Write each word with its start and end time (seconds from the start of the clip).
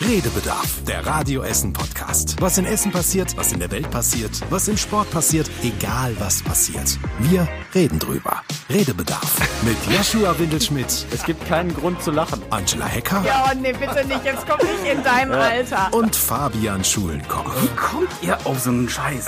Redebedarf, 0.00 0.82
der 0.84 1.06
Radio 1.06 1.42
Essen 1.42 1.72
Podcast. 1.72 2.34
Was 2.40 2.58
in 2.58 2.66
Essen 2.66 2.90
passiert, 2.90 3.36
was 3.36 3.52
in 3.52 3.60
der 3.60 3.70
Welt 3.70 3.88
passiert, 3.92 4.32
was 4.50 4.66
im 4.66 4.76
Sport 4.76 5.08
passiert, 5.12 5.48
egal 5.62 6.16
was 6.18 6.42
passiert. 6.42 6.98
Wir 7.20 7.46
reden 7.76 8.00
drüber. 8.00 8.42
Redebedarf 8.68 9.38
mit 9.62 9.76
Joshua 9.96 10.36
Windelschmidt. 10.36 11.06
Es 11.12 11.22
gibt 11.22 11.46
keinen 11.46 11.72
Grund 11.72 12.02
zu 12.02 12.10
lachen. 12.10 12.42
Angela 12.50 12.86
Hecker. 12.86 13.22
Ja, 13.24 13.48
oh, 13.48 13.56
nee, 13.56 13.72
bitte 13.72 14.04
nicht. 14.04 14.24
Jetzt 14.24 14.44
komm 14.48 14.66
nicht 14.66 14.92
in 14.92 15.02
deinem 15.04 15.32
Alter. 15.32 15.88
Und 15.92 16.16
Fabian 16.16 16.82
Schulenkoch. 16.82 17.54
Wie 17.62 17.76
kommt 17.76 18.10
ihr 18.20 18.36
auf 18.44 18.58
so 18.58 18.70
einen 18.70 18.88
Scheiß? 18.88 19.26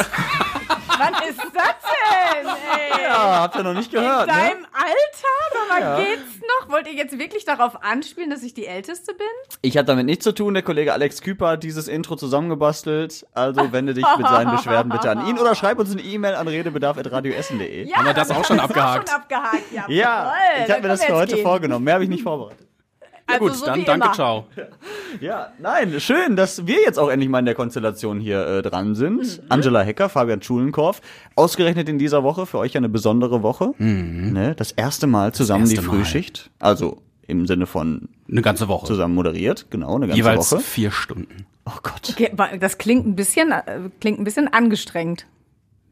Wann 0.99 1.15
ist 1.29 1.39
das 1.39 1.53
denn, 1.53 2.47
ey? 2.47 3.03
Ja, 3.03 3.41
habt 3.43 3.57
ihr 3.57 3.63
noch 3.63 3.75
nicht 3.75 3.91
gehört, 3.91 4.29
in 4.29 4.35
ne? 4.35 4.41
deinem 4.41 4.67
Alter? 4.73 5.69
Sag 5.71 5.81
mal, 5.81 6.05
geht's 6.05 6.41
noch? 6.41 6.69
Wollt 6.73 6.87
ihr 6.87 6.95
jetzt 6.95 7.19
wirklich 7.19 7.45
darauf 7.45 7.83
anspielen, 7.83 8.31
dass 8.31 8.43
ich 8.43 8.55
die 8.55 8.67
Älteste 8.67 9.15
bin? 9.15 9.27
Ich 9.63 9.77
hatte 9.77 9.87
damit 9.87 10.07
nichts 10.07 10.25
zu 10.25 10.33
tun. 10.33 10.55
Der 10.55 10.63
Kollege 10.63 10.93
Alex 10.93 11.21
Küper 11.21 11.49
hat 11.49 11.63
dieses 11.63 11.89
Intro 11.89 12.17
zusammengebastelt. 12.17 13.27
Also 13.35 13.73
wende 13.73 13.95
dich 13.95 14.05
mit 14.17 14.27
seinen 14.27 14.51
Beschwerden 14.57 14.91
bitte 14.91 15.11
an 15.11 15.27
ihn 15.27 15.39
oder 15.39 15.55
schreib 15.55 15.79
uns 15.79 15.93
eine 15.93 16.03
E-Mail 16.03 16.35
an 16.35 16.49
redebedarf.radioessen.de. 16.49 17.89
Ja, 17.89 17.97
Haben 17.99 18.07
wir 18.07 18.15
das 18.15 18.31
auch 18.31 18.45
schon 18.45 18.61
abgehakt? 18.61 19.09
schon 19.09 19.19
abgehakt. 19.21 19.73
Ja, 19.73 19.85
Ja, 19.89 20.33
ich 20.65 20.71
habe 20.71 20.83
mir 20.83 20.89
das 20.89 21.05
für 21.05 21.15
heute 21.15 21.35
gehen. 21.37 21.45
vorgenommen. 21.45 21.85
Mehr 21.85 21.95
habe 21.95 22.05
ich 22.05 22.11
nicht 22.11 22.23
vorbereitet. 22.23 22.66
Also 23.29 23.45
Gut, 23.47 23.55
so 23.57 23.67
dann 23.67 23.81
wie 23.81 23.85
danke, 23.85 24.05
immer. 24.07 24.15
ciao. 24.15 24.47
Ja, 25.21 25.53
nein, 25.59 25.99
schön, 25.99 26.37
dass 26.37 26.67
wir 26.67 26.81
jetzt 26.83 26.99
auch 26.99 27.09
endlich 27.09 27.29
mal 27.31 27.39
in 27.41 27.47
der 27.47 27.55
Konstellation 27.55 28.21
hier 28.21 28.47
äh, 28.47 28.63
dran 28.63 28.95
sind. 28.95 29.19
Mhm. 29.43 29.47
Angela 29.49 29.83
Hecker, 29.83 30.09
Fabian 30.09 30.43
Schulenkorf. 30.43 31.01
Ausgerechnet 31.37 31.89
in 31.89 31.99
dieser 31.99 32.23
Woche, 32.23 32.45
für 32.47 32.59
euch 32.59 32.77
eine 32.77 32.89
besondere 32.89 33.43
Woche. 33.43 33.73
Ne, 33.79 34.55
das 34.57 34.73
erste 34.73 35.07
Mal 35.07 35.33
zusammen 35.33 35.65
Mhm. 35.65 35.71
erste 35.71 35.81
die 35.83 35.87
Mal. 35.89 35.97
Frühschicht. 35.97 36.51
Also 36.59 37.03
im 37.27 37.47
Sinne 37.47 37.67
von 37.67 38.09
Eine 38.31 38.43
ganze 38.43 38.69
Woche. 38.69 38.87
zusammen 38.87 39.15
moderiert, 39.15 39.67
genau, 39.71 39.97
eine 39.97 40.07
ganze 40.07 40.17
Jeweils 40.19 40.53
Woche. 40.53 40.61
vier 40.61 40.91
Stunden. 40.93 41.47
Oh 41.65 41.73
Gott. 41.83 42.11
Okay, 42.11 42.31
Das 42.61 42.79
klingt 42.79 43.07
ein 43.07 43.17
bisschen, 43.17 43.51
äh, 43.51 43.63
klingt 44.01 44.21
ein 44.21 44.25
bisschen 44.25 44.47
angestrengt. 44.53 45.27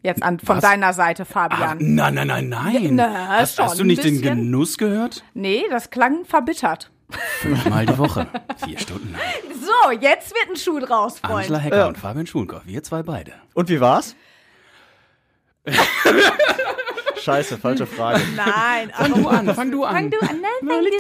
Jetzt 0.03 0.23
an, 0.23 0.39
von 0.39 0.57
Was? 0.57 0.63
deiner 0.63 0.93
Seite, 0.93 1.25
Ach, 1.27 1.33
Fabian. 1.33 1.79
nein, 1.81 2.15
nein, 2.15 2.27
nein, 2.27 2.49
nein. 2.51 2.91
na, 2.95 3.29
hast, 3.39 3.59
hast 3.59 3.81
du 3.81 3.85
nicht 3.85 4.05
den. 4.05 4.21
Genuss 4.21 4.77
gehört? 4.77 5.25
Nee, 5.33 5.63
das 5.71 5.89
klang 5.91 6.27
verbittert. 6.27 6.91
Mal 7.69 7.87
die 7.87 7.99
Woche. 7.99 8.27
Vier 8.65 8.79
Stunden 8.79 9.13
lang. 9.13 9.21
So, 9.61 9.91
jetzt 9.93 10.35
wird 10.35 10.51
ein 10.51 10.57
Schuh 10.57 10.79
draus, 10.79 11.19
Freund. 11.19 11.45
Angela 11.45 11.59
Hecker 11.59 11.89
und 11.89 11.99
Fabian 11.99 12.27
Schulenkoff, 12.27 12.63
wir 12.65 12.83
zwei 12.83 13.03
beide. 13.03 13.33
Und 13.55 13.69
wie 13.69 13.81
war's? 13.81 14.15
Scheiße, 17.25 17.57
falsche 17.57 17.87
Frage. 17.87 18.21
Nein, 18.37 18.91
Fang 18.93 19.15
du 19.15 19.29
an, 19.29 19.55
fang 19.55 19.71
du 19.71 19.85
an. 19.85 19.95
Fang 19.95 20.11
du 20.11 20.19
an, 20.21 20.41
nein, 20.43 20.51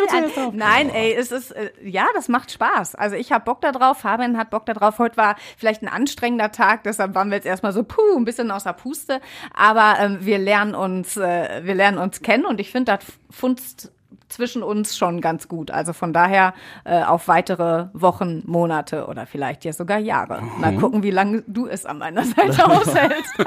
fang 0.08 0.30
du 0.32 0.40
an. 0.40 0.56
Nein, 0.56 0.88
ey, 0.88 1.12
es 1.12 1.30
ist, 1.30 1.50
äh, 1.50 1.70
ja, 1.82 2.06
das 2.14 2.28
macht 2.28 2.50
Spaß. 2.50 2.94
Also 2.94 3.16
ich 3.16 3.30
habe 3.30 3.44
Bock 3.44 3.60
da 3.60 3.72
drauf, 3.72 3.98
Fabian 3.98 4.38
hat 4.38 4.48
Bock 4.48 4.64
da 4.64 4.72
drauf. 4.72 4.98
Heute 4.98 5.18
war 5.18 5.36
vielleicht 5.58 5.82
ein 5.82 5.88
anstrengender 5.88 6.50
Tag, 6.50 6.82
deshalb 6.84 7.14
waren 7.14 7.28
wir 7.28 7.36
jetzt 7.36 7.46
erstmal 7.46 7.74
so, 7.74 7.84
puh, 7.84 8.16
ein 8.16 8.24
bisschen 8.24 8.50
außer 8.50 8.72
Puste. 8.72 9.20
Aber 9.52 9.96
ähm, 10.00 10.18
wir 10.20 10.38
lernen 10.38 10.74
uns, 10.74 11.18
äh, 11.18 11.60
wir 11.62 11.74
lernen 11.74 11.98
uns 11.98 12.22
kennen 12.22 12.46
und 12.46 12.58
ich 12.58 12.70
finde, 12.72 12.96
das 12.96 13.04
funzt 13.30 13.92
zwischen 14.28 14.62
uns 14.62 14.96
schon 14.96 15.20
ganz 15.20 15.48
gut. 15.48 15.70
Also 15.70 15.92
von 15.92 16.12
daher 16.12 16.54
äh, 16.84 17.02
auf 17.02 17.28
weitere 17.28 17.86
Wochen, 17.92 18.42
Monate 18.46 19.06
oder 19.06 19.26
vielleicht 19.26 19.64
ja 19.64 19.72
sogar 19.72 19.98
Jahre. 19.98 20.42
Mal 20.58 20.76
gucken, 20.76 21.02
wie 21.02 21.10
lange 21.10 21.42
du 21.46 21.66
es 21.66 21.86
an 21.86 21.98
meiner 21.98 22.24
Seite 22.24 22.66
aushältst. 22.70 23.34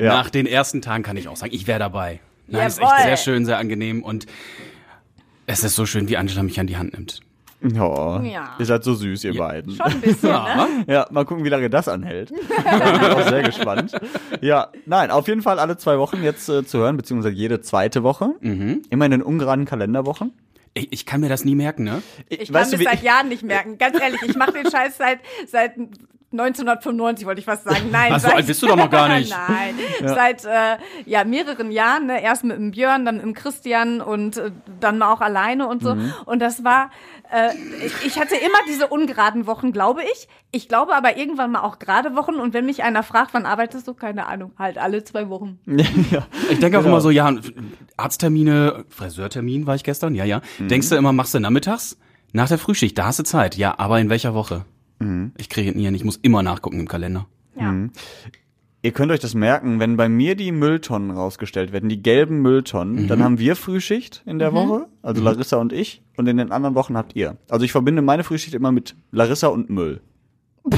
Ja. 0.00 0.12
Nach 0.12 0.30
den 0.30 0.46
ersten 0.46 0.80
Tagen 0.80 1.02
kann 1.02 1.16
ich 1.16 1.26
auch 1.26 1.34
sagen, 1.34 1.52
ich 1.52 1.66
wäre 1.66 1.80
dabei. 1.80 2.20
Nein, 2.46 2.68
ist 2.68 2.80
echt 2.80 2.98
sehr 3.02 3.16
schön, 3.16 3.44
sehr 3.44 3.58
angenehm 3.58 4.04
und 4.04 4.26
es 5.46 5.64
ist 5.64 5.74
so 5.74 5.86
schön, 5.86 6.08
wie 6.08 6.16
Angela 6.16 6.44
mich 6.44 6.60
an 6.60 6.68
die 6.68 6.76
Hand 6.76 6.92
nimmt. 6.92 7.20
Ja, 7.60 8.20
Ja. 8.22 8.54
ihr 8.58 8.66
seid 8.66 8.84
so 8.84 8.94
süß, 8.94 9.24
ihr 9.24 9.36
beiden. 9.36 9.74
Schon 9.74 9.86
ein 9.86 10.00
bisschen, 10.00 10.30
ne? 10.30 10.84
Ja, 10.86 11.06
mal 11.10 11.24
gucken, 11.24 11.44
wie 11.44 11.48
lange 11.48 11.68
das 11.70 11.88
anhält. 11.88 12.30
Da 12.64 12.90
bin 12.90 13.00
ich 13.02 13.08
auch 13.16 13.28
sehr 13.28 13.42
gespannt. 13.42 13.92
Ja, 14.40 14.68
nein, 14.86 15.10
auf 15.10 15.26
jeden 15.28 15.42
Fall 15.42 15.58
alle 15.58 15.76
zwei 15.76 15.98
Wochen 15.98 16.22
jetzt 16.22 16.48
äh, 16.48 16.64
zu 16.64 16.78
hören, 16.78 16.96
beziehungsweise 16.96 17.34
jede 17.34 17.60
zweite 17.60 18.02
Woche. 18.02 18.30
Mhm. 18.40 18.82
Immer 18.90 19.06
in 19.06 19.10
den 19.10 19.22
ungeraden 19.22 19.64
Kalenderwochen. 19.64 20.32
Ich, 20.74 20.92
ich 20.92 21.06
kann 21.06 21.20
mir 21.20 21.28
das 21.28 21.44
nie 21.44 21.54
merken, 21.56 21.82
ne? 21.84 22.02
Ich 22.28 22.52
weißt 22.52 22.70
kann 22.72 22.80
wie- 22.80 22.84
seit 22.84 23.02
Jahren 23.02 23.28
nicht 23.28 23.42
merken. 23.42 23.78
Ganz 23.78 24.00
ehrlich, 24.00 24.20
ich 24.26 24.36
mache 24.36 24.52
den 24.52 24.70
Scheiß 24.70 24.96
seit, 24.98 25.18
seit 25.46 25.72
1995, 26.30 27.26
wollte 27.26 27.38
ich 27.38 27.44
fast 27.46 27.64
sagen. 27.64 27.88
Nein, 27.90 28.12
Ach 28.12 28.20
so 28.20 28.26
seit, 28.28 28.36
alt 28.36 28.46
bist 28.46 28.62
du 28.62 28.66
doch 28.66 28.76
noch 28.76 28.90
gar 28.90 29.08
nicht. 29.18 29.34
Nein, 29.48 29.74
seit 30.04 30.44
äh, 30.44 30.76
ja, 31.06 31.24
mehreren 31.24 31.70
Jahren. 31.70 32.06
Ne? 32.06 32.22
Erst 32.22 32.44
mit 32.44 32.56
dem 32.56 32.70
Björn, 32.72 33.04
dann 33.04 33.16
mit 33.16 33.24
dem 33.24 33.34
Christian 33.34 34.00
und 34.00 34.36
äh, 34.36 34.50
dann 34.80 34.98
mal 34.98 35.10
auch 35.12 35.20
alleine 35.22 35.68
und 35.68 35.82
so. 35.82 35.94
Mhm. 35.94 36.12
Und 36.26 36.40
das 36.40 36.64
war, 36.64 36.90
äh, 37.32 37.50
ich, 37.86 38.06
ich 38.06 38.18
hatte 38.20 38.34
immer 38.36 38.58
diese 38.68 38.88
ungeraden 38.88 39.46
Wochen, 39.46 39.72
glaube 39.72 40.02
ich. 40.02 40.28
Ich 40.50 40.68
glaube 40.68 40.94
aber 40.94 41.16
irgendwann 41.16 41.52
mal 41.52 41.62
auch 41.62 41.78
gerade 41.78 42.14
Wochen. 42.14 42.34
Und 42.34 42.52
wenn 42.52 42.66
mich 42.66 42.82
einer 42.82 43.02
fragt, 43.02 43.32
wann 43.32 43.46
arbeitest 43.46 43.88
du? 43.88 43.94
Keine 43.94 44.26
Ahnung, 44.26 44.52
halt 44.58 44.76
alle 44.76 45.02
zwei 45.04 45.28
Wochen. 45.30 45.58
ja. 45.66 46.26
Ich 46.50 46.58
denke 46.58 46.78
auch 46.78 46.82
Genau. 46.82 46.94
immer 46.96 47.00
so, 47.00 47.10
ja, 47.10 47.32
Arzttermine, 47.96 48.84
Friseurtermin 48.90 49.66
war 49.66 49.74
ich 49.74 49.84
gestern, 49.84 50.14
ja, 50.14 50.24
ja. 50.24 50.40
Mhm. 50.58 50.68
Denkst 50.68 50.88
du 50.90 50.96
immer, 50.96 51.12
machst 51.12 51.34
du 51.34 51.40
nachmittags? 51.40 51.96
Nach 52.32 52.48
der 52.48 52.58
Frühschicht, 52.58 52.96
da 52.98 53.06
hast 53.06 53.18
du 53.18 53.24
Zeit. 53.24 53.56
Ja, 53.56 53.74
aber 53.78 53.98
in 54.00 54.10
welcher 54.10 54.34
Woche? 54.34 54.64
Mhm. 54.98 55.32
Ich 55.36 55.48
kriege 55.48 55.70
es 55.70 55.76
nie 55.76 55.84
hin, 55.84 55.94
ich 55.94 56.04
muss 56.04 56.16
immer 56.16 56.42
nachgucken 56.42 56.80
im 56.80 56.88
Kalender. 56.88 57.26
Ja. 57.58 57.74
Ihr 58.80 58.92
könnt 58.92 59.10
euch 59.10 59.18
das 59.20 59.34
merken, 59.34 59.80
wenn 59.80 59.96
bei 59.96 60.08
mir 60.08 60.36
die 60.36 60.52
Mülltonnen 60.52 61.10
rausgestellt 61.10 61.72
werden, 61.72 61.88
die 61.88 62.00
gelben 62.02 62.42
Mülltonnen, 62.42 63.02
Mhm. 63.04 63.08
dann 63.08 63.24
haben 63.24 63.38
wir 63.38 63.56
Frühschicht 63.56 64.22
in 64.24 64.38
der 64.38 64.52
Woche, 64.52 64.86
also 65.02 65.20
Larissa 65.22 65.56
und 65.56 65.72
ich, 65.72 66.02
und 66.16 66.28
in 66.28 66.36
den 66.36 66.52
anderen 66.52 66.74
Wochen 66.76 66.96
habt 66.96 67.16
ihr. 67.16 67.36
Also 67.48 67.64
ich 67.64 67.72
verbinde 67.72 68.02
meine 68.02 68.22
Frühschicht 68.24 68.54
immer 68.54 68.70
mit 68.70 68.94
Larissa 69.10 69.48
und 69.48 69.68
Müll. 69.70 70.00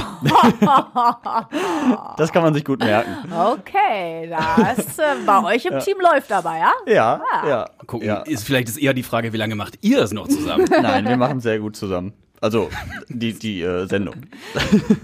das 2.17 2.33
kann 2.33 2.43
man 2.43 2.55
sich 2.55 2.65
gut 2.65 2.79
merken. 2.81 3.11
Okay, 3.33 4.29
das 4.31 4.99
äh, 4.99 5.03
bei 5.27 5.43
euch 5.45 5.65
im 5.67 5.79
Team 5.81 5.97
läuft 6.01 6.31
aber, 6.33 6.57
ja? 6.57 6.73
Ja, 6.87 7.21
ja. 7.47 7.69
Gucken, 7.87 8.07
Ja. 8.07 8.21
ist 8.23 8.45
vielleicht 8.45 8.69
ist 8.69 8.77
eher 8.79 8.95
die 8.95 9.03
Frage, 9.03 9.33
wie 9.33 9.37
lange 9.37 9.55
macht 9.57 9.79
ihr 9.83 10.01
es 10.03 10.13
noch 10.13 10.29
zusammen? 10.29 10.67
Nein, 10.83 11.07
wir 11.09 11.17
machen 11.17 11.41
sehr 11.41 11.59
gut 11.59 11.77
zusammen. 11.77 12.13
Also 12.43 12.71
die 13.09 13.34
die 13.34 13.61
äh, 13.62 13.87
Sendung. 13.87 14.15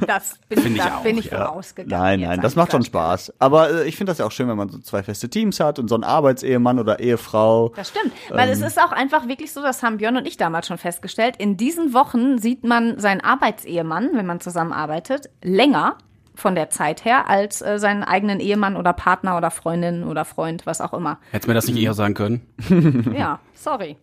Das 0.06 0.38
bin 0.48 0.58
Finde 0.60 0.78
ich, 0.78 0.84
ich 0.84 0.90
da, 0.90 0.96
auch, 0.96 1.02
bin 1.02 1.18
ich 1.18 1.24
Ja. 1.26 1.46
vorausgegangen. 1.46 1.90
Nein, 2.02 2.20
nein, 2.20 2.40
das 2.40 2.56
macht 2.56 2.72
schon. 2.72 2.82
Spaß. 2.82 3.34
Aber 3.38 3.70
äh, 3.70 3.88
ich 3.88 3.96
finde 3.96 4.10
das 4.10 4.18
ja 4.18 4.26
auch 4.26 4.32
schön, 4.32 4.48
wenn 4.48 4.56
man 4.56 4.68
so 4.70 4.78
zwei 4.78 5.02
feste 5.02 5.28
Teams 5.28 5.60
hat 5.60 5.78
und 5.78 5.88
so 5.88 5.94
einen 5.96 6.04
Arbeitsehemann 6.04 6.78
oder 6.78 6.98
Ehefrau. 7.00 7.72
Das 7.76 7.90
stimmt. 7.90 8.12
Weil 8.30 8.48
Ähm. 8.48 8.54
es 8.54 8.62
ist 8.62 8.80
auch 8.80 8.92
einfach 8.92 9.28
wirklich 9.28 9.52
so, 9.52 9.60
das 9.62 9.82
haben 9.82 9.98
Björn 9.98 10.16
und 10.16 10.26
ich 10.26 10.36
damals 10.36 10.66
schon 10.66 10.78
festgestellt. 10.78 11.36
In 11.38 11.56
diesen 11.56 11.92
Wochen 11.92 12.38
sieht 12.38 12.64
man 12.64 12.98
seinen 12.98 13.20
Arbeitsehemann, 13.20 14.10
wenn 14.14 14.26
man 14.26 14.40
zusammenarbeitet, 14.40 15.28
länger 15.42 15.98
von 16.36 16.54
der 16.54 16.70
Zeit 16.70 17.04
her 17.04 17.28
als 17.28 17.62
äh, 17.62 17.78
seinen 17.78 18.04
eigenen 18.04 18.40
Ehemann 18.40 18.76
oder 18.76 18.92
Partner 18.92 19.36
oder 19.36 19.50
Freundin 19.50 20.04
oder 20.04 20.24
Freund, 20.24 20.66
was 20.66 20.80
auch 20.80 20.92
immer. 20.92 21.18
Hättest 21.30 21.48
mir 21.48 21.54
das 21.54 21.66
nicht 21.66 21.82
eher 21.82 21.94
sagen 21.94 22.14
können? 22.14 22.46
Ja, 23.16 23.40
sorry. 23.54 23.96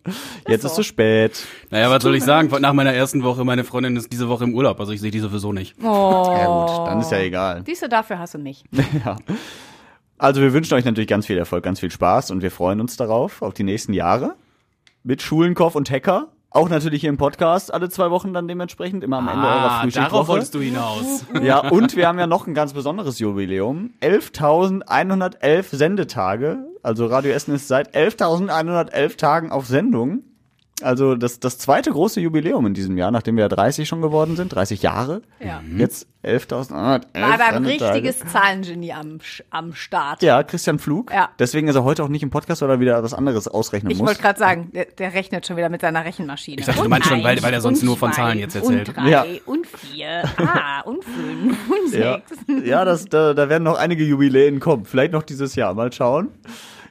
Jetzt 0.48 0.62
so. 0.62 0.68
ist 0.68 0.74
zu 0.74 0.82
spät. 0.82 1.46
Naja, 1.70 1.90
was 1.90 2.02
soll 2.02 2.16
ich 2.16 2.24
sagen? 2.24 2.48
Nach 2.60 2.72
meiner 2.72 2.92
ersten 2.92 3.22
Woche, 3.22 3.44
meine 3.44 3.64
Freundin 3.64 3.96
ist 3.96 4.12
diese 4.12 4.28
Woche 4.28 4.44
im 4.44 4.54
Urlaub, 4.54 4.80
also 4.80 4.92
ich 4.92 5.00
sehe 5.00 5.10
die 5.10 5.20
sowieso 5.20 5.52
nicht. 5.52 5.76
Oh. 5.82 6.34
Ja 6.36 6.46
gut, 6.46 6.88
dann 6.88 7.00
ist 7.00 7.12
ja 7.12 7.18
egal. 7.18 7.62
Du, 7.62 7.88
dafür 7.88 8.18
hast 8.18 8.34
du 8.34 8.38
mich. 8.38 8.64
Ja. 9.04 9.16
Also 10.18 10.40
wir 10.40 10.52
wünschen 10.52 10.74
euch 10.74 10.84
natürlich 10.84 11.08
ganz 11.08 11.26
viel 11.26 11.36
Erfolg, 11.36 11.64
ganz 11.64 11.80
viel 11.80 11.90
Spaß 11.90 12.30
und 12.30 12.42
wir 12.42 12.50
freuen 12.50 12.80
uns 12.80 12.96
darauf, 12.96 13.42
auf 13.42 13.52
die 13.54 13.64
nächsten 13.64 13.92
Jahre. 13.92 14.36
Mit 15.02 15.20
Schulenkoff 15.22 15.74
und 15.74 15.90
Hacker. 15.90 16.28
Auch 16.56 16.68
natürlich 16.68 17.00
hier 17.00 17.10
im 17.10 17.16
Podcast, 17.16 17.74
alle 17.74 17.88
zwei 17.88 18.12
Wochen 18.12 18.32
dann 18.32 18.46
dementsprechend, 18.46 19.02
immer 19.02 19.18
am 19.18 19.26
Ende 19.26 19.44
eurer 19.44 19.82
Ah, 19.82 19.86
darauf 19.92 20.28
wolltest 20.28 20.54
du 20.54 20.60
hinaus. 20.60 21.24
Ja, 21.42 21.68
und 21.68 21.96
wir 21.96 22.06
haben 22.06 22.16
ja 22.20 22.28
noch 22.28 22.46
ein 22.46 22.54
ganz 22.54 22.72
besonderes 22.74 23.18
Jubiläum. 23.18 23.90
11.111 24.00 25.74
Sendetage. 25.74 26.58
Also 26.84 27.06
Radio 27.06 27.32
Essen 27.32 27.56
ist 27.56 27.66
seit 27.66 27.96
11.111 27.96 29.16
Tagen 29.16 29.50
auf 29.50 29.66
Sendung. 29.66 30.22
Also 30.82 31.14
das, 31.14 31.38
das 31.38 31.56
zweite 31.58 31.92
große 31.92 32.20
Jubiläum 32.20 32.66
in 32.66 32.74
diesem 32.74 32.98
Jahr, 32.98 33.12
nachdem 33.12 33.36
wir 33.36 33.42
ja 33.44 33.48
30 33.48 33.86
schon 33.88 34.02
geworden 34.02 34.34
sind, 34.34 34.52
30 34.52 34.82
Jahre. 34.82 35.22
Ja. 35.38 35.62
Jetzt 35.76 36.08
11.111 36.24 36.72
War 36.72 37.02
da 37.38 37.44
ein 37.52 37.64
richtiges 37.64 38.18
Zahlengenie 38.18 38.92
am, 38.92 39.18
am 39.50 39.72
Start. 39.74 40.20
Ja, 40.24 40.42
Christian 40.42 40.80
Flug. 40.80 41.12
Ja. 41.12 41.28
Deswegen 41.38 41.68
ist 41.68 41.76
er 41.76 41.84
heute 41.84 42.02
auch 42.02 42.08
nicht 42.08 42.24
im 42.24 42.30
Podcast, 42.30 42.60
weil 42.62 42.70
er 42.70 42.80
wieder 42.80 43.00
was 43.04 43.14
anderes 43.14 43.46
ausrechnen 43.46 43.92
Ich 43.92 43.98
muss. 43.98 44.08
wollte 44.08 44.20
gerade 44.20 44.38
sagen, 44.38 44.70
der, 44.74 44.86
der 44.86 45.14
rechnet 45.14 45.46
schon 45.46 45.56
wieder 45.56 45.68
mit 45.68 45.80
seiner 45.80 46.04
Rechenmaschine. 46.04 46.58
Ich 46.58 46.66
dachte, 46.66 46.82
du 46.82 46.88
meinst 46.88 47.08
schon, 47.08 47.22
weil- 47.22 47.40
weil 47.42 47.54
er 47.54 47.60
sonst 47.60 47.84
nur 47.84 47.96
von 47.96 48.12
Zahlen 48.12 48.40
jetzt 48.40 48.56
erzählt. 48.56 48.88
Und 48.88 48.96
drei 48.96 49.08
Ja. 49.10 49.24
und 49.46 49.66
vier, 49.68 50.24
ah, 50.38 50.80
und 50.80 51.04
fünf 51.04 51.56
und 51.70 51.94
ja, 51.94 52.20
sechs. 52.46 52.66
ja 52.66 52.84
das, 52.84 53.04
da, 53.04 53.32
da 53.32 53.48
werden 53.48 53.62
noch 53.62 53.78
einige 53.78 54.02
Jubiläen 54.04 54.58
kommen. 54.58 54.86
Vielleicht 54.86 55.12
noch 55.12 55.22
dieses 55.22 55.54
Jahr. 55.54 55.72
Mal 55.74 55.92
schauen. 55.92 56.30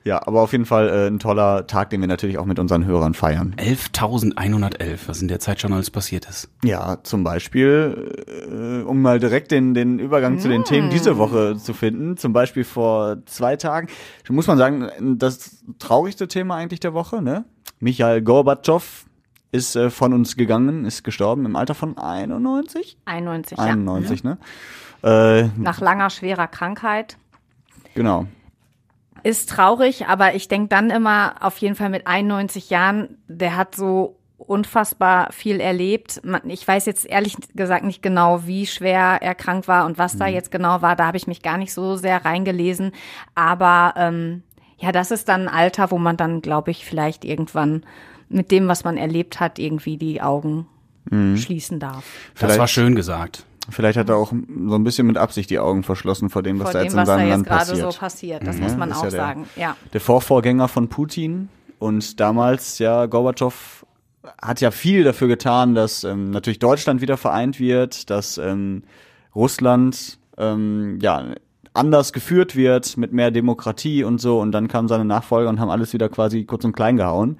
Ja, 0.05 0.25
aber 0.27 0.41
auf 0.41 0.51
jeden 0.51 0.65
Fall 0.65 0.89
äh, 0.89 1.07
ein 1.07 1.19
toller 1.19 1.65
Tag, 1.65 1.89
den 1.89 2.01
wir 2.01 2.07
natürlich 2.07 2.37
auch 2.37 2.45
mit 2.45 2.59
unseren 2.59 2.85
Hörern 2.85 3.13
feiern. 3.13 3.55
11.111, 3.57 4.99
was 5.07 5.21
in 5.21 5.29
der 5.29 5.39
Zeit 5.39 5.61
schon 5.61 5.71
alles 5.71 5.91
passiert 5.91 6.27
ist. 6.27 6.49
Ja, 6.63 6.97
zum 7.03 7.23
Beispiel, 7.23 8.25
äh, 8.27 8.83
um 8.83 9.01
mal 9.01 9.19
direkt 9.19 9.51
den, 9.51 9.73
den 9.73 9.99
Übergang 9.99 10.39
zu 10.39 10.49
den 10.49 10.65
Themen 10.65 10.89
diese 10.89 11.17
Woche 11.17 11.55
zu 11.57 11.73
finden, 11.73 12.17
zum 12.17 12.33
Beispiel 12.33 12.65
vor 12.65 13.25
zwei 13.25 13.55
Tagen, 13.55 13.87
muss 14.29 14.47
man 14.47 14.57
sagen, 14.57 14.89
das 15.17 15.63
traurigste 15.79 16.27
Thema 16.27 16.55
eigentlich 16.55 16.81
der 16.81 16.93
Woche, 16.93 17.21
ne? 17.21 17.45
Michael 17.79 18.21
Gorbatschow 18.21 19.05
ist 19.53 19.75
äh, 19.75 19.89
von 19.89 20.13
uns 20.13 20.35
gegangen, 20.35 20.83
ist 20.83 21.03
gestorben 21.03 21.45
im 21.45 21.55
Alter 21.55 21.75
von 21.75 21.97
91? 21.97 22.97
91, 23.05 23.57
91, 23.57 24.23
ne? 24.25 24.37
Äh, 25.03 25.43
ja. 25.43 25.49
Nach 25.57 25.79
langer, 25.79 26.09
schwerer 26.09 26.47
Krankheit. 26.47 27.17
genau. 27.93 28.27
Ist 29.23 29.49
traurig, 29.49 30.07
aber 30.07 30.35
ich 30.35 30.47
denke 30.47 30.67
dann 30.67 30.89
immer, 30.89 31.35
auf 31.39 31.57
jeden 31.57 31.75
Fall 31.75 31.89
mit 31.89 32.07
91 32.07 32.69
Jahren, 32.69 33.17
der 33.27 33.55
hat 33.55 33.75
so 33.75 34.17
unfassbar 34.37 35.31
viel 35.31 35.61
erlebt. 35.61 36.21
Ich 36.47 36.67
weiß 36.67 36.85
jetzt 36.85 37.05
ehrlich 37.05 37.37
gesagt 37.55 37.85
nicht 37.85 38.03
genau, 38.03 38.45
wie 38.45 38.67
schwer 38.67 39.19
er 39.21 39.35
krank 39.35 39.69
war 39.69 39.85
und 39.85 39.97
was 39.97 40.17
da 40.17 40.27
jetzt 40.27 40.51
genau 40.51 40.81
war. 40.81 40.97
Da 40.97 41.07
habe 41.07 41.15
ich 41.17 41.27
mich 41.27 41.41
gar 41.41 41.57
nicht 41.57 41.73
so 41.73 41.95
sehr 41.95 42.25
reingelesen. 42.25 42.91
Aber 43.35 43.93
ähm, 43.95 44.43
ja, 44.77 44.91
das 44.91 45.11
ist 45.11 45.29
dann 45.29 45.47
ein 45.47 45.53
Alter, 45.53 45.91
wo 45.91 45.97
man 45.97 46.17
dann, 46.17 46.41
glaube 46.41 46.71
ich, 46.71 46.85
vielleicht 46.85 47.23
irgendwann 47.23 47.85
mit 48.27 48.51
dem, 48.51 48.67
was 48.67 48.83
man 48.83 48.97
erlebt 48.97 49.39
hat, 49.39 49.59
irgendwie 49.59 49.95
die 49.97 50.21
Augen 50.21 50.67
schließen 51.35 51.79
darf. 51.79 52.03
Das 52.33 52.39
Vielleicht- 52.45 52.59
war 52.59 52.67
schön 52.67 52.95
gesagt. 52.95 53.45
Vielleicht 53.69 53.97
hat 53.97 54.09
er 54.09 54.17
auch 54.17 54.31
so 54.31 54.75
ein 54.75 54.83
bisschen 54.83 55.07
mit 55.07 55.17
Absicht 55.17 55.49
die 55.49 55.59
Augen 55.59 55.83
verschlossen 55.83 56.29
vor 56.29 56.43
dem, 56.43 56.59
was 56.59 56.71
Vor 56.71 56.73
da 56.73 56.79
dem, 56.79 56.83
jetzt 56.85 56.93
in 56.93 56.99
was 56.99 57.07
da 57.07 57.15
seinem 57.15 57.27
jetzt 57.27 57.35
Land 57.35 57.47
gerade 57.47 57.59
passiert. 57.71 57.91
so 57.93 57.99
passiert. 57.99 58.47
Das 58.47 58.57
Mhm. 58.57 58.63
muss 58.63 58.75
man 58.77 58.89
Ist 58.91 58.97
auch 58.97 59.03
ja 59.05 59.09
der- 59.09 59.19
sagen. 59.19 59.47
Ja. 59.55 59.75
der 59.93 60.01
Vorvorgänger 60.01 60.67
von 60.67 60.89
Putin 60.89 61.49
und 61.79 62.19
damals 62.19 62.79
ja 62.79 63.05
Gorbatschow 63.05 63.85
hat 64.41 64.61
ja 64.61 64.71
viel 64.71 65.03
dafür 65.03 65.27
getan, 65.27 65.75
dass 65.75 66.03
ähm, 66.03 66.31
natürlich 66.31 66.59
Deutschland 66.59 67.01
wieder 67.01 67.17
vereint 67.17 67.59
wird, 67.59 68.09
dass 68.09 68.37
ähm, 68.37 68.83
Russland 69.35 70.17
ähm, 70.37 70.99
ja 71.01 71.23
anders 71.73 72.13
geführt 72.13 72.55
wird 72.55 72.97
mit 72.97 73.13
mehr 73.13 73.31
Demokratie 73.31 74.03
und 74.03 74.19
so 74.21 74.39
und 74.39 74.51
dann 74.51 74.67
kamen 74.67 74.87
seine 74.87 75.05
Nachfolger 75.05 75.49
und 75.49 75.59
haben 75.59 75.69
alles 75.71 75.91
wieder 75.93 76.07
quasi 76.09 76.43
kurz 76.45 76.63
und 76.65 76.73
klein 76.73 76.97
gehauen. 76.97 77.39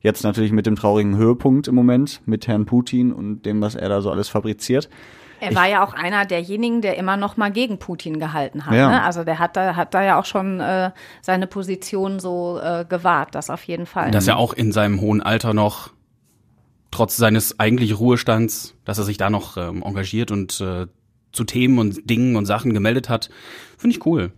Jetzt 0.00 0.22
natürlich 0.24 0.52
mit 0.52 0.66
dem 0.66 0.76
traurigen 0.76 1.16
Höhepunkt 1.16 1.68
im 1.68 1.74
Moment 1.74 2.20
mit 2.26 2.46
Herrn 2.48 2.64
Putin 2.66 3.12
und 3.12 3.42
dem, 3.46 3.60
was 3.60 3.74
er 3.74 3.88
da 3.88 4.00
so 4.00 4.10
alles 4.10 4.28
fabriziert. 4.28 4.88
Er 5.42 5.56
war 5.56 5.66
ja 5.66 5.84
auch 5.84 5.92
einer 5.92 6.24
derjenigen, 6.24 6.82
der 6.82 6.96
immer 6.96 7.16
noch 7.16 7.36
mal 7.36 7.50
gegen 7.50 7.78
Putin 7.78 8.20
gehalten 8.20 8.64
hat. 8.64 8.74
Ja. 8.74 8.88
Ne? 8.88 9.02
Also 9.02 9.24
der 9.24 9.40
hat 9.40 9.56
da, 9.56 9.74
hat 9.74 9.92
da 9.92 10.04
ja 10.04 10.20
auch 10.20 10.24
schon 10.24 10.60
äh, 10.60 10.92
seine 11.20 11.48
Position 11.48 12.20
so 12.20 12.60
äh, 12.62 12.84
gewahrt, 12.88 13.34
das 13.34 13.50
auf 13.50 13.64
jeden 13.64 13.86
Fall. 13.86 14.12
Dass 14.12 14.28
er 14.28 14.36
auch 14.36 14.52
in 14.52 14.70
seinem 14.70 15.00
hohen 15.00 15.20
Alter 15.20 15.52
noch, 15.52 15.90
trotz 16.92 17.16
seines 17.16 17.58
eigentlichen 17.58 17.96
Ruhestands, 17.96 18.76
dass 18.84 18.98
er 18.98 19.04
sich 19.04 19.16
da 19.16 19.30
noch 19.30 19.56
ähm, 19.56 19.82
engagiert 19.82 20.30
und 20.30 20.60
äh, 20.60 20.86
zu 21.32 21.44
Themen 21.44 21.78
und 21.78 22.08
Dingen 22.08 22.36
und 22.36 22.46
Sachen 22.46 22.74
gemeldet 22.74 23.08
hat, 23.08 23.30
finde 23.78 23.96
ich 23.96 24.06
cool. 24.06 24.32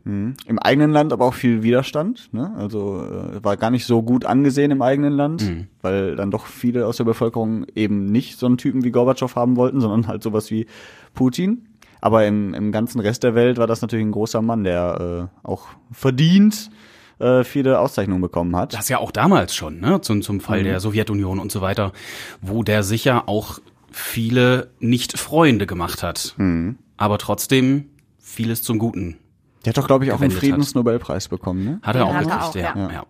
Im 0.46 0.58
eigenen 0.58 0.90
Land 0.92 1.12
aber 1.12 1.26
auch 1.26 1.34
viel 1.34 1.62
Widerstand. 1.62 2.32
Ne? 2.32 2.54
Also 2.56 3.04
äh, 3.04 3.44
war 3.44 3.56
gar 3.56 3.70
nicht 3.70 3.84
so 3.84 4.02
gut 4.02 4.24
angesehen 4.24 4.70
im 4.70 4.80
eigenen 4.80 5.12
Land, 5.12 5.42
weil 5.82 6.16
dann 6.16 6.30
doch 6.30 6.46
viele 6.46 6.86
aus 6.86 6.96
der 6.96 7.04
Bevölkerung 7.04 7.66
eben 7.74 8.06
nicht 8.06 8.38
so 8.38 8.46
einen 8.46 8.58
Typen 8.58 8.84
wie 8.84 8.90
Gorbatschow 8.90 9.34
haben 9.34 9.56
wollten, 9.56 9.80
sondern 9.80 10.06
halt 10.06 10.22
sowas 10.22 10.50
wie 10.50 10.66
Putin. 11.14 11.68
Aber 12.00 12.26
im, 12.26 12.52
im 12.54 12.70
ganzen 12.70 13.00
Rest 13.00 13.22
der 13.22 13.34
Welt 13.34 13.56
war 13.56 13.66
das 13.66 13.80
natürlich 13.80 14.04
ein 14.04 14.12
großer 14.12 14.42
Mann, 14.42 14.62
der 14.64 15.30
äh, 15.44 15.46
auch 15.46 15.68
verdient 15.90 16.70
äh, 17.18 17.44
viele 17.44 17.78
Auszeichnungen 17.78 18.20
bekommen 18.20 18.54
hat. 18.56 18.74
Das 18.74 18.88
ja 18.88 18.98
auch 18.98 19.10
damals 19.10 19.54
schon, 19.54 19.80
ne, 19.80 20.00
zum, 20.00 20.22
zum 20.22 20.40
Fall 20.40 20.62
der 20.64 20.80
Sowjetunion 20.80 21.38
und 21.38 21.50
so 21.50 21.60
weiter, 21.60 21.92
wo 22.40 22.62
der 22.62 22.82
sicher 22.82 23.28
auch 23.28 23.58
viele 23.90 24.70
nicht 24.80 25.18
Freunde 25.18 25.66
gemacht 25.66 26.02
hat, 26.02 26.34
aber 26.96 27.18
trotzdem 27.18 27.90
vieles 28.18 28.62
zum 28.62 28.78
Guten. 28.78 29.18
Der 29.64 29.70
hat 29.70 29.78
doch, 29.78 29.86
glaube 29.86 30.04
ich, 30.04 30.12
auch 30.12 30.20
einen. 30.20 30.30
Friedensnobelpreis 30.30 31.28
bekommen. 31.28 31.64
Ne? 31.64 31.80
Hat 31.82 31.96
er 31.96 32.02
Den 32.04 32.08
auch 32.08 32.14
hat 32.14 32.26
er 32.26 32.36
gekriegt, 32.36 32.44
auch, 32.44 32.76
ja. 32.76 32.88
ja. 32.88 32.92
ja. 32.92 33.06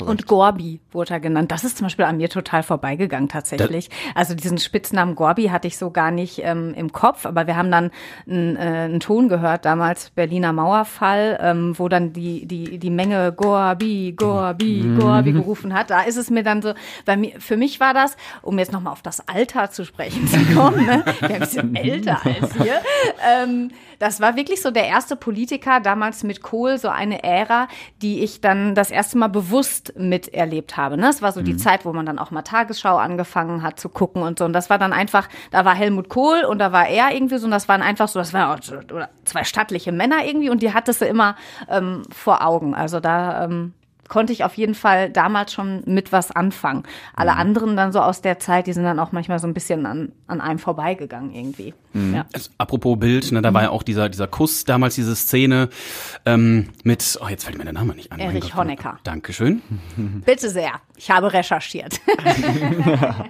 Und 0.00 0.26
Gorbi 0.26 0.80
wurde 0.92 1.14
er 1.14 1.20
genannt. 1.20 1.50
Das 1.50 1.64
ist 1.64 1.78
zum 1.78 1.86
Beispiel 1.86 2.04
an 2.04 2.18
mir 2.18 2.28
total 2.28 2.62
vorbeigegangen 2.62 3.28
tatsächlich. 3.28 3.90
also 4.14 4.34
diesen 4.34 4.58
Spitznamen 4.58 5.14
Gorbi 5.14 5.46
hatte 5.46 5.66
ich 5.66 5.76
so 5.76 5.90
gar 5.90 6.10
nicht 6.10 6.40
ähm, 6.44 6.72
im 6.74 6.92
Kopf, 6.92 7.26
aber 7.26 7.46
wir 7.46 7.56
haben 7.56 7.70
dann 7.70 7.90
einen, 8.28 8.56
äh, 8.56 8.60
einen 8.60 9.00
Ton 9.00 9.28
gehört, 9.28 9.64
damals 9.64 10.10
Berliner 10.10 10.52
Mauerfall, 10.52 11.38
ähm, 11.42 11.78
wo 11.78 11.88
dann 11.88 12.12
die, 12.12 12.46
die, 12.46 12.78
die 12.78 12.90
Menge 12.90 13.32
Gorbi, 13.32 14.14
Gorbi, 14.16 14.84
Gorbi 14.98 15.32
gerufen 15.32 15.74
hat. 15.74 15.90
Da 15.90 16.02
ist 16.02 16.16
es 16.16 16.30
mir 16.30 16.42
dann 16.42 16.62
so, 16.62 16.74
bei 17.04 17.16
mir, 17.16 17.40
für 17.40 17.56
mich 17.56 17.80
war 17.80 17.94
das, 17.94 18.16
um 18.42 18.58
jetzt 18.58 18.72
nochmal 18.72 18.92
auf 18.92 19.02
das 19.02 19.26
Alter 19.28 19.70
zu 19.70 19.84
sprechen 19.84 20.28
zu 20.28 20.38
kommen, 20.54 20.86
ne? 20.86 21.04
bin 21.20 21.32
ein 21.32 21.40
bisschen 21.40 21.74
älter 21.74 22.20
als 22.24 22.54
hier, 22.54 22.80
ähm, 23.26 23.70
das 23.98 24.20
war 24.20 24.36
wirklich 24.36 24.62
so 24.62 24.70
der 24.70 24.86
erste 24.86 25.16
Politiker 25.16 25.80
damals 25.80 26.22
mit 26.22 26.42
Kohl, 26.42 26.78
so 26.78 26.88
eine 26.88 27.24
Ära, 27.24 27.68
die 28.00 28.22
ich 28.22 28.40
dann 28.40 28.74
das 28.74 28.90
erste 28.90 29.18
Mal 29.18 29.28
bewusst 29.28 29.77
miterlebt 29.96 30.76
habe. 30.76 30.96
Ne? 30.96 31.02
Das 31.02 31.22
war 31.22 31.32
so 31.32 31.42
die 31.42 31.56
Zeit, 31.56 31.84
wo 31.84 31.92
man 31.92 32.06
dann 32.06 32.18
auch 32.18 32.30
mal 32.30 32.42
Tagesschau 32.42 32.96
angefangen 32.96 33.62
hat 33.62 33.78
zu 33.78 33.88
gucken 33.88 34.22
und 34.22 34.38
so. 34.38 34.44
Und 34.44 34.52
das 34.52 34.70
war 34.70 34.78
dann 34.78 34.92
einfach, 34.92 35.28
da 35.50 35.64
war 35.64 35.74
Helmut 35.74 36.08
Kohl 36.08 36.44
und 36.44 36.58
da 36.58 36.72
war 36.72 36.88
er 36.88 37.14
irgendwie 37.14 37.38
so 37.38 37.46
und 37.46 37.50
das 37.50 37.68
waren 37.68 37.82
einfach 37.82 38.08
so, 38.08 38.18
das 38.18 38.32
waren 38.32 38.58
auch 38.58 38.60
zwei 39.24 39.44
stattliche 39.44 39.92
Männer 39.92 40.24
irgendwie 40.24 40.50
und 40.50 40.62
die 40.62 40.72
hattest 40.72 41.00
du 41.00 41.06
immer 41.06 41.36
ähm, 41.68 42.02
vor 42.10 42.44
Augen. 42.44 42.74
Also 42.74 43.00
da 43.00 43.44
ähm, 43.44 43.74
konnte 44.08 44.32
ich 44.32 44.44
auf 44.44 44.54
jeden 44.54 44.74
Fall 44.74 45.10
damals 45.10 45.52
schon 45.52 45.82
mit 45.86 46.12
was 46.12 46.30
anfangen. 46.30 46.84
Alle 47.14 47.36
anderen 47.36 47.76
dann 47.76 47.92
so 47.92 48.00
aus 48.00 48.20
der 48.22 48.38
Zeit, 48.38 48.66
die 48.66 48.72
sind 48.72 48.84
dann 48.84 48.98
auch 48.98 49.12
manchmal 49.12 49.38
so 49.38 49.46
ein 49.46 49.54
bisschen 49.54 49.86
an, 49.86 50.12
an 50.26 50.40
einem 50.40 50.58
vorbeigegangen 50.58 51.32
irgendwie. 51.34 51.74
Ja. 51.94 52.26
Es- 52.32 52.50
Apropos 52.58 52.98
Bild, 52.98 53.32
ne, 53.32 53.42
da 53.42 53.52
war 53.54 53.62
ja 53.64 53.70
auch 53.70 53.82
dieser, 53.82 54.08
dieser 54.08 54.26
Kuss, 54.26 54.64
damals 54.64 54.94
diese 54.94 55.14
Szene 55.16 55.68
ähm, 56.26 56.68
mit, 56.84 57.18
oh, 57.22 57.28
jetzt 57.28 57.44
fällt 57.44 57.58
mir 57.58 57.64
der 57.64 57.72
Name 57.72 57.94
nicht 57.94 58.12
an. 58.12 58.18
Erich 58.18 58.44
Gott. 58.44 58.56
Honecker. 58.56 58.98
Dankeschön. 59.04 59.62
Bitte 60.24 60.48
sehr. 60.50 60.72
Ich 60.96 61.10
habe 61.10 61.32
recherchiert. 61.32 62.00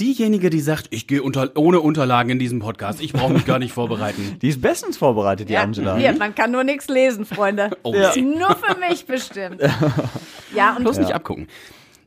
Diejenige, 0.00 0.50
die 0.50 0.60
sagt, 0.60 0.86
ich 0.90 1.06
gehe 1.06 1.22
unter, 1.22 1.50
ohne 1.56 1.80
Unterlagen 1.80 2.30
in 2.30 2.38
diesem 2.38 2.58
Podcast, 2.60 3.00
ich 3.02 3.12
brauche 3.12 3.32
mich 3.34 3.44
gar 3.44 3.58
nicht 3.58 3.72
vorbereiten. 3.72 4.38
Die 4.40 4.48
ist 4.48 4.60
bestens 4.62 4.96
vorbereitet, 4.96 5.48
die 5.48 5.56
Angela. 5.58 5.96
Hier, 5.96 6.12
man 6.16 6.34
kann 6.34 6.50
nur 6.50 6.64
nichts 6.64 6.88
lesen, 6.88 7.24
Freunde. 7.24 7.70
Oh, 7.82 7.94
Ist 7.94 8.16
nur 8.16 8.56
für 8.56 8.78
mich 8.78 9.06
bestimmt. 9.06 9.60
Ja, 10.54 10.74
und 10.76 10.82
Bloß 10.82 10.98
nicht 10.98 11.14
abgucken. 11.14 11.46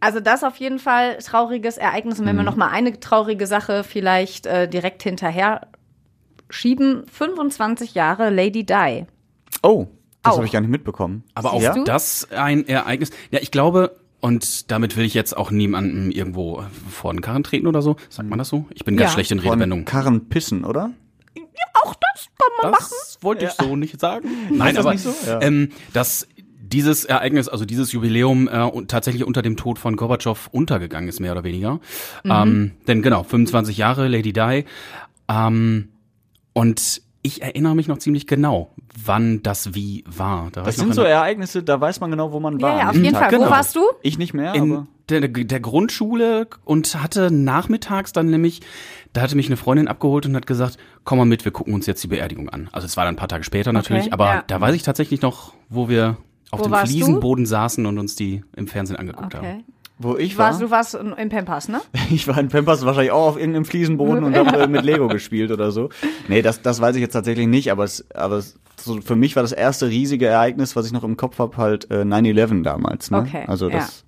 also 0.01 0.19
das 0.19 0.43
auf 0.43 0.57
jeden 0.57 0.79
Fall 0.79 1.17
trauriges 1.19 1.77
Ereignis. 1.77 2.19
Und 2.19 2.25
wenn 2.25 2.35
Mhm. 2.35 2.39
wir 2.39 2.43
noch 2.45 2.55
mal 2.57 2.67
eine 2.69 2.99
traurige 2.99 3.47
Sache 3.47 3.83
vielleicht 3.85 4.45
äh, 4.45 4.67
direkt 4.67 5.03
hinterher 5.03 5.67
schieben. 6.49 7.03
25 7.11 7.93
Jahre 7.95 8.29
Lady 8.29 8.65
Di. 8.65 9.05
Oh, 9.61 9.87
das 10.23 10.35
habe 10.35 10.45
ich 10.45 10.51
gar 10.51 10.61
nicht 10.61 10.69
mitbekommen. 10.69 11.23
Aber 11.35 11.53
auch 11.53 11.61
Ja? 11.61 11.75
das 11.83 12.27
ein 12.31 12.67
Ereignis. 12.67 13.11
Ja, 13.31 13.39
ich 13.41 13.51
glaube, 13.51 13.95
und 14.23 14.71
damit 14.71 14.95
will 14.95 15.03
ich 15.03 15.13
jetzt 15.13 15.35
auch 15.35 15.51
niemandem 15.51 16.09
irgendwo 16.09 16.63
vor 16.89 17.11
den 17.13 17.19
Karren 17.19 17.43
treten 17.43 17.67
oder 17.67 17.81
so. 17.81 17.97
Sagt 18.07 18.29
man 18.29 18.39
das 18.39 18.47
so? 18.47 18.65
Ich 18.73 18.85
bin 18.85 18.95
ganz 18.95 19.11
Ja. 19.11 19.13
schlecht 19.15 19.31
in 19.31 19.39
Redewendungen. 19.39 19.83
Karren 19.83 20.29
pissen, 20.29 20.63
oder? 20.63 20.91
Auch 21.73 21.93
das 21.95 22.27
kann 22.37 22.49
man 22.61 22.71
machen. 22.71 22.85
Das 22.89 23.17
wollte 23.21 23.43
ich 23.45 23.51
so 23.51 23.75
nicht 23.75 23.99
sagen. 23.99 24.29
Nein, 24.49 24.75
das 24.75 24.85
aber 24.85 24.93
nicht 24.93 25.03
so? 25.03 25.13
Ja. 25.27 25.41
ähm, 25.41 25.69
dass 25.91 26.25
dieses 26.57 27.03
Ereignis, 27.03 27.49
also 27.49 27.65
dieses 27.65 27.91
Jubiläum 27.91 28.47
äh, 28.47 28.61
und 28.61 28.89
tatsächlich 28.89 29.25
unter 29.25 29.41
dem 29.41 29.57
Tod 29.57 29.77
von 29.77 29.97
Gorbatschow 29.97 30.47
untergegangen 30.53 31.09
ist, 31.09 31.19
mehr 31.19 31.33
oder 31.33 31.43
weniger. 31.43 31.81
Mhm. 32.23 32.31
Ähm, 32.31 32.71
denn 32.87 33.01
genau, 33.01 33.23
25 33.23 33.77
Jahre, 33.77 34.07
Lady 34.07 34.31
Di. 34.31 34.63
Ähm, 35.27 35.89
und 36.53 37.01
ich 37.23 37.41
erinnere 37.41 37.73
mich 37.73 37.87
noch 37.87 37.97
ziemlich 37.97 38.27
genau, 38.27 38.71
wann 39.03 39.41
das 39.41 39.73
wie 39.73 40.03
war. 40.05 40.49
Da 40.51 40.61
war 40.61 40.65
Das 40.65 40.75
sind 40.75 40.87
in 40.87 40.93
so 40.93 41.03
Ereignisse, 41.03 41.63
da 41.63 41.79
weiß 41.79 42.01
man 42.01 42.11
genau, 42.11 42.33
wo 42.33 42.39
man 42.39 42.61
war. 42.61 42.73
Ja, 42.73 42.79
ja, 42.79 42.89
auf 42.89 42.95
jeden 42.95 43.13
Tag. 43.13 43.23
Fall. 43.23 43.31
Wo 43.31 43.37
genau. 43.43 43.49
warst 43.49 43.75
du? 43.75 43.81
Ich 44.01 44.17
nicht 44.17 44.33
mehr, 44.33 44.53
in 44.53 44.71
aber 44.73 44.87
der, 45.09 45.27
der 45.27 45.59
Grundschule 45.59 46.47
und 46.65 47.01
hatte 47.01 47.31
nachmittags 47.31 48.11
dann 48.11 48.29
nämlich, 48.29 48.61
da 49.13 49.21
hatte 49.21 49.35
mich 49.35 49.47
eine 49.47 49.57
Freundin 49.57 49.87
abgeholt 49.87 50.25
und 50.25 50.35
hat 50.35 50.45
gesagt, 50.45 50.77
komm 51.05 51.17
mal 51.17 51.25
mit, 51.25 51.45
wir 51.45 51.51
gucken 51.51 51.73
uns 51.73 51.85
jetzt 51.85 52.03
die 52.03 52.07
Beerdigung 52.07 52.49
an. 52.49 52.69
Also 52.73 52.85
es 52.85 52.97
war 52.97 53.05
dann 53.05 53.15
ein 53.15 53.17
paar 53.17 53.29
Tage 53.29 53.45
später 53.45 53.73
natürlich, 53.73 54.11
aber 54.13 54.25
ja. 54.25 54.43
da 54.45 54.59
weiß 54.59 54.75
ich 54.75 54.83
tatsächlich 54.83 55.21
noch, 55.21 55.53
wo 55.69 55.87
wir 55.87 56.17
auf 56.51 56.59
Wo 56.59 56.63
dem 56.63 56.71
warst 56.71 56.91
du? 56.91 56.97
Fliesenboden 56.97 57.45
saßen 57.45 57.85
und 57.85 57.97
uns 57.97 58.15
die 58.15 58.43
im 58.55 58.67
Fernsehen 58.67 58.97
angeguckt 58.97 59.33
haben. 59.33 59.63
Wo 59.99 60.17
ich 60.17 60.37
war, 60.37 60.47
Warst, 60.47 60.61
du 60.61 60.69
warst 60.71 60.95
in, 60.95 61.29
Pampas, 61.29 61.69
ne? 61.69 61.81
ich 62.09 62.27
war 62.27 62.37
in 62.37 62.49
Pampers 62.49 62.83
wahrscheinlich 62.85 63.11
auch 63.11 63.27
auf 63.27 63.37
irgendeinem 63.37 63.65
Fliesenboden 63.65 64.23
und 64.23 64.35
habe 64.35 64.57
äh, 64.63 64.67
mit 64.67 64.83
Lego 64.83 65.07
gespielt 65.09 65.51
oder 65.51 65.71
so. 65.71 65.89
Nee, 66.27 66.41
das, 66.41 66.61
das 66.61 66.81
weiß 66.81 66.95
ich 66.95 67.01
jetzt 67.01 67.13
tatsächlich 67.13 67.47
nicht, 67.47 67.71
aber 67.71 67.83
es, 67.83 68.05
aber 68.13 68.37
es, 68.37 68.57
so 68.77 68.99
für 69.01 69.15
mich 69.15 69.35
war 69.35 69.43
das 69.43 69.51
erste 69.51 69.87
riesige 69.87 70.25
Ereignis, 70.27 70.75
was 70.75 70.87
ich 70.87 70.91
noch 70.91 71.03
im 71.03 71.15
Kopf 71.15 71.37
habe, 71.39 71.57
halt 71.57 71.89
äh, 71.91 72.01
9-11 72.01 72.63
damals. 72.63 73.11
Ne? 73.11 73.19
Okay, 73.19 73.43
Also 73.47 73.69
ja. 73.69 73.77
das, 73.77 74.03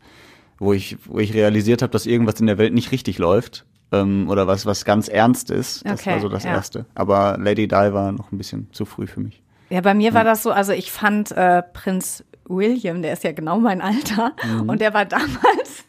wo 0.57 0.73
ich, 0.73 0.97
wo 1.05 1.19
ich 1.19 1.33
realisiert 1.33 1.81
habe, 1.81 1.91
dass 1.91 2.05
irgendwas 2.05 2.39
in 2.39 2.47
der 2.47 2.57
Welt 2.57 2.73
nicht 2.73 2.91
richtig 2.91 3.17
läuft. 3.19 3.65
Ähm, 3.91 4.27
oder 4.29 4.47
was, 4.47 4.65
was 4.65 4.83
ganz 4.83 5.07
ernst 5.07 5.51
ist. 5.51 5.85
Das 5.85 5.99
Okay, 6.01 6.13
war 6.13 6.19
so 6.19 6.29
das 6.29 6.43
ja. 6.43 6.51
Erste. 6.55 6.87
Aber 6.95 7.37
Lady 7.39 7.67
Di 7.67 7.75
war 7.75 8.11
noch 8.11 8.31
ein 8.31 8.37
bisschen 8.39 8.67
zu 8.71 8.85
früh 8.85 9.05
für 9.05 9.19
mich. 9.19 9.43
Ja, 9.69 9.81
bei 9.81 9.93
mir 9.93 10.13
war 10.15 10.23
das 10.23 10.41
so, 10.41 10.51
also 10.51 10.71
ich 10.73 10.91
fand 10.91 11.31
äh, 11.31 11.61
Prinz 11.61 12.23
William, 12.47 13.01
der 13.01 13.13
ist 13.13 13.23
ja 13.23 13.31
genau 13.31 13.59
mein 13.59 13.81
Alter, 13.81 14.35
und 14.67 14.81
der 14.81 14.93
war 14.93 15.05
damals, 15.05 15.85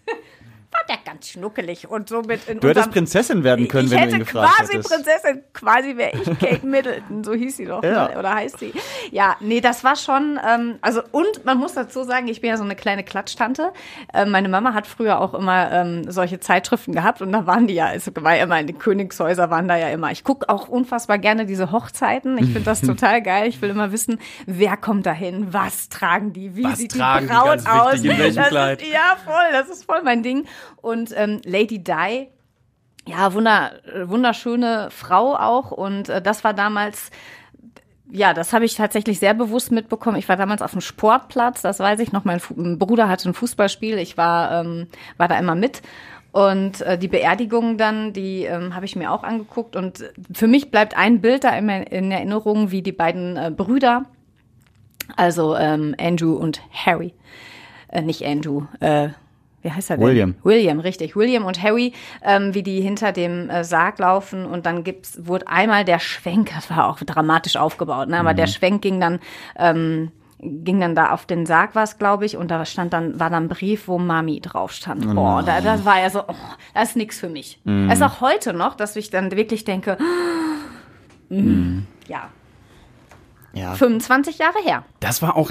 der 0.88 0.97
ganz 1.05 1.28
schnuckelig 1.28 1.88
und 1.88 2.09
so 2.09 2.23
mit 2.23 2.49
in 2.49 2.61
Du 2.61 2.69
hättest 2.69 2.90
Prinzessin 2.90 3.45
werden 3.45 3.69
können, 3.69 3.87
ich 3.87 3.93
wenn 3.93 3.99
du 3.99 4.05
hätte 4.07 4.16
ihn 4.16 4.19
gefragt 4.21 4.55
quasi 4.57 4.73
hättest. 4.75 4.90
Prinzessin, 4.93 5.43
quasi 5.52 5.97
wäre 5.97 6.12
ich 6.14 6.38
Kate 6.38 6.66
Middleton, 6.66 7.25
so 7.25 7.35
hieß 7.35 7.57
sie 7.57 7.64
doch, 7.66 7.83
Ja. 7.83 8.09
ne? 8.09 8.19
oder 8.19 8.35
heißt 8.35 8.59
sie. 8.59 8.73
Ja, 9.11 9.37
nee, 9.40 9.61
das 9.61 9.85
war 9.85 9.97
schon, 9.97 10.38
ähm, 10.47 10.78
also 10.81 11.02
und 11.12 11.45
man 11.45 11.59
muss 11.59 11.75
dazu 11.75 12.05
sagen, 12.05 12.28
ich 12.28 12.40
bin 12.40 12.50
ja 12.50 12.57
so 12.57 12.64
eine 12.64 12.76
kleine 12.76 13.05
Klatsch-Tante. 13.05 13.73
Ähm, 14.14 14.31
meine 14.31 14.49
Mama 14.49 14.75
hat 14.75 14.87
früher 14.87 15.21
auch 15.21 15.35
immer 15.35 15.71
ähm, 15.73 16.11
solche 16.11 16.40
Zeitschriften 16.40 16.93
gehabt 16.93 17.23
und 17.23 17.33
da 17.33 17.47
waren 17.47 17.66
die 17.66 17.75
ja, 17.75 17.93
es 17.93 18.11
war 18.14 18.35
ja 18.37 18.45
immer 18.45 18.59
in 18.61 18.66
den 18.66 18.78
Königshäuser 18.78 19.50
waren 19.50 19.69
da 19.69 19.76
ja 19.76 19.88
immer. 19.88 20.11
Ich 20.12 20.25
gucke 20.25 20.49
auch 20.49 20.69
unfassbar 20.69 21.19
gerne 21.19 21.47
diese 21.47 21.73
Hochzeiten. 21.73 22.37
Ich 22.38 22.47
finde 22.47 22.62
das 22.62 22.81
total 22.83 23.23
geil. 23.23 23.49
Ich 23.49 23.61
will 23.62 23.71
immer 23.71 23.93
wissen, 23.93 24.19
wer 24.47 24.76
kommt 24.76 25.07
dahin, 25.07 25.52
was 25.52 25.88
tragen 25.88 26.33
die, 26.33 26.57
wie 26.57 26.64
Was 26.64 26.78
sieht 26.78 26.95
die 26.95 26.99
Braut 26.99 27.66
aus. 27.66 27.95
wichtig, 27.95 28.11
in 28.12 28.19
welchem 28.19 28.43
Kleid? 28.45 28.83
Ist, 28.83 28.93
ja, 28.93 29.16
voll, 29.25 29.35
das 29.52 29.69
ist 29.69 29.85
voll 29.85 30.02
mein 30.02 30.23
Ding. 30.23 30.45
Und 30.76 31.12
ähm, 31.16 31.40
Lady 31.45 31.83
Di 31.83 32.28
ja, 33.06 33.33
wunder, 33.33 33.73
äh, 33.87 34.09
wunderschöne 34.09 34.88
Frau 34.90 35.37
auch. 35.37 35.71
Und 35.71 36.09
äh, 36.09 36.21
das 36.21 36.45
war 36.45 36.54
damals, 36.54 37.11
ja, 38.11 38.35
das 38.35 38.52
habe 38.52 38.64
ich 38.64 38.75
tatsächlich 38.75 39.18
sehr 39.18 39.35
bewusst 39.35 39.71
mitbekommen. 39.71 40.16
Ich 40.16 40.28
war 40.28 40.37
damals 40.37 40.62
auf 40.62 40.73
dem 40.73 40.80
Sportplatz, 40.80 41.62
das 41.62 41.78
weiß 41.78 42.00
ich 42.00 42.12
noch. 42.12 42.25
Mein, 42.25 42.40
Fu 42.40 42.54
Bruder 42.54 43.09
hatte 43.09 43.28
ein 43.28 43.35
Fußballspiel, 43.35 43.99
ich 43.99 44.16
war, 44.16 44.61
ähm, 44.61 44.88
war 45.16 45.28
da 45.28 45.38
immer 45.38 45.54
mit. 45.54 45.83
Und 46.33 46.83
äh, 46.83 46.99
die 46.99 47.09
Beerdigung 47.09 47.78
dann, 47.78 48.12
die 48.12 48.42
ähm, 48.42 48.75
habe 48.75 48.85
ich 48.85 48.97
mir 48.97 49.11
auch 49.11 49.23
angeguckt. 49.23 49.76
Und 49.76 50.04
für 50.33 50.49
mich 50.49 50.71
bleibt 50.71 50.97
ein 50.97 51.21
Bild 51.21 51.45
da 51.45 51.56
immer 51.56 51.90
in 51.90 52.11
Erinnerung, 52.11 52.71
wie 52.73 52.83
die 52.83 52.92
beiden 52.92 53.37
äh, 53.37 53.50
Brüder, 53.50 54.04
also 55.16 55.56
ähm, 55.56 55.95
Andrew 55.99 56.35
und 56.35 56.61
Harry, 56.73 57.14
äh, 57.88 58.02
nicht 58.02 58.26
Andrew, 58.26 58.64
äh, 58.80 59.11
wie 59.66 59.73
heißt 59.73 59.90
er 59.90 59.96
denn? 59.96 60.06
William. 60.06 60.35
William, 60.44 60.78
richtig. 60.78 61.16
William 61.16 61.44
und 61.44 61.61
Harry, 61.61 61.92
ähm, 62.23 62.54
wie 62.54 62.62
die 62.62 62.80
hinter 62.80 63.11
dem 63.11 63.50
äh, 63.50 63.64
Sarg 63.64 63.99
laufen 63.99 64.46
und 64.46 64.64
dann 64.64 64.85
gibt's, 64.85 65.26
wurde 65.26 65.49
einmal 65.49 65.85
der 65.85 65.99
Schwenk, 65.99 66.50
das 66.54 66.70
war 66.70 66.88
auch 66.88 66.99
dramatisch 67.00 67.56
aufgebaut, 67.56 68.08
ne? 68.08 68.20
aber 68.20 68.32
der 68.32 68.46
Schwenk 68.46 68.82
ging 68.82 69.00
dann, 69.00 69.18
ähm, 69.58 70.12
ging 70.38 70.78
dann 70.78 70.94
da 70.94 71.11
auf 71.11 71.26
den 71.26 71.46
Sarg 71.46 71.75
was, 71.75 71.99
glaube 71.99 72.26
ich, 72.26 72.37
und 72.37 72.49
da 72.49 72.64
stand 72.64 72.92
dann, 72.92 73.18
war 73.18 73.28
dann 73.28 73.46
ein 73.46 73.49
Brief, 73.49 73.88
wo 73.88 73.99
Mami 73.99 74.40
drauf 74.40 74.70
stand. 74.70 75.04
Oh, 75.04 75.42
da, 75.44 75.61
das 75.61 75.85
war 75.85 76.00
ja 76.00 76.11
so, 76.11 76.20
oh, 76.20 76.35
das 76.73 76.90
ist 76.90 76.96
nix 76.96 77.18
für 77.18 77.28
mich. 77.28 77.58
Es 77.88 77.94
ist 77.94 78.02
auch 78.02 78.20
heute 78.20 78.52
noch, 78.52 78.76
dass 78.76 78.94
ich 78.94 79.11
dann 79.11 79.32
wirklich 79.32 79.64
denke, 79.64 79.99
mm, 81.28 81.78
ja, 82.06 82.28
Ja. 83.56 83.75
25 83.75 84.38
Jahre 84.38 84.58
her. 84.64 84.84
Das 85.00 85.22
war 85.22 85.36
auch 85.36 85.50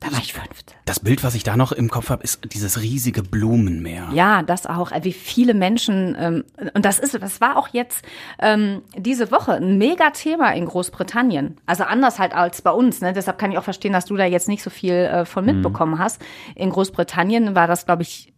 Da 0.00 0.10
war 0.10 0.18
ich 0.18 0.32
15. 0.32 0.76
das 0.86 0.98
Bild, 1.00 1.22
was 1.22 1.34
ich 1.34 1.44
da 1.44 1.56
noch 1.56 1.70
im 1.70 1.88
Kopf 1.90 2.10
habe, 2.10 2.24
ist 2.24 2.52
dieses 2.52 2.80
riesige 2.80 3.22
Blumenmeer. 3.22 4.08
Ja, 4.12 4.42
das 4.42 4.66
auch. 4.66 4.90
äh, 4.90 5.04
Wie 5.04 5.12
viele 5.12 5.54
Menschen 5.54 6.16
ähm, 6.18 6.44
und 6.74 6.84
das 6.84 6.98
ist, 6.98 7.14
das 7.14 7.40
war 7.40 7.56
auch 7.56 7.68
jetzt 7.68 8.04
ähm, 8.40 8.82
diese 8.96 9.30
Woche 9.30 9.52
ein 9.52 9.78
Mega-Thema 9.78 10.52
in 10.54 10.64
Großbritannien. 10.66 11.58
Also 11.66 11.84
anders 11.84 12.18
halt 12.18 12.34
als 12.34 12.62
bei 12.62 12.70
uns. 12.70 13.00
Ne? 13.00 13.12
Deshalb 13.12 13.38
kann 13.38 13.52
ich 13.52 13.58
auch 13.58 13.64
verstehen, 13.64 13.92
dass 13.92 14.06
du 14.06 14.16
da 14.16 14.24
jetzt 14.24 14.48
nicht 14.48 14.62
so 14.62 14.70
viel 14.70 14.94
äh, 14.94 15.24
von 15.24 15.44
mitbekommen 15.44 15.98
hast. 15.98 16.20
In 16.54 16.70
Großbritannien 16.70 17.54
war 17.54 17.66
das, 17.66 17.84
glaube 17.86 18.02
ich, 18.02 18.31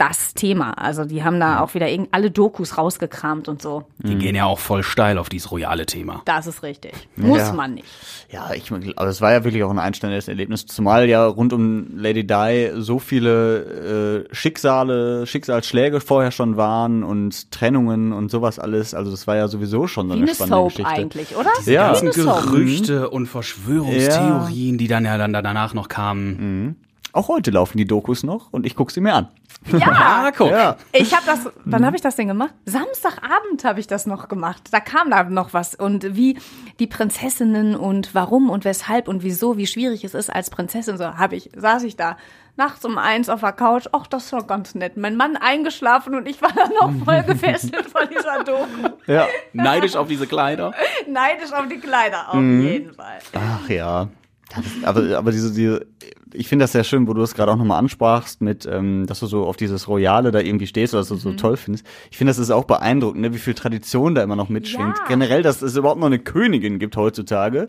das 0.00 0.32
Thema. 0.34 0.72
Also 0.78 1.04
die 1.04 1.22
haben 1.22 1.38
da 1.40 1.60
auch 1.60 1.74
wieder 1.74 1.88
irgend 1.88 2.08
alle 2.12 2.30
Dokus 2.30 2.78
rausgekramt 2.78 3.48
und 3.48 3.60
so. 3.60 3.84
Die 3.98 4.16
gehen 4.16 4.34
ja 4.34 4.46
auch 4.46 4.58
voll 4.58 4.82
steil 4.82 5.18
auf 5.18 5.28
dieses 5.28 5.50
royale 5.50 5.84
Thema. 5.84 6.22
Das 6.24 6.46
ist 6.46 6.62
richtig. 6.62 6.92
Muss 7.16 7.38
Ja. 7.38 7.52
man 7.52 7.74
nicht. 7.74 7.86
Ja, 8.30 8.52
ich, 8.54 8.72
aber 8.96 9.08
es 9.08 9.20
war 9.20 9.32
ja 9.32 9.44
wirklich 9.44 9.62
auch 9.64 9.70
ein 9.70 9.78
einstellendes 9.78 10.28
Erlebnis, 10.28 10.64
zumal 10.66 11.08
ja 11.08 11.26
rund 11.26 11.52
um 11.52 11.98
Lady 11.98 12.24
Di 12.26 12.70
so 12.78 12.98
viele 13.00 14.24
äh, 14.30 14.34
Schicksale, 14.34 15.26
Schicksalsschläge 15.26 16.00
vorher 16.00 16.30
schon 16.30 16.56
waren 16.56 17.02
und 17.02 17.50
Trennungen 17.50 18.12
und 18.12 18.30
sowas 18.30 18.58
alles. 18.58 18.94
Also 18.94 19.10
das 19.10 19.26
war 19.26 19.36
ja 19.36 19.48
sowieso 19.48 19.86
schon 19.86 20.06
so 20.08 20.14
eine 20.14 20.22
eine 20.22 20.34
spannende 20.34 20.56
Soap 20.56 20.68
Geschichte. 20.70 20.90
eigentlich, 20.90 21.36
oder? 21.36 21.50
Ja. 21.66 22.00
Wie 22.00 22.06
ganzen. 22.06 22.10
Gerüchte 22.12 23.10
und 23.10 23.26
Verschwörungstheorien, 23.26 24.78
die 24.78 24.88
dann 24.88 25.04
ja 25.04 25.18
dann 25.18 25.32
danach 25.32 25.74
noch 25.74 25.88
kamen. 25.88 26.76
Auch 27.12 27.28
heute 27.28 27.50
laufen 27.50 27.76
die 27.78 27.86
Dokus 27.86 28.22
noch 28.22 28.52
und 28.52 28.66
ich 28.66 28.76
gucke 28.76 28.92
sie 28.92 29.00
mir 29.00 29.14
an. 29.14 29.28
Ja, 29.72 30.30
guck. 30.36 30.50
Ja. 30.50 30.76
Ich 30.92 31.12
habe 31.14 31.26
das, 31.26 31.48
wann 31.64 31.84
habe 31.84 31.96
ich 31.96 32.02
das 32.02 32.16
denn 32.16 32.28
gemacht? 32.28 32.54
Samstagabend 32.66 33.64
habe 33.64 33.80
ich 33.80 33.86
das 33.86 34.06
noch 34.06 34.28
gemacht. 34.28 34.62
Da 34.70 34.80
kam 34.80 35.10
da 35.10 35.24
noch 35.24 35.52
was 35.52 35.74
und 35.74 36.16
wie 36.16 36.38
die 36.78 36.86
Prinzessinnen 36.86 37.74
und 37.76 38.14
warum 38.14 38.48
und 38.48 38.64
weshalb 38.64 39.08
und 39.08 39.22
wieso, 39.22 39.56
wie 39.56 39.66
schwierig 39.66 40.04
es 40.04 40.14
ist 40.14 40.30
als 40.30 40.50
Prinzessin. 40.50 40.96
So 40.98 41.04
habe 41.16 41.36
ich, 41.36 41.50
saß 41.56 41.82
ich 41.82 41.96
da 41.96 42.16
nachts 42.56 42.84
um 42.84 42.96
eins 42.96 43.28
auf 43.28 43.40
der 43.40 43.52
Couch. 43.52 43.86
Ach, 43.92 44.06
das 44.06 44.32
war 44.32 44.44
ganz 44.44 44.74
nett. 44.74 44.96
Mein 44.96 45.16
Mann 45.16 45.36
eingeschlafen 45.36 46.14
und 46.14 46.26
ich 46.28 46.40
war 46.40 46.52
dann 46.52 46.70
noch 46.80 46.92
voll 47.04 47.22
gefesselt 47.24 47.86
von 47.90 48.02
dieser 48.08 48.44
Doku. 48.44 48.96
Ja. 49.06 49.26
Neidisch 49.52 49.96
auf 49.96 50.08
diese 50.08 50.26
Kleider. 50.26 50.72
Neidisch 51.08 51.52
auf 51.52 51.66
die 51.68 51.78
Kleider, 51.78 52.28
auf 52.28 52.34
Mhm. 52.36 52.62
jeden 52.62 52.94
Fall. 52.94 53.18
Ach 53.34 53.68
ja. 53.68 54.08
Aber, 54.82 55.16
aber 55.16 55.30
diese, 55.30 55.52
diese, 55.52 55.86
ich 56.32 56.48
finde 56.48 56.64
das 56.64 56.72
sehr 56.72 56.84
schön, 56.84 57.06
wo 57.06 57.14
du 57.14 57.22
es 57.22 57.34
gerade 57.34 57.52
auch 57.52 57.56
nochmal 57.56 57.78
ansprachst, 57.78 58.40
mit, 58.40 58.66
ähm, 58.66 59.06
dass 59.06 59.20
du 59.20 59.26
so 59.26 59.44
auf 59.44 59.56
dieses 59.56 59.88
Royale 59.88 60.30
da 60.32 60.40
irgendwie 60.40 60.66
stehst 60.66 60.92
oder 60.94 61.00
dass 61.02 61.08
du 61.08 61.14
Mhm. 61.14 61.20
so 61.20 61.32
toll 61.32 61.56
findest. 61.56 61.86
Ich 62.10 62.18
finde, 62.18 62.30
das 62.30 62.38
ist 62.38 62.50
auch 62.50 62.64
beeindruckend, 62.64 63.22
ne, 63.22 63.32
wie 63.34 63.38
viel 63.38 63.54
Tradition 63.54 64.14
da 64.14 64.22
immer 64.22 64.36
noch 64.36 64.48
mitschwingt. 64.48 64.96
Ja. 64.98 65.04
Generell, 65.08 65.42
dass 65.42 65.62
es 65.62 65.76
überhaupt 65.76 66.00
noch 66.00 66.06
eine 66.06 66.18
Königin 66.18 66.78
gibt 66.78 66.96
heutzutage. 66.96 67.68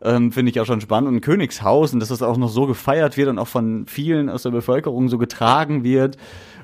Ähm, 0.00 0.30
finde 0.30 0.50
ich 0.52 0.60
auch 0.60 0.66
schon 0.66 0.80
spannend. 0.80 1.08
Und 1.08 1.16
ein 1.16 1.20
Königshaus 1.20 1.92
und 1.92 2.00
dass 2.00 2.10
das 2.10 2.22
auch 2.22 2.36
noch 2.36 2.50
so 2.50 2.66
gefeiert 2.66 3.16
wird 3.16 3.28
und 3.28 3.38
auch 3.38 3.48
von 3.48 3.86
vielen 3.86 4.28
aus 4.28 4.44
der 4.44 4.50
Bevölkerung 4.50 5.08
so 5.08 5.18
getragen 5.18 5.82
wird 5.82 6.16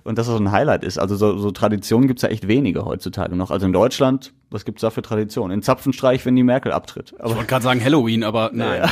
und 0.04 0.18
dass 0.18 0.26
das 0.26 0.36
so 0.36 0.42
ein 0.42 0.52
Highlight 0.52 0.84
ist. 0.84 0.98
Also 0.98 1.16
so, 1.16 1.36
so 1.38 1.50
Traditionen 1.50 2.06
gibt's 2.06 2.22
ja 2.22 2.28
echt 2.28 2.46
wenige 2.46 2.84
heutzutage 2.84 3.34
noch. 3.36 3.50
Also 3.50 3.66
in 3.66 3.72
Deutschland, 3.72 4.32
was 4.50 4.64
gibt's 4.64 4.82
da 4.82 4.90
für 4.90 5.02
Traditionen? 5.02 5.52
In 5.52 5.62
Zapfenstreich, 5.62 6.24
wenn 6.26 6.36
die 6.36 6.42
Merkel 6.42 6.72
abtritt. 6.72 7.14
Aber 7.18 7.30
Ich 7.30 7.36
wollte 7.36 7.48
gerade 7.48 7.64
sagen 7.64 7.82
Halloween, 7.82 8.22
aber 8.22 8.50
nein. 8.52 8.88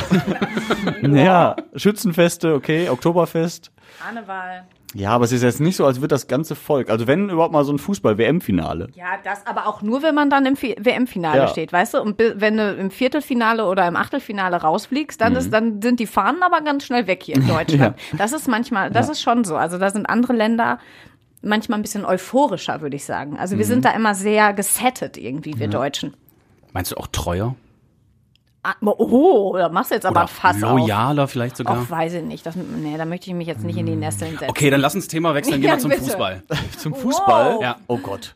ja, 1.15 1.55
Schützenfeste, 1.75 2.53
okay, 2.55 2.89
Oktoberfest. 2.89 3.71
Karneval. 4.01 4.65
Ja, 4.95 5.09
aber 5.11 5.25
es 5.25 5.31
ist 5.31 5.41
jetzt 5.41 5.59
nicht 5.59 5.75
so, 5.75 5.85
als 5.87 6.01
wird 6.01 6.11
das 6.11 6.27
ganze 6.27 6.53
Volk, 6.55 6.89
also 6.91 7.07
wenn 7.07 7.29
überhaupt 7.29 7.51
mal 7.51 7.63
so 7.65 7.73
ein 7.73 7.79
Fußball-WM-Finale. 7.79 8.89
Ja, 8.93 9.05
das 9.23 9.45
aber 9.47 9.65
auch 9.65 9.81
nur, 9.81 10.03
wenn 10.03 10.13
man 10.13 10.29
dann 10.29 10.45
im 10.45 10.55
Fi- 10.55 10.75
WM-Finale 10.79 11.37
Ja. 11.39 11.47
steht, 11.47 11.73
weißt 11.73 11.95
du? 11.95 12.01
Und 12.01 12.19
wenn 12.19 12.57
du 12.57 12.71
im 12.73 12.91
Viertelfinale 12.91 13.65
oder 13.65 13.87
im 13.87 13.95
Achtelfinale 13.95 14.57
rausfliegst, 14.57 15.19
dann, 15.19 15.35
ist, 15.35 15.51
dann 15.51 15.81
sind 15.81 15.99
die 15.99 16.05
Fahnen 16.05 16.43
aber 16.43 16.61
ganz 16.61 16.85
schnell 16.85 17.07
weg 17.07 17.23
hier 17.23 17.35
in 17.35 17.47
Deutschland. 17.47 17.97
Das 18.17 18.33
ist 18.33 18.47
manchmal, 18.47 18.91
das 18.91 19.09
ist 19.09 19.21
schon 19.21 19.43
so. 19.43 19.55
Also 19.55 19.79
da 19.79 19.89
sind 19.89 20.05
andere 20.05 20.33
Länder 20.33 20.77
manchmal 21.41 21.79
ein 21.79 21.81
bisschen 21.81 22.05
euphorischer, 22.05 22.81
würde 22.81 22.95
ich 22.95 23.03
sagen. 23.03 23.37
Also 23.39 23.57
wir 23.57 23.65
sind 23.65 23.85
da 23.85 23.91
immer 23.91 24.13
sehr 24.13 24.53
gesettet 24.53 25.17
irgendwie, 25.17 25.57
wir 25.59 25.67
Deutschen. 25.69 26.13
Meinst 26.71 26.91
du 26.91 26.97
auch 26.97 27.07
treuer? 27.07 27.55
Ah, 28.63 28.75
Oh, 28.81 29.55
da 29.57 29.67
machst 29.69 29.91
du 29.91 29.95
jetzt 29.95 30.05
aber 30.05 30.13
Oder 30.13 30.21
ein 30.21 30.27
Fass 30.29 30.63
auf. 30.63 30.79
loyaler 30.79 31.27
vielleicht 31.27 31.57
sogar? 31.57 31.81
Auch 31.81 31.89
weiß 31.89 32.13
ich 32.13 32.23
nicht. 32.23 32.45
Das, 32.45 32.55
nee, 32.55 32.95
da 32.97 33.03
möchte 33.05 33.27
ich 33.29 33.35
mich 33.35 33.47
jetzt 33.47 33.63
nicht 33.63 33.77
in 33.77 33.85
die 33.85 33.95
Nesseln 33.95 34.31
setzen. 34.31 34.49
Okay, 34.49 34.69
dann 34.69 34.79
lass 34.79 34.95
uns 34.95 35.07
Thema 35.09 35.35
wechseln, 35.35 35.59
gehen 35.59 35.63
Ja, 35.69 35.73
wir 35.75 35.79
zum 35.79 35.89
bitte. 35.91 36.03
Fußball. 36.03 36.43
Zum 36.77 36.95
Fußball? 36.95 37.55
Wow. 37.55 37.61
Ja. 37.61 37.75
Oh 37.87 37.97
Gott. 37.97 38.35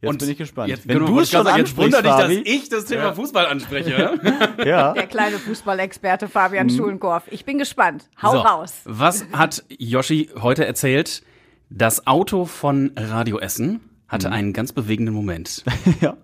Jetzt 0.00 0.10
Und 0.10 0.18
bin 0.18 0.28
ich 0.30 0.38
gespannt. 0.38 0.68
Jetzt, 0.68 0.86
wenn 0.86 0.98
du 1.04 1.18
es 1.20 1.30
schon 1.30 1.44
sagen, 1.44 1.58
jetzt 1.58 1.76
wundert 1.76 2.06
ansprichst, 2.06 2.46
dich, 2.46 2.54
dass 2.54 2.62
ich 2.64 2.68
das 2.68 2.84
Thema 2.84 3.12
Fußball 3.14 3.46
anspreche. 3.46 4.20
ja. 4.64 4.92
Der 4.92 5.06
kleine 5.06 5.38
Fußballexperte 5.38 6.28
Fabian 6.28 6.68
Schulenkorf. 6.70 7.24
Ich 7.30 7.44
bin 7.44 7.58
gespannt. 7.58 8.04
Hau 8.22 8.32
So, 8.32 8.38
raus. 8.38 8.74
Was 8.84 9.24
hat 9.32 9.64
Yoshi 9.68 10.30
heute 10.40 10.66
erzählt? 10.66 11.22
Das 11.70 12.06
Auto 12.06 12.44
von 12.44 12.92
Radio 12.94 13.38
Essen 13.40 13.80
hatte 14.08 14.30
einen 14.30 14.52
ganz 14.52 14.72
bewegenden 14.72 15.14
Moment. 15.14 15.64
ja. 16.00 16.16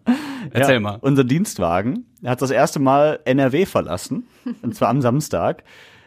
Erzähl 0.50 0.74
ja. 0.74 0.80
mal. 0.80 0.98
Unser 1.00 1.24
Dienstwagen 1.24 2.06
er 2.22 2.30
hat 2.30 2.42
das 2.42 2.50
erste 2.50 2.78
Mal 2.78 3.20
NRW 3.24 3.66
verlassen, 3.66 4.26
und 4.62 4.74
zwar 4.74 4.88
am 4.88 5.00
Samstag. 5.02 5.64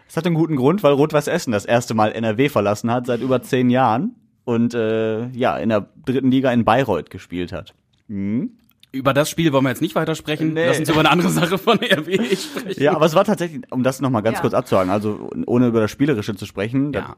Das 0.08 0.18
hat 0.18 0.26
einen 0.26 0.36
guten 0.36 0.56
Grund, 0.56 0.84
weil 0.84 0.94
Rot-Weiß 0.94 1.28
Essen 1.28 1.52
das 1.52 1.66
erste 1.66 1.94
Mal 1.94 2.12
NRW 2.12 2.50
verlassen 2.50 2.92
hat 2.92 3.08
seit 3.08 3.22
über 3.22 3.42
zehn 3.42 3.70
Jahren 3.70 4.16
und 4.46 4.74
äh, 4.74 5.28
ja 5.30 5.58
in 5.58 5.70
der 5.70 5.90
dritten 6.06 6.32
Liga 6.32 6.52
in 6.52 6.64
Bayreuth 6.64 7.10
gespielt 7.10 7.52
hat. 7.52 7.74
Über 8.08 9.14
das 9.14 9.30
Spiel 9.30 9.52
wollen 9.52 9.64
wir 9.66 9.72
jetzt 9.72 9.82
nicht 9.82 9.96
weitersprechen. 9.96 10.54
Nee. 10.54 10.68
Lass 10.68 10.80
uns 10.80 10.90
über 10.90 11.00
eine 11.00 11.10
andere 11.12 11.30
Sache 11.30 11.58
von 11.58 11.80
RW 11.80 12.36
sprechen. 12.36 12.82
Ja, 12.82 12.96
aber 12.96 13.08
es 13.08 13.16
war 13.16 13.26
tatsächlich, 13.26 13.64
um 13.72 13.84
das 13.84 14.00
nochmal 14.00 14.22
ganz 14.22 14.38
Ja. 14.38 14.42
kurz 14.42 14.54
abzuhaken, 14.54 14.92
also 14.92 15.32
ohne 15.48 15.68
über 15.68 15.82
das 15.82 15.92
Spielerische 15.92 16.36
zu 16.36 16.46
sprechen, 16.46 16.92
das 16.94 17.04
Ja. 17.04 17.16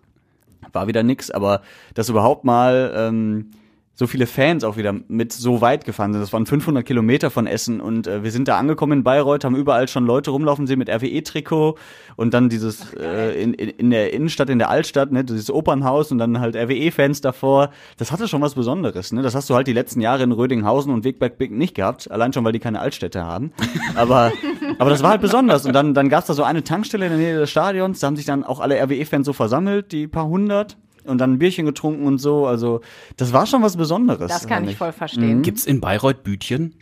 war 0.72 0.88
wieder 0.88 1.04
nix, 1.04 1.30
aber 1.30 1.62
dass 1.94 2.08
überhaupt 2.08 2.46
mal 2.46 2.94
ähm, 2.96 3.52
so 4.00 4.06
viele 4.06 4.28
Fans 4.28 4.64
auch 4.64 4.78
wieder 4.78 4.94
mit 5.08 5.34
so 5.34 5.60
weit 5.60 5.84
gefahren 5.84 6.14
sind. 6.14 6.22
Das 6.22 6.32
waren 6.32 6.46
500 6.46 6.86
Kilometer 6.86 7.32
von 7.32 7.48
Essen 7.48 7.82
und 7.82 8.06
äh, 8.06 8.24
wir 8.24 8.30
sind 8.30 8.48
da 8.48 8.60
angekommen 8.60 9.00
in 9.00 9.04
Bayreuth, 9.04 9.44
haben 9.44 9.56
überall 9.56 9.88
schon 9.88 10.06
Leute 10.06 10.30
rumlaufen 10.30 10.68
sehen 10.68 10.78
mit 10.78 10.88
RWE-Trikot 10.88 11.80
und 12.16 12.36
dann 12.36 12.48
dieses 12.48 12.94
äh, 12.94 13.42
in, 13.42 13.56
in, 13.56 13.70
in 13.70 13.90
der 13.90 14.14
Innenstadt, 14.14 14.52
in 14.52 14.60
der 14.60 14.70
Altstadt, 14.70 15.12
ne, 15.12 15.24
dieses 15.24 15.50
Opernhaus 15.50 16.12
und 16.12 16.20
dann 16.20 16.40
halt 16.40 16.56
RWE-Fans 16.56 17.22
davor. 17.22 17.72
Das 17.98 18.12
hatte 18.12 18.28
schon 18.28 18.40
was 18.40 18.54
Besonderes. 18.54 19.12
Ne? 19.14 19.24
Das 19.24 19.34
hast 19.34 19.50
du 19.50 19.56
halt 19.56 19.66
die 19.66 19.74
letzten 19.74 20.00
Jahre 20.00 20.22
in 20.22 20.32
Rödinghausen 20.32 20.94
und 20.94 21.04
Wegberg 21.04 21.50
nicht 21.50 21.74
gehabt, 21.74 22.12
allein 22.12 22.34
schon, 22.34 22.46
weil 22.46 22.54
die 22.54 22.60
keine 22.60 22.80
Altstädte 22.80 23.26
haben. 23.26 23.52
Aber, 23.96 24.32
aber 24.78 24.92
das 24.92 25.02
war 25.02 25.10
halt 25.10 25.22
besonders. 25.22 25.66
Und 25.66 25.74
dann, 25.74 25.96
dann 25.96 26.10
gab's 26.10 26.28
da 26.28 26.36
so 26.36 26.44
eine 26.44 26.64
Tankstelle 26.64 27.08
in 27.08 27.14
der 27.14 27.20
Nähe 27.20 27.40
des 27.40 27.50
Stadions, 27.50 28.00
da 28.00 28.06
haben 28.06 28.16
sich 28.16 28.26
dann 28.26 28.44
auch 28.44 28.60
alle 28.60 28.80
RWE-Fans 28.80 29.26
so 29.26 29.34
versammelt, 29.34 29.92
die 29.92 30.08
paar 30.08 30.28
hundert 30.28 30.78
und 31.08 31.18
dann 31.20 31.34
ein 31.34 31.40
Bierchen 31.40 31.66
getrunken 31.66 32.06
und 32.06 32.18
so. 32.20 32.46
Also 32.46 32.82
das 33.18 33.34
war 33.34 33.46
schon 33.46 33.62
was 33.62 33.78
Besonderes. 33.78 34.32
Das 34.32 34.48
kann 34.48 34.68
ich 34.68 34.78
voll 34.78 34.92
verstehen. 34.92 35.40
Mhm. 35.40 35.42
Gibt's 35.42 35.66
in 35.66 35.82
Bayreuth 35.82 36.24
Bütchen? 36.24 36.76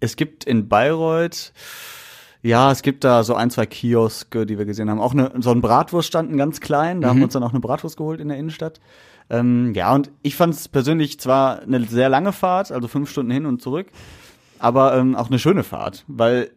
Es 0.00 0.16
gibt 0.16 0.44
in 0.44 0.68
Bayreuth, 0.68 1.52
ja, 2.42 2.72
es 2.72 2.82
gibt 2.82 3.04
da 3.04 3.22
so 3.22 3.34
ein, 3.34 3.50
zwei 3.50 3.66
Kioske, 3.66 4.46
die 4.46 4.56
wir 4.56 4.64
gesehen 4.64 4.88
haben. 4.88 5.00
Auch 5.00 5.12
eine, 5.12 5.32
so 5.40 5.50
ein 5.50 5.60
Bratwurststand, 5.60 6.32
ein 6.32 6.38
ganz 6.38 6.60
klein. 6.60 7.02
Da 7.02 7.08
haben 7.08 7.18
wir 7.18 7.24
uns 7.24 7.34
dann 7.34 7.42
auch 7.42 7.50
eine 7.50 7.60
Bratwurst 7.60 7.98
geholt 7.98 8.20
in 8.20 8.28
der 8.28 8.38
Innenstadt. 8.38 8.80
Ähm, 9.28 9.74
ja, 9.74 9.94
und 9.94 10.10
ich 10.22 10.34
fand 10.34 10.54
es 10.54 10.68
persönlich 10.68 11.20
zwar 11.20 11.60
eine 11.60 11.84
sehr 11.84 12.08
lange 12.08 12.32
Fahrt, 12.32 12.72
also 12.72 12.88
fünf 12.88 13.10
Stunden 13.10 13.30
hin 13.30 13.46
und 13.46 13.62
zurück, 13.62 13.86
aber 14.58 14.96
ähm, 14.96 15.14
auch 15.14 15.28
eine 15.28 15.38
schöne 15.38 15.62
Fahrt, 15.62 16.04
weil 16.08 16.50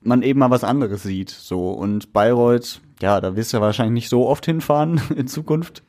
man 0.00 0.22
eben 0.22 0.40
mal 0.40 0.50
was 0.50 0.64
anderes 0.64 1.04
sieht. 1.04 1.30
So 1.30 1.70
und 1.70 2.12
Bayreuth, 2.12 2.80
ja, 3.00 3.20
da 3.20 3.36
wirst 3.36 3.52
du 3.52 3.58
ja 3.58 3.60
wahrscheinlich 3.60 3.94
nicht 3.94 4.08
so 4.08 4.26
oft 4.26 4.44
hinfahren 4.44 5.00
in 5.16 5.28
Zukunft. 5.28 5.84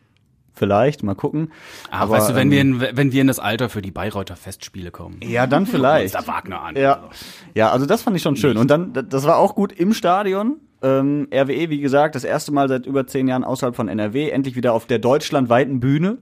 Vielleicht, 0.58 1.04
mal 1.04 1.14
gucken. 1.14 1.52
Aber, 1.92 2.14
weißt 2.14 2.32
du, 2.32 2.36
wenn, 2.36 2.50
wir 2.50 2.62
in, 2.62 2.82
wenn 2.82 3.12
wir 3.12 3.22
in 3.22 3.28
das 3.28 3.38
Alter 3.38 3.70
für 3.70 3.84
die 3.84 3.92
Bayreuther 3.92 4.36
Festspiele 4.36 4.90
kommen. 4.90 5.20
Ja, 5.24 5.46
dann 5.46 5.68
vielleicht. 5.68 6.16
da 6.16 6.26
Wagner 6.26 6.62
an. 6.62 6.76
Ja. 6.76 7.10
ja, 7.54 7.72
also 7.72 7.86
das 7.86 8.02
fand 8.02 8.16
ich 8.16 8.24
schon 8.24 8.36
schön. 8.36 8.58
Und 8.58 8.72
dann, 8.72 8.92
das 8.94 9.26
war 9.26 9.38
auch 9.38 9.54
gut 9.54 9.72
im 9.72 9.94
Stadion. 9.94 10.58
Ähm, 10.82 11.28
RWE, 11.32 11.70
wie 11.70 11.80
gesagt, 11.80 12.16
das 12.16 12.24
erste 12.24 12.52
Mal 12.52 12.70
seit 12.70 12.86
über 12.88 13.06
zehn 13.06 13.28
Jahren 13.28 13.44
außerhalb 13.44 13.76
von 13.76 13.88
NRW, 13.88 14.30
endlich 14.30 14.56
wieder 14.56 14.74
auf 14.74 14.88
der 14.88 15.00
deutschlandweiten 15.00 15.80
Bühne. 15.80 16.18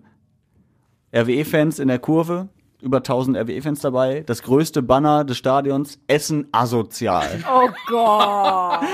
RWE-Fans 1.16 1.80
in 1.80 1.88
der 1.88 2.00
Kurve, 2.00 2.50
über 2.86 2.98
1000 2.98 3.36
RWE-Fans 3.38 3.82
dabei. 3.82 4.24
Das 4.26 4.42
größte 4.44 4.82
Banner 4.82 5.26
des 5.26 5.38
Stadions, 5.38 6.00
Essen 6.08 6.48
asozial. 6.52 7.28
Oh 7.52 7.68
Gott. 7.88 8.80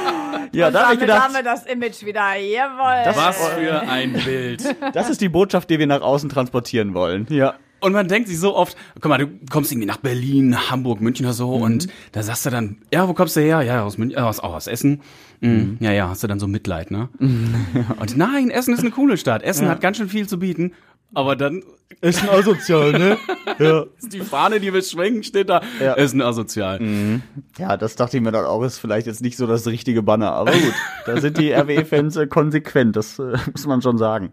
Ja, 0.54 0.70
da 0.72 0.84
habe 0.86 0.94
ich 0.96 1.00
Damit 1.00 1.00
gedacht, 1.02 1.24
haben 1.24 1.34
wir 1.34 1.44
das 1.44 1.66
Image 1.66 2.04
wieder. 2.06 2.36
Jawohl. 2.36 3.04
Das- 3.06 3.16
Was 3.18 3.48
für 3.50 3.82
ein 3.82 4.14
Bild. 4.14 4.64
das 4.94 5.10
ist 5.10 5.22
die 5.22 5.30
Botschaft, 5.30 5.70
die 5.70 5.80
wir 5.80 5.88
nach 5.88 6.02
außen 6.02 6.30
transportieren 6.30 6.94
wollen. 6.94 7.26
Ja. 7.30 7.54
Und 7.80 7.94
man 7.94 8.08
denkt 8.08 8.28
sich 8.28 8.38
so 8.40 8.56
oft, 8.56 8.78
guck 8.96 9.06
mal, 9.10 9.18
du 9.18 9.28
kommst 9.50 9.72
irgendwie 9.72 9.88
nach 9.88 9.98
Berlin, 9.98 10.70
Hamburg, 10.70 11.02
München 11.02 11.26
oder 11.26 11.34
so 11.34 11.50
und 11.54 11.88
da 12.12 12.22
sagst 12.22 12.46
du 12.46 12.52
dann, 12.52 12.78
ja, 12.94 13.08
wo 13.08 13.14
kommst 13.14 13.36
du 13.36 13.40
her? 13.42 13.62
Ja, 13.64 13.84
aus 13.84 13.98
München, 13.98 14.20
äh, 14.20 14.22
aus, 14.22 14.40
auch 14.40 14.54
aus 14.54 14.68
Essen. 14.68 15.02
Mhm. 15.40 15.78
Ja, 15.80 15.92
ja, 15.92 16.08
hast 16.10 16.22
du 16.22 16.28
dann 16.28 16.40
so 16.40 16.48
Mitleid, 16.48 16.92
ne? 16.92 17.10
Und 17.20 18.16
nein, 18.16 18.52
Essen 18.52 18.76
ist 18.76 18.82
eine 18.82 18.92
coole 18.92 19.18
Stadt. 19.18 19.42
Essen 19.42 19.68
hat 19.68 19.82
ganz 19.82 19.98
schön 19.98 20.08
viel 20.10 20.28
zu 20.28 20.38
bieten. 20.38 20.74
Aber 21.14 21.36
dann 21.36 21.64
Essen 22.02 22.30
asozial, 22.30 22.94
ne? 22.94 23.18
ja. 23.60 23.86
ist 23.98 24.14
die 24.14 24.22
Fahne, 24.22 24.60
die 24.60 24.74
wir 24.74 24.82
schwenken, 24.82 25.24
steht 25.24 25.50
da, 25.50 25.62
Ja. 25.80 25.94
Essen 25.96 26.22
asozial. 26.22 27.22
Ja, 27.58 27.78
das 27.78 27.96
dachte 27.96 28.18
ich 28.18 28.24
mir 28.24 28.32
dann 28.32 28.46
auch, 28.46 28.64
ist 28.64 28.80
vielleicht 28.80 29.08
jetzt 29.08 29.22
nicht 29.22 29.38
so 29.38 29.46
das 29.46 29.68
richtige 29.68 30.02
Banner, 30.02 30.32
aber 30.32 30.52
gut, 30.52 30.74
da 31.06 31.20
sind 31.20 31.38
die 31.38 31.52
RWE-Fans 31.52 32.16
äh, 32.16 32.28
konsequent, 32.28 32.96
das 32.96 33.20
äh, 33.20 33.38
muss 33.52 33.68
man 33.68 33.82
schon 33.82 33.98
sagen. 33.98 34.32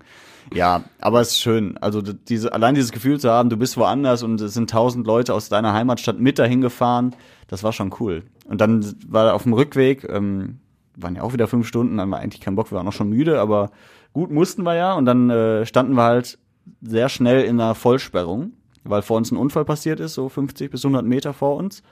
Ja, 0.55 0.85
aber 1.01 1.21
es 1.21 1.33
ist 1.33 1.41
schön, 1.41 1.77
also 1.79 2.01
diese, 2.01 2.55
allein 2.55 2.75
dieses 2.75 2.91
Gefühl 2.93 3.21
zu 3.21 3.31
haben, 3.31 3.51
du 3.51 3.59
bist 3.59 3.77
woanders 3.77 4.23
und 4.23 4.41
es 4.41 4.55
sind 4.55 4.71
tausend 4.71 5.07
Leute 5.07 5.35
aus 5.35 5.51
deiner 5.51 5.75
Heimatstadt 5.75 6.19
mit 6.19 6.39
dahin 6.39 6.63
gefahren, 6.63 7.15
das 7.49 7.63
war 7.65 7.73
schon 7.73 7.95
cool. 8.01 8.23
Und 8.47 8.63
dann 8.63 8.95
war 9.07 9.35
auf 9.35 9.43
dem 9.43 9.53
Rückweg, 9.53 10.09
ähm, 10.09 10.61
waren 10.97 11.17
ja 11.17 11.23
auch 11.23 11.35
wieder 11.35 11.49
fünf 11.49 11.67
Stunden, 11.67 11.99
dann 11.99 12.11
war 12.11 12.21
eigentlich 12.21 12.41
kein 12.41 12.55
Bock, 12.55 12.73
wir 12.73 12.77
waren 12.77 12.89
auch 12.89 12.93
schon 12.93 13.11
müde, 13.11 13.41
aber 13.41 13.71
gut 14.15 14.31
mussten 14.31 14.63
wir 14.63 14.75
ja 14.75 14.95
und 14.95 15.05
dann 15.05 15.29
äh, 15.29 15.67
standen 15.67 15.95
wir 15.95 16.05
halt 16.05 16.39
sehr 16.81 17.09
schnell 17.09 17.45
in 17.45 17.61
einer 17.61 17.75
Vollsperrung, 17.75 18.53
weil 18.85 19.03
vor 19.03 19.17
uns 19.17 19.31
ein 19.31 19.37
Unfall 19.37 19.65
passiert 19.65 20.01
ist, 20.01 20.15
so 20.15 20.29
50 20.29 20.71
bis 20.71 20.85
100 20.85 21.05
Meter 21.05 21.33
vor 21.33 21.57
uns 21.57 21.83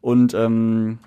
und 0.00 0.34
ähm, 0.34 0.98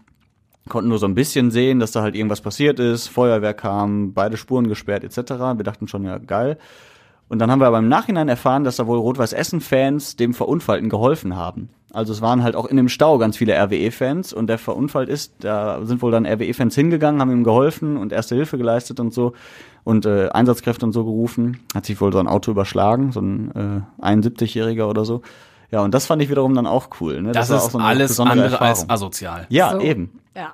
konnten 0.70 0.90
nur 0.90 1.00
so 1.00 1.06
ein 1.06 1.16
bisschen 1.16 1.52
sehen, 1.52 1.80
dass 1.80 1.92
da 1.92 2.02
halt 2.02 2.16
irgendwas 2.16 2.42
passiert 2.42 2.80
ist, 2.80 3.08
Feuerwehr 3.08 3.54
kam, 3.54 4.14
beide 4.14 4.38
Spuren 4.38 4.68
gesperrt 4.68 5.04
etc. 5.04 5.32
Wir 5.58 5.64
dachten 5.64 5.88
schon, 5.88 6.04
ja 6.04 6.18
geil. 6.18 6.58
Und 7.28 7.40
dann 7.40 7.50
haben 7.50 7.60
wir 7.60 7.68
aber 7.68 7.80
im 7.80 7.88
Nachhinein 7.88 8.30
erfahren, 8.30 8.64
dass 8.64 8.76
da 8.76 8.86
wohl 8.86 9.00
Rot-Weiß-Essen-Fans 9.00 10.16
dem 10.16 10.34
Verunfallten 10.34 10.90
geholfen 10.90 11.36
haben. 11.36 11.70
Also 11.92 12.14
es 12.14 12.22
waren 12.22 12.44
halt 12.44 12.56
auch 12.56 12.66
in 12.66 12.78
dem 12.78 12.90
Stau 12.90 13.18
ganz 13.18 13.38
viele 13.38 13.54
RWE-Fans 13.54 14.34
und 14.34 14.48
der 14.48 14.58
verunfallt 14.58 15.10
ist, 15.10 15.34
da 15.40 15.84
sind 15.86 16.02
wohl 16.02 16.12
dann 16.12 16.26
RWE-Fans 16.26 16.76
hingegangen, 16.76 17.22
haben 17.22 17.32
ihm 17.32 17.44
geholfen 17.44 17.98
und 17.98 18.12
erste 18.12 18.36
Hilfe 18.36 18.58
geleistet 18.58 19.00
und 19.00 19.14
so 19.14 19.34
und 19.86 20.06
äh, 20.06 20.28
Einsatzkräfte 20.30 20.86
und 20.86 20.92
so 20.92 21.06
gerufen. 21.06 21.62
Hat 21.74 21.86
sich 21.86 22.02
wohl 22.02 22.12
so 22.12 22.20
ein 22.20 22.28
Auto 22.28 22.52
überschlagen, 22.52 23.14
so 23.14 23.22
ein 23.22 23.86
äh, 24.02 24.06
71-Jähriger 24.06 24.88
oder 24.90 25.06
so. 25.06 25.22
Ja, 25.72 25.82
und 25.82 25.94
das 25.94 26.06
fand 26.06 26.22
ich 26.22 26.30
wiederum 26.30 26.54
dann 26.54 26.68
auch 26.68 26.90
cool. 27.00 27.22
Ne? 27.22 27.32
Das, 27.32 27.50
war 27.50 27.58
ist 27.58 27.64
auch 27.64 27.72
so 27.72 27.78
eine 27.78 27.88
alles 27.88 28.20
andere 28.20 28.60
als 28.60 28.80
Erfahrung. 28.80 28.90
asozial. 28.90 29.46
Ja, 29.50 29.72
So. 29.72 29.80
eben. 29.80 30.20
Ja. 30.36 30.54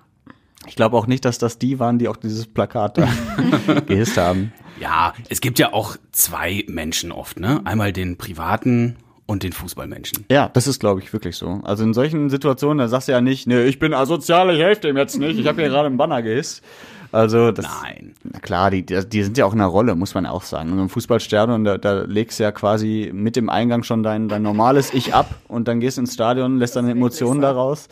Ich 0.68 0.76
glaube 0.76 0.96
auch 0.96 1.08
nicht, 1.08 1.26
dass 1.26 1.40
das 1.40 1.58
die 1.58 1.80
waren, 1.80 1.98
die 1.98 2.08
auch 2.08 2.18
dieses 2.18 2.46
Plakat 2.46 3.00
da 3.00 3.08
gehisst 3.88 4.18
haben. 4.18 4.54
Ja, 4.80 5.14
es 5.30 5.42
gibt 5.42 5.58
ja 5.60 5.74
auch 5.74 5.98
zwei 6.12 6.64
Menschen 6.68 7.12
oft, 7.12 7.40
ne? 7.40 7.62
Einmal 7.66 7.94
den 7.94 8.18
privaten 8.18 8.98
und 9.26 9.44
den 9.44 9.54
Fußballmenschen. 9.54 10.26
Ja, 10.30 10.50
das 10.50 10.68
ist, 10.68 10.80
glaube 10.80 11.02
ich, 11.02 11.14
wirklich 11.14 11.36
so. 11.36 11.62
Also 11.64 11.84
in 11.84 11.94
solchen 11.94 12.30
Situationen, 12.30 12.80
da 12.80 12.88
sagst 12.88 13.08
du 13.08 13.12
ja 13.12 13.22
nicht, 13.22 13.48
ne, 13.48 13.64
ich 13.64 13.80
bin 13.80 13.94
asozial, 13.94 14.54
ich 14.54 14.60
helfe 14.62 14.82
dem 14.82 14.98
jetzt 14.98 15.18
nicht, 15.18 15.40
ich 15.40 15.48
habe 15.48 15.62
hier 15.62 15.70
gerade 15.70 15.88
einen 15.88 15.98
Banner 15.98 16.22
gehisst. 16.22 16.64
Also 17.12 17.52
das, 17.52 17.66
Nein. 17.66 18.14
na 18.24 18.40
klar, 18.40 18.72
die, 18.72 18.86
die 18.86 19.24
sind 19.24 19.38
ja 19.38 19.46
auch 19.46 19.52
in 19.52 19.60
der 19.60 19.68
Rolle, 19.68 19.96
muss 19.96 20.14
man 20.14 20.26
auch 20.26 20.44
sagen. 20.44 20.72
Und 20.72 20.80
im 20.80 20.90
Fußballstadion, 20.90 21.64
da, 21.66 21.78
da 21.78 22.04
legst 22.04 22.40
du 22.40 22.44
ja 22.44 22.52
quasi 22.52 23.12
mit 23.14 23.36
dem 23.36 23.50
Eingang 23.50 23.84
schon 23.84 24.02
dein, 24.02 24.30
dein 24.30 24.42
normales 24.42 24.94
Ich 24.94 25.14
ab 25.14 25.36
und 25.48 25.68
dann 25.68 25.82
gehst 25.82 25.98
ins 25.98 26.14
Stadion, 26.14 26.58
lässt 26.58 26.76
deine 26.76 26.92
Emotionen 26.92 27.42
da 27.42 27.52
raus. 27.52 27.90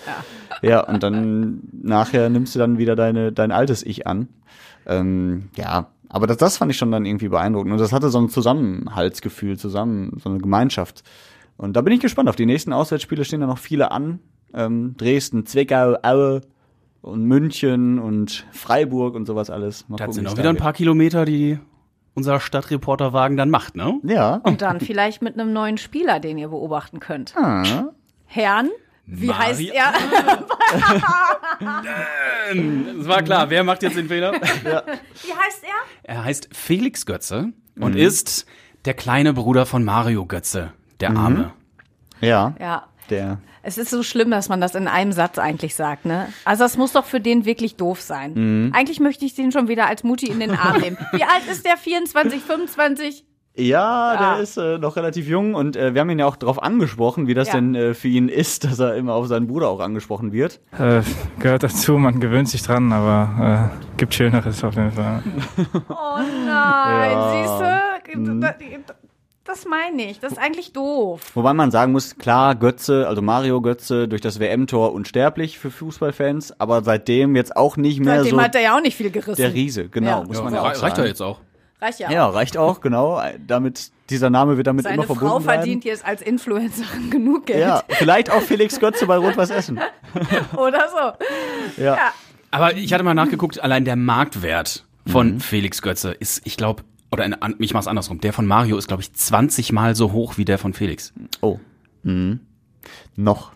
Ja. 0.61 0.81
und 0.81 1.03
dann 1.03 1.61
nachher 1.71 2.29
nimmst 2.29 2.55
du 2.55 2.59
dann 2.59 2.77
wieder 2.77 2.95
deine, 2.95 3.31
dein 3.31 3.51
altes 3.51 3.83
Ich 3.83 4.07
an. 4.07 4.27
Ähm, 4.85 5.49
ja, 5.55 5.87
aber 6.09 6.27
das, 6.27 6.37
das 6.37 6.57
fand 6.57 6.71
ich 6.71 6.77
schon 6.77 6.91
dann 6.91 7.05
irgendwie 7.05 7.29
beeindruckend. 7.29 7.73
Und 7.73 7.79
das 7.79 7.91
hatte 7.91 8.09
so 8.09 8.19
ein 8.19 8.29
Zusammenhaltsgefühl, 8.29 9.57
zusammen, 9.57 10.17
so 10.21 10.29
eine 10.29 10.39
Gemeinschaft. 10.39 11.03
Und 11.57 11.75
da 11.75 11.81
bin 11.81 11.93
ich 11.93 11.99
gespannt. 11.99 12.29
Auf 12.29 12.35
die 12.35 12.45
nächsten 12.45 12.73
Auswärtsspiele 12.73 13.25
stehen 13.25 13.41
da 13.41 13.47
noch 13.47 13.57
viele 13.57 13.91
an. 13.91 14.19
Ähm, 14.53 14.95
Dresden, 14.97 15.45
Zwickau, 15.45 15.97
Aue 16.03 16.41
und 17.01 17.23
München 17.25 17.99
und 17.99 18.45
Freiburg 18.51 19.15
und 19.15 19.25
sowas 19.25 19.49
alles. 19.49 19.87
Mal 19.87 19.97
Das 19.97 20.05
gucken, 20.07 20.13
sind 20.15 20.27
auch 20.27 20.37
wieder 20.37 20.49
ein 20.49 20.57
paar 20.57 20.73
Kilometer, 20.73 21.25
die 21.25 21.59
unser 22.15 22.39
Stadtreporterwagen 22.39 23.37
dann 23.37 23.49
macht, 23.49 23.75
ne? 23.75 23.99
Ja. 24.03 24.35
Und 24.43 24.61
dann 24.61 24.79
vielleicht 24.81 25.21
mit 25.21 25.39
einem 25.39 25.53
neuen 25.53 25.77
Spieler, 25.77 26.19
den 26.19 26.37
ihr 26.37 26.49
beobachten 26.49 26.99
könnt. 26.99 27.35
Ah. 27.37 27.63
Herrn, 28.25 28.69
wie 29.05 29.27
Mario- 29.27 29.43
heißt 29.45 29.61
er? 29.61 29.93
Das 32.97 33.07
war 33.07 33.21
klar. 33.23 33.49
Wer 33.49 33.63
macht 33.63 33.83
jetzt 33.83 33.97
den 33.97 34.07
Fehler? 34.07 34.33
Wie 34.33 34.39
heißt 34.39 35.63
er? 35.63 36.03
Er 36.03 36.23
heißt 36.23 36.49
Felix 36.51 37.05
Götze 37.05 37.51
und 37.79 37.93
Mhm. 37.93 37.97
ist 38.01 38.45
der 38.85 38.93
kleine 38.93 39.33
Bruder 39.33 39.65
von 39.65 39.83
Mario 39.83 40.25
Götze, 40.25 40.73
der 40.99 41.15
Arme. 41.15 41.51
Ja. 42.21 42.55
Ja. 42.59 42.87
Der. 43.09 43.39
Es 43.61 43.77
ist 43.77 43.89
so 43.89 44.03
schlimm, 44.03 44.31
dass 44.31 44.47
man 44.49 44.61
das 44.61 44.75
in 44.75 44.87
einem 44.87 45.11
Satz 45.11 45.37
eigentlich 45.37 45.75
sagt, 45.75 46.05
ne? 46.05 46.27
Also 46.45 46.63
das 46.63 46.77
muss 46.77 46.93
doch 46.93 47.05
für 47.05 47.19
den 47.19 47.45
wirklich 47.45 47.75
doof 47.75 47.99
sein. 48.01 48.33
Mhm. 48.33 48.73
Eigentlich 48.73 48.99
möchte 48.99 49.25
ich 49.25 49.35
den 49.35 49.51
schon 49.51 49.67
wieder 49.67 49.87
als 49.87 50.03
Mutti 50.03 50.27
in 50.27 50.39
den 50.39 50.51
Arm 50.51 50.79
nehmen. 50.81 50.97
Wie 51.11 51.23
alt 51.23 51.45
ist 51.51 51.65
der? 51.65 51.75
24, 51.77 52.41
25? 52.41 53.25
Ja, 53.55 54.15
der 54.35 54.41
ist 54.43 54.55
äh, 54.57 54.77
noch 54.77 54.95
relativ 54.95 55.27
jung 55.27 55.53
und 55.55 55.75
äh, 55.75 55.93
wir 55.93 55.99
haben 55.99 56.09
ihn 56.09 56.19
ja 56.19 56.25
auch 56.27 56.37
darauf 56.37 56.63
angesprochen, 56.63 57.27
wie 57.27 57.33
das 57.33 57.49
Ja. 57.49 57.55
denn 57.55 57.75
äh, 57.75 57.93
für 57.93 58.07
ihn 58.07 58.29
ist, 58.29 58.63
dass 58.63 58.79
er 58.79 58.95
immer 58.95 59.15
auf 59.15 59.27
seinen 59.27 59.47
Bruder 59.47 59.67
auch 59.67 59.81
angesprochen 59.81 60.31
wird. 60.31 60.61
Äh, 60.77 61.01
gehört 61.39 61.63
dazu, 61.63 61.97
man 61.97 62.21
gewöhnt 62.21 62.47
sich 62.47 62.61
dran, 62.63 62.93
aber 62.93 63.71
äh, 63.75 63.97
gibt 63.97 64.13
Schöneres 64.13 64.63
auf 64.63 64.75
jeden 64.75 64.91
Fall. 64.93 65.23
Oh 65.89 66.19
nein, 66.45 67.11
Ja. 67.11 67.31
siehst 67.33 67.59
du? 67.59 68.98
Das 69.51 69.65
meine 69.65 70.03
ich. 70.11 70.19
Das 70.19 70.33
ist 70.33 70.37
eigentlich 70.37 70.73
doof. 70.73 71.21
Wobei 71.33 71.53
man 71.55 71.71
sagen 71.71 71.91
muss, 71.91 72.19
klar, 72.19 72.53
Götze, 72.53 73.07
also 73.07 73.23
Mario 73.23 73.61
Götze 73.61 74.07
durch 74.07 74.21
das 74.21 74.39
WM-Tor 74.39 74.93
unsterblich 74.93 75.57
für 75.57 75.71
Fußballfans, 75.71 76.59
aber 76.59 76.83
seitdem 76.83 77.35
jetzt 77.35 77.57
auch 77.57 77.75
nicht 77.75 77.99
mehr 77.99 78.17
Seitdem 78.17 78.37
so 78.37 78.43
hat 78.43 78.53
er 78.53 78.61
ja 78.61 78.77
auch 78.77 78.81
nicht 78.81 78.95
viel 78.95 79.09
gerissen. 79.09 79.41
der 79.41 79.51
Riese, 79.51 79.89
genau, 79.89 80.19
Ja. 80.21 80.23
muss 80.23 80.37
Ja, 80.37 80.43
man 80.43 80.53
ja 80.53 80.61
auch 80.61 80.83
reicht 80.83 80.97
doch 80.99 81.03
jetzt 81.05 81.21
auch. 81.21 81.39
Reicht 81.81 81.99
ja. 81.99 82.11
Ja, 82.11 82.27
reicht 82.27 82.57
auch, 82.57 82.79
genau. 82.79 83.19
Damit, 83.47 83.89
dieser 84.11 84.29
Name 84.29 84.57
wird 84.57 84.67
damit 84.67 84.83
Seine 84.83 84.95
immer 84.97 85.03
verbunden 85.05 85.29
Frau 85.29 85.39
bleiben. 85.39 85.59
verdient 85.61 85.83
jetzt 85.83 86.05
als 86.05 86.21
Influencerin 86.21 87.09
genug 87.09 87.47
Geld. 87.47 87.61
Ja, 87.61 87.81
vielleicht 87.89 88.29
auch 88.31 88.41
Felix 88.41 88.79
Götze 88.79 89.07
bei 89.07 89.17
Rot-Weiß 89.17 89.49
Essen. 89.49 89.79
Oder 90.57 90.89
so. 90.91 91.81
Ja. 91.83 91.95
Ja. 91.95 92.13
Aber 92.51 92.75
ich 92.75 92.93
hatte 92.93 93.03
mal 93.03 93.15
nachgeguckt, 93.15 93.59
allein 93.63 93.83
der 93.83 93.95
Marktwert 93.95 94.85
von 95.07 95.35
Mhm. 95.35 95.39
Felix 95.39 95.81
Götze 95.81 96.11
ist, 96.11 96.41
ich 96.45 96.55
glaube, 96.55 96.83
oder 97.11 97.25
in, 97.25 97.33
an, 97.33 97.55
ich 97.59 97.73
mach's 97.73 97.87
andersrum, 97.87 98.19
der 98.21 98.33
von 98.33 98.45
Mario 98.45 98.77
ist, 98.77 98.87
glaube 98.87 99.01
ich, 99.01 99.13
20 99.13 99.71
Mal 99.71 99.95
so 99.95 100.11
hoch 100.11 100.37
wie 100.37 100.45
der 100.45 100.57
von 100.57 100.73
Felix. 100.73 101.13
Oh. 101.41 101.59
Mhm. 102.03 102.39
Noch. 103.15 103.51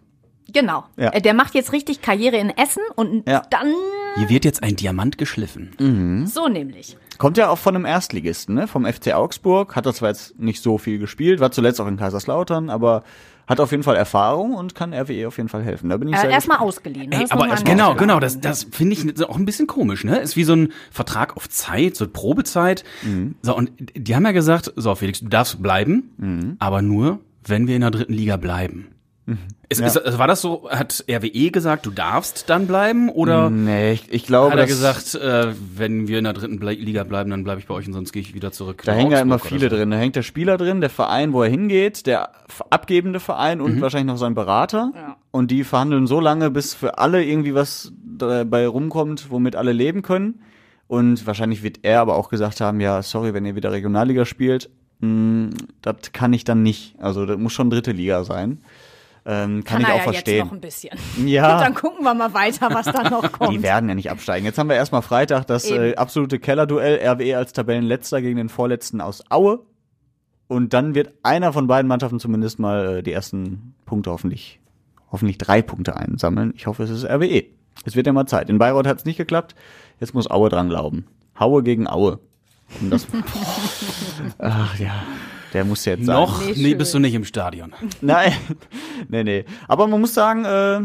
Genau. 0.52 0.84
Ja. 0.98 1.10
Äh, 1.14 1.22
Der 1.22 1.34
macht 1.34 1.56
jetzt 1.56 1.72
richtig 1.72 2.02
Karriere 2.02 2.38
in 2.38 2.50
Essen 2.50 2.84
und 2.96 3.28
Ja. 3.28 3.42
dann 3.50 3.74
Hier 4.18 4.30
wird 4.30 4.46
jetzt 4.46 4.62
ein 4.62 4.76
Diamant 4.76 5.18
geschliffen. 5.18 6.26
so 6.28 6.48
nämlich. 6.48 6.98
Kommt 7.18 7.38
ja 7.38 7.50
auch 7.50 7.58
von 7.58 7.76
einem 7.76 7.86
Erstligisten, 7.86 8.54
ne? 8.56 8.68
Vom 8.68 8.86
FC 8.86 9.14
Augsburg. 9.14 9.76
Hat 9.76 9.86
er 9.86 9.94
zwar 9.94 10.10
jetzt 10.10 10.38
nicht 10.40 10.62
so 10.62 10.78
viel 10.78 11.00
gespielt, 11.00 11.40
war 11.40 11.52
zuletzt 11.52 11.80
auch 11.80 11.88
in 11.88 11.98
Kaiserslautern, 11.98 12.70
aber 12.70 13.04
hat 13.48 13.60
auf 13.60 13.72
jeden 13.72 13.84
Fall 13.84 13.96
Erfahrung 13.96 14.54
und 14.54 14.74
kann 14.76 14.94
RWE 14.94 15.28
auf 15.28 15.38
jeden 15.38 15.50
Fall 15.50 15.64
helfen. 15.64 15.90
Da 15.90 15.98
bin 15.98 16.08
ich 16.10 16.16
Äh, 16.16 16.32
Erstmal 16.32 16.60
ausgeliehen. 16.60 17.10
Ne? 17.10 17.22
Ey, 17.22 17.26
aber 17.30 17.48
genau, 17.64 17.88
sagen. 17.88 18.00
genau, 18.00 18.20
das, 18.20 18.40
das 18.40 18.64
finde 18.72 18.94
ich 18.94 19.24
auch 19.28 19.38
ein 19.38 19.46
bisschen 19.46 19.68
komisch, 19.68 20.04
ne? 20.04 20.18
Ist 20.20 20.36
wie 20.36 20.44
so 20.44 20.54
ein 20.54 20.70
Vertrag 20.92 21.36
auf 21.38 21.50
Zeit, 21.50 21.96
so 21.96 22.08
Probezeit. 22.08 22.84
So, 23.42 23.56
und 23.56 23.72
die 23.96 24.16
haben 24.16 24.26
ja 24.26 24.32
gesagt, 24.32 24.72
so 24.76 24.96
Felix, 24.96 25.20
du 25.20 25.28
darfst 25.28 25.62
bleiben, 25.62 26.56
aber 26.60 26.82
nur, 26.82 27.20
wenn 27.46 27.68
wir 27.68 27.76
in 27.76 27.82
der 27.82 27.92
dritten 27.92 28.14
Liga 28.14 28.38
bleiben. 28.38 28.88
Ist, 29.70 29.80
ist, 29.80 29.98
also 29.98 30.20
war 30.20 30.28
das 30.28 30.42
so, 30.42 30.70
hat 30.70 31.06
RWE 31.10 31.50
gesagt, 31.50 31.86
du 31.86 31.92
darfst 31.92 32.50
dann 32.50 32.68
bleiben 32.68 33.10
oder 33.10 33.50
Nee, 33.50 33.94
ich, 33.94 34.12
ich 34.12 34.26
glaube, 34.26 34.52
hat 34.52 34.60
er 34.60 34.66
gesagt, 34.66 35.16
äh, 35.16 35.54
wenn 35.76 36.10
wir 36.10 36.18
in 36.18 36.26
der 36.26 36.34
dritten 36.34 36.60
Liga 36.60 37.04
bleiben, 37.06 37.30
dann 37.30 37.46
bleibe 37.46 37.62
ich 37.62 37.68
bei 37.68 37.74
euch 37.74 37.88
und 37.88 37.94
sonst 37.94 38.12
gehe 38.12 38.22
ich 38.22 38.34
wieder 38.34 38.52
zurück. 38.52 38.82
Da 38.84 38.92
hängen 38.92 39.12
ja 39.12 39.22
immer 39.22 39.40
viele 39.40 39.70
so. 39.70 39.78
drin. 39.78 39.92
Da 39.92 39.98
hängt 39.98 40.18
der 40.18 40.24
Spieler 40.24 40.58
drin, 40.58 40.82
der 40.82 40.90
Verein, 40.90 41.32
wo 41.32 41.42
er 41.42 41.50
hingeht, 41.50 42.06
der 42.06 42.32
abgebende 42.70 43.22
Verein 43.22 43.62
und 43.62 43.80
wahrscheinlich 43.82 44.12
noch 44.12 44.18
sein 44.18 44.36
Berater. 44.36 44.92
Und 45.32 45.52
die 45.52 45.64
verhandeln 45.64 46.06
so 46.06 46.20
lange, 46.20 46.52
bis 46.52 46.74
für 46.74 46.98
alle 46.98 47.24
irgendwie 47.24 47.56
was 47.56 47.94
dabei 48.04 48.68
rumkommt, 48.68 49.32
womit 49.32 49.56
alle 49.56 49.72
leben 49.72 50.02
können. 50.02 50.42
Und 50.88 51.26
wahrscheinlich 51.26 51.64
wird 51.64 51.80
er 51.84 52.02
aber 52.02 52.16
auch 52.16 52.30
gesagt 52.30 52.60
haben, 52.62 52.82
ja, 52.82 53.02
sorry, 53.02 53.34
wenn 53.34 53.46
ihr 53.46 53.56
wieder 53.56 53.72
Regionalliga 53.72 54.26
spielt, 54.26 54.70
mh, 55.00 55.52
das 55.82 56.12
kann 56.12 56.34
ich 56.34 56.44
dann 56.44 56.62
nicht. 56.62 56.96
Also 57.00 57.26
das 57.26 57.38
muss 57.38 57.54
schon 57.54 57.70
dritte 57.70 57.94
Liga 57.94 58.24
sein. 58.26 58.60
Ähm, 59.26 59.64
kann, 59.64 59.82
Kann 59.82 59.82
ich 59.82 59.88
auch 59.88 59.98
ja 59.98 60.12
verstehen. 60.12 60.36
jetzt 60.36 60.46
noch 60.46 60.52
ein 60.54 60.62
bisschen. 60.62 61.00
Ja. 61.26 61.60
Dann 61.64 61.74
gucken 61.74 62.04
wir 62.04 62.14
mal 62.14 62.34
weiter, 62.34 62.70
was 62.72 62.86
da 62.88 63.10
noch 63.10 63.32
kommt. 63.32 63.54
Die 63.54 63.64
werden 63.64 63.88
ja 63.88 63.96
nicht 63.96 64.12
absteigen. 64.12 64.46
Jetzt 64.46 64.58
haben 64.58 64.68
wir 64.68 64.76
erstmal 64.76 65.02
Freitag 65.02 65.46
das 65.46 65.70
äh, 65.72 65.96
absolute 65.96 66.40
Kellerduell. 66.40 67.00
RWE 67.08 67.38
als 67.38 67.54
Tabellenletzter 67.54 68.22
gegen 68.22 68.36
den 68.38 68.50
Vorletzten 68.50 69.00
aus 69.00 69.24
Aue. 69.30 69.60
Und 70.48 70.74
dann 70.74 70.94
wird 70.94 71.14
einer 71.24 71.54
von 71.54 71.68
beiden 71.68 71.88
Mannschaften 71.88 72.20
zumindest 72.20 72.60
mal 72.60 72.98
äh, 72.98 73.04
die 73.04 73.14
ersten 73.14 73.76
Punkte 73.86 74.12
hoffentlich, 74.12 74.60
hoffentlich 75.10 75.38
drei 75.38 75.62
Punkte 75.62 75.96
einsammeln. 75.96 76.54
Ich 76.56 76.68
hoffe, 76.68 76.84
es 76.84 76.90
ist 76.90 77.06
RWE. 77.06 77.46
Es 77.86 77.96
wird 77.96 78.06
ja 78.06 78.14
mal 78.14 78.28
Zeit. 78.28 78.50
In 78.50 78.58
Bayreuth 78.58 78.88
hat 78.88 79.00
es 79.00 79.06
nicht 79.06 79.18
geklappt. 79.18 79.56
Jetzt 80.00 80.14
muss 80.14 80.30
Aue 80.30 80.50
dran 80.50 80.70
glauben. 80.70 81.06
Haue 81.40 81.64
gegen 81.64 81.88
Aue. 81.88 82.20
Und 82.82 82.90
das, 82.90 83.08
ach 84.38 84.78
ja, 84.80 85.04
der 85.54 85.66
muss 85.66 85.86
jetzt 85.86 86.06
sein. 86.06 86.16
Noch 86.16 86.42
Nee, 86.46 86.54
nee, 86.58 86.76
bist 86.76 86.94
du 86.94 87.00
nicht 87.00 87.14
im 87.14 87.26
Stadion. 87.26 87.74
Nein, 88.02 88.34
nee, 89.10 89.24
nee. 89.24 89.46
Aber 89.68 89.88
man 89.88 90.02
muss 90.02 90.14
sagen, 90.14 90.46
äh, 90.46 90.82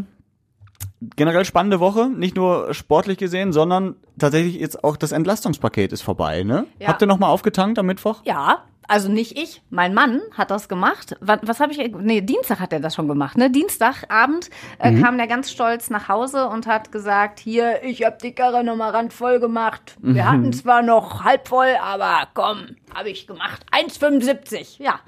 generell 1.16 1.44
spannende 1.44 1.80
Woche, 1.80 2.08
nicht 2.08 2.36
nur 2.36 2.74
sportlich 2.74 3.18
gesehen, 3.18 3.52
sondern 3.52 3.96
tatsächlich 4.18 4.56
jetzt 4.56 4.82
auch 4.84 4.96
das 4.96 5.12
Entlastungspaket 5.12 5.92
ist 5.92 6.02
vorbei, 6.02 6.42
ne? 6.42 6.66
Ja. 6.78 6.88
Habt 6.88 7.02
ihr 7.02 7.06
noch 7.06 7.18
mal 7.18 7.28
aufgetankt 7.28 7.78
am 7.78 7.86
Mittwoch? 7.86 8.20
Ja, 8.24 8.64
also 8.90 9.10
nicht 9.10 9.38
ich, 9.38 9.60
mein 9.68 9.92
Mann 9.92 10.22
hat 10.32 10.50
das 10.50 10.66
gemacht. 10.66 11.14
Was, 11.20 11.40
was 11.42 11.60
habe 11.60 11.72
ich? 11.72 11.94
Nee, 12.00 12.22
Dienstag 12.22 12.58
hat 12.58 12.72
er 12.72 12.80
das 12.80 12.94
schon 12.94 13.06
gemacht. 13.06 13.36
Ne, 13.36 13.50
Dienstagabend 13.50 14.48
äh, 14.78 14.90
Mhm. 14.90 15.02
kam 15.02 15.18
der 15.18 15.26
ganz 15.26 15.50
stolz 15.50 15.90
nach 15.90 16.08
Hause 16.08 16.48
und 16.48 16.66
hat 16.66 16.90
gesagt: 16.90 17.38
Hier, 17.38 17.84
ich 17.84 18.02
habe 18.06 18.16
die 18.22 18.32
Karre 18.32 18.64
nochmal 18.64 18.92
randvoll 18.92 19.40
gemacht. 19.40 19.94
Wir 20.00 20.22
Mhm. 20.24 20.28
hatten 20.30 20.52
zwar 20.54 20.80
noch 20.80 21.22
halb 21.22 21.46
voll, 21.48 21.68
aber 21.82 22.28
komm, 22.32 22.76
habe 22.98 23.10
ich 23.10 23.26
gemacht. 23.26 23.64
1,75. 23.72 24.82
Ja, 24.82 25.00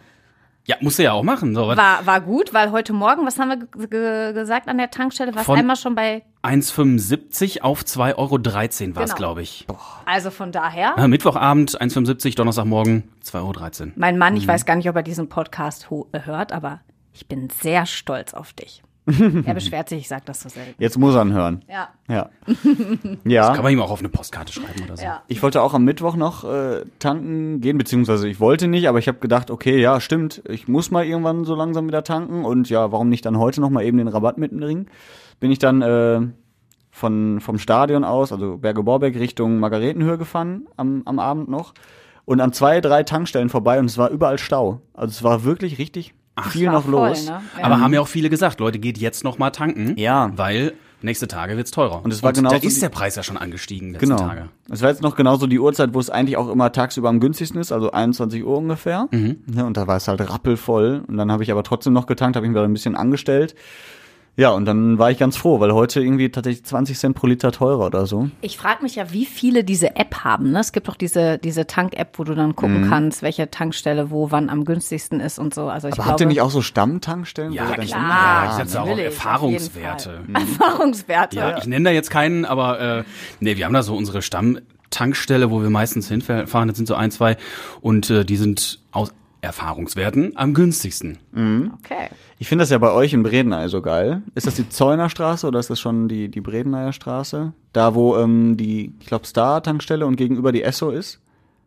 Ja, 0.66 0.76
musst 0.81 0.98
du 0.98 1.03
ja 1.03 1.12
auch 1.12 1.22
machen. 1.22 1.55
So, 1.55 1.66
war 1.68 2.07
war 2.07 2.20
gut, 2.20 2.53
weil 2.55 2.70
heute 2.70 2.92
Morgen, 2.92 3.26
was 3.26 3.38
haben 3.38 3.48
wir 3.48 3.57
ge 3.57 3.87
ge 3.88 4.33
gesagt 4.35 4.68
an 4.68 4.79
der 4.79 4.90
Tankstelle? 4.90 5.35
War 5.35 5.42
es 5.42 5.48
einmal 5.48 5.76
schon 5.76 5.94
bei? 5.94 6.22
1,75 6.42 7.62
auf 7.62 7.83
2,13 7.83 8.16
Euro 8.16 8.33
war 8.44 8.64
es, 8.64 8.79
Genau. 9.11 9.16
glaube 9.16 9.42
ich. 9.42 9.66
Also 10.07 10.31
von 10.31 10.53
daher. 10.53 10.94
Ja, 10.96 11.09
Mittwochabend 11.09 11.81
1,75, 11.81 12.37
Donnerstagmorgen 12.37 13.11
2,13 13.24 13.81
Euro. 13.83 13.92
Mein 13.96 14.18
Mann, 14.18 14.35
Mhm. 14.35 14.38
ich 14.38 14.48
weiß 14.48 14.64
gar 14.66 14.76
nicht, 14.76 14.88
ob 14.88 14.96
er 14.96 15.03
diesen 15.03 15.29
Podcast 15.29 15.88
hört, 15.90 16.53
aber 16.53 16.81
ich 17.12 17.26
bin 17.26 17.48
sehr 17.50 17.87
stolz 17.87 18.35
auf 18.35 18.53
dich. 18.53 18.83
er 19.46 19.55
beschwert 19.55 19.88
sich, 19.88 20.01
ich 20.01 20.09
sag 20.09 20.25
das 20.27 20.40
so 20.40 20.49
selten. 20.49 20.75
Jetzt 20.79 20.99
muss 20.99 21.14
er 21.14 21.23
ihn 21.23 21.33
hören. 21.33 21.64
Ja. 21.68 21.88
Ja. 22.09 22.31
ja. 23.25 23.55
Kann 23.55 23.62
man 23.62 23.73
ihm 23.73 23.81
auch 23.81 23.90
auf 23.90 24.01
eine 24.01 24.09
Postkarte 24.09 24.53
schreiben 24.53 24.85
oder 24.85 24.96
so. 24.96 25.05
Ja. 25.05 25.23
Ich 25.29 25.42
wollte 25.42 25.62
auch 25.62 25.75
am 25.75 25.85
Mittwoch 25.85 26.16
noch 26.16 26.44
äh, 26.44 26.85
tanken 26.99 27.61
gehen, 27.61 27.79
beziehungsweise 27.79 28.29
ich 28.29 28.40
wollte 28.40 28.68
nicht, 28.68 28.88
aber 28.88 28.99
ich 28.99 29.09
habe 29.09 29.18
gedacht, 29.18 29.51
okay, 29.51 29.81
ja, 29.81 30.01
stimmt, 30.01 30.42
ich 30.49 30.68
muss 30.68 30.90
mal 30.90 31.05
irgendwann 31.05 31.44
so 31.44 31.55
langsam 31.55 31.87
wieder 31.88 32.05
tanken 32.05 32.44
und 32.44 32.68
ja, 32.70 32.92
warum 32.92 33.09
nicht 33.09 33.25
dann 33.25 33.38
heute 33.38 33.61
noch 33.61 33.70
mal 33.70 33.85
eben 33.85 33.99
den 33.99 34.09
Rabatt 34.09 34.38
mitbringen? 34.38 34.87
Bin 35.38 35.51
ich 35.51 35.59
dann 35.59 35.83
äh, 35.83 36.20
von 36.90 37.40
vom 37.40 37.59
Stadion 37.59 38.05
aus, 38.05 38.33
also 38.33 38.59
Berge 38.59 38.83
Borbeck 38.83 39.18
Richtung 39.18 39.59
Margaretenhöhe 39.59 40.18
gefahren 40.18 40.66
am, 40.77 41.03
am 41.05 41.18
Abend 41.18 41.49
noch 41.49 41.75
und 42.25 42.40
an 42.40 42.53
zwei, 42.53 42.81
drei 42.81 43.03
Tankstellen 43.03 43.49
vorbei 43.49 43.79
und 43.79 43.87
es 43.87 43.99
war 43.99 44.11
überall 44.11 44.38
Stau. 44.38 44.83
Also 44.94 45.11
es 45.11 45.23
war 45.23 45.44
wirklich 45.44 45.79
richtig 45.79 46.14
viel 46.48 46.66
War 46.66 46.72
noch 46.74 46.85
voll, 46.85 47.09
los. 47.09 47.26
ne? 47.26 47.40
Ja. 47.59 47.64
Aber 47.64 47.81
haben 47.81 47.92
ja 47.94 48.00
auch 48.00 48.09
viele 48.09 48.31
gesagt, 48.31 48.61
Leute, 48.61 48.79
geht 48.79 48.98
jetzt 48.98 49.24
noch 49.24 49.38
mal 49.38 49.50
tanken. 49.50 49.94
Ja. 49.96 50.31
Weil 50.37 50.74
nächste 51.03 51.29
Tage 51.29 51.57
wird's 51.57 51.70
teurer. 51.70 52.05
Und 52.05 52.12
es 52.12 52.22
war 52.22 52.33
genauso 52.33 52.57
Da 52.59 52.62
ist 52.66 52.83
der 52.83 52.88
Preis 52.90 53.16
ja 53.16 53.22
schon 53.22 53.37
angestiegen 53.38 53.92
letzte 53.92 54.07
Genau. 54.07 54.18
Tage. 54.18 54.48
Es 54.68 54.83
war 54.83 54.90
jetzt 54.90 55.03
noch 55.03 55.16
genauso 55.16 55.46
die 55.46 55.59
Uhrzeit, 55.59 55.94
wo 55.94 56.00
es 56.00 56.11
eigentlich 56.11 56.37
auch 56.37 56.48
immer 56.50 56.72
tagsüber 56.72 57.09
am 57.09 57.20
günstigsten 57.20 57.61
ist, 57.61 57.72
also 57.72 57.90
21 57.92 58.44
Uhr 58.44 58.59
ungefähr. 58.59 59.09
Ja, 59.55 59.64
und 59.64 59.76
da 59.76 59.87
war 59.87 59.96
es 59.96 60.09
halt 60.09 60.20
rappelvoll. 60.29 61.03
Und 61.07 61.16
dann 61.16 61.33
habe 61.33 61.42
ich 61.42 61.50
aber 61.50 61.62
trotzdem 61.62 61.92
noch 61.94 62.07
getankt, 62.07 62.37
habe 62.37 62.44
ich 62.46 62.53
mir 62.53 62.59
da 62.59 62.64
ein 62.64 62.72
bisschen 62.72 62.96
angestellt. 62.96 63.55
Ja, 64.36 64.50
und 64.50 64.64
dann 64.64 64.98
war 64.98 65.10
ich 65.10 65.18
ganz 65.18 65.36
froh, 65.36 65.60
weil 65.60 65.72
heute 65.74 66.00
irgendwie 66.00 66.30
tatsächlich 66.30 66.64
20 66.64 66.98
Cent 66.98 67.14
pro 67.16 67.26
Liter 67.26 67.52
teurer 67.52 67.86
oder 67.86 68.06
so. 68.06 68.30
Ich 68.40 68.56
frage 68.56 68.82
mich 68.82 68.94
ja, 68.94 69.12
wie 69.12 69.26
viele 69.26 69.64
diese 69.64 69.96
App 69.96 70.24
haben. 70.24 70.52
Ne? 70.52 70.60
Es 70.60 70.72
gibt 70.72 70.88
doch 70.88 70.96
diese, 70.96 71.36
diese 71.36 71.66
Tank-App, 71.66 72.18
wo 72.18 72.24
du 72.24 72.34
dann 72.34 72.56
gucken 72.56 72.88
kannst, 72.88 73.22
welche 73.22 73.50
Tankstelle 73.50 74.10
wo 74.10 74.30
wann 74.30 74.48
am 74.48 74.64
günstigsten 74.64 75.20
ist 75.20 75.38
und 75.38 75.52
so. 75.52 75.68
Also 75.68 75.88
ich 75.88 75.92
Aber 75.94 75.96
glaube, 76.04 76.10
habt 76.12 76.20
ihr 76.22 76.26
nicht 76.26 76.40
auch 76.40 76.50
so 76.50 76.62
Stammtankstellen? 76.62 77.52
Ja, 77.52 77.66
klar. 77.66 77.86
schon- 77.86 77.98
Ah, 77.98 78.44
Ja, 78.44 78.50
ich 78.50 78.56
setze 78.56 78.80
auch 78.80 78.88
auf 78.88 78.98
Erfahrungswerte. 78.98 80.20
Fall. 80.32 80.42
Erfahrungswerte. 80.42 81.36
Ja, 81.36 81.58
ich 81.58 81.66
nenne 81.66 81.84
da 81.86 81.90
jetzt 81.90 82.10
keinen, 82.10 82.44
aber 82.46 82.80
äh, 82.80 83.04
nee, 83.40 83.56
wir 83.56 83.66
haben 83.66 83.74
da 83.74 83.82
so 83.82 83.94
unsere 83.96 84.22
Stammtankstelle, 84.22 85.50
wo 85.50 85.60
wir 85.62 85.70
meistens 85.70 86.08
hinfahren. 86.08 86.68
Das 86.68 86.76
sind 86.76 86.86
so 86.86 86.94
ein, 86.94 87.10
zwei 87.10 87.36
und 87.80 88.08
äh, 88.10 88.24
die 88.24 88.36
sind 88.36 88.78
aus 88.92 89.12
Erfahrungswerten 89.40 90.37
am 90.37 90.55
günstigsten. 90.55 91.18
Okay. 91.79 92.09
Ich 92.38 92.48
finde 92.48 92.62
das 92.62 92.70
ja 92.70 92.79
bei 92.79 92.92
euch 92.92 93.12
in 93.12 93.22
Bredeney 93.22 93.68
so 93.68 93.83
geil. 93.83 94.22
Ist 94.35 94.46
das 94.46 94.55
die 94.55 94.68
Zeunerstraße 94.68 95.46
oder 95.46 95.61
ist 95.61 95.70
das 95.70 95.81
schon 95.81 96.09
die, 96.09 96.29
die 96.29 96.40
Bredeneyer 96.40 96.92
Straße? 96.92 97.53
Da, 97.72 97.94
wo 97.94 98.16
ähm, 98.16 98.57
die, 98.57 98.94
ich 99.00 99.07
glaube, 99.07 99.26
Star-Tankstelle 99.26 100.07
und 100.07 100.16
gegenüber 100.16 100.53
die 100.53 100.62
Esso 100.62 100.90
ist? 100.90 101.20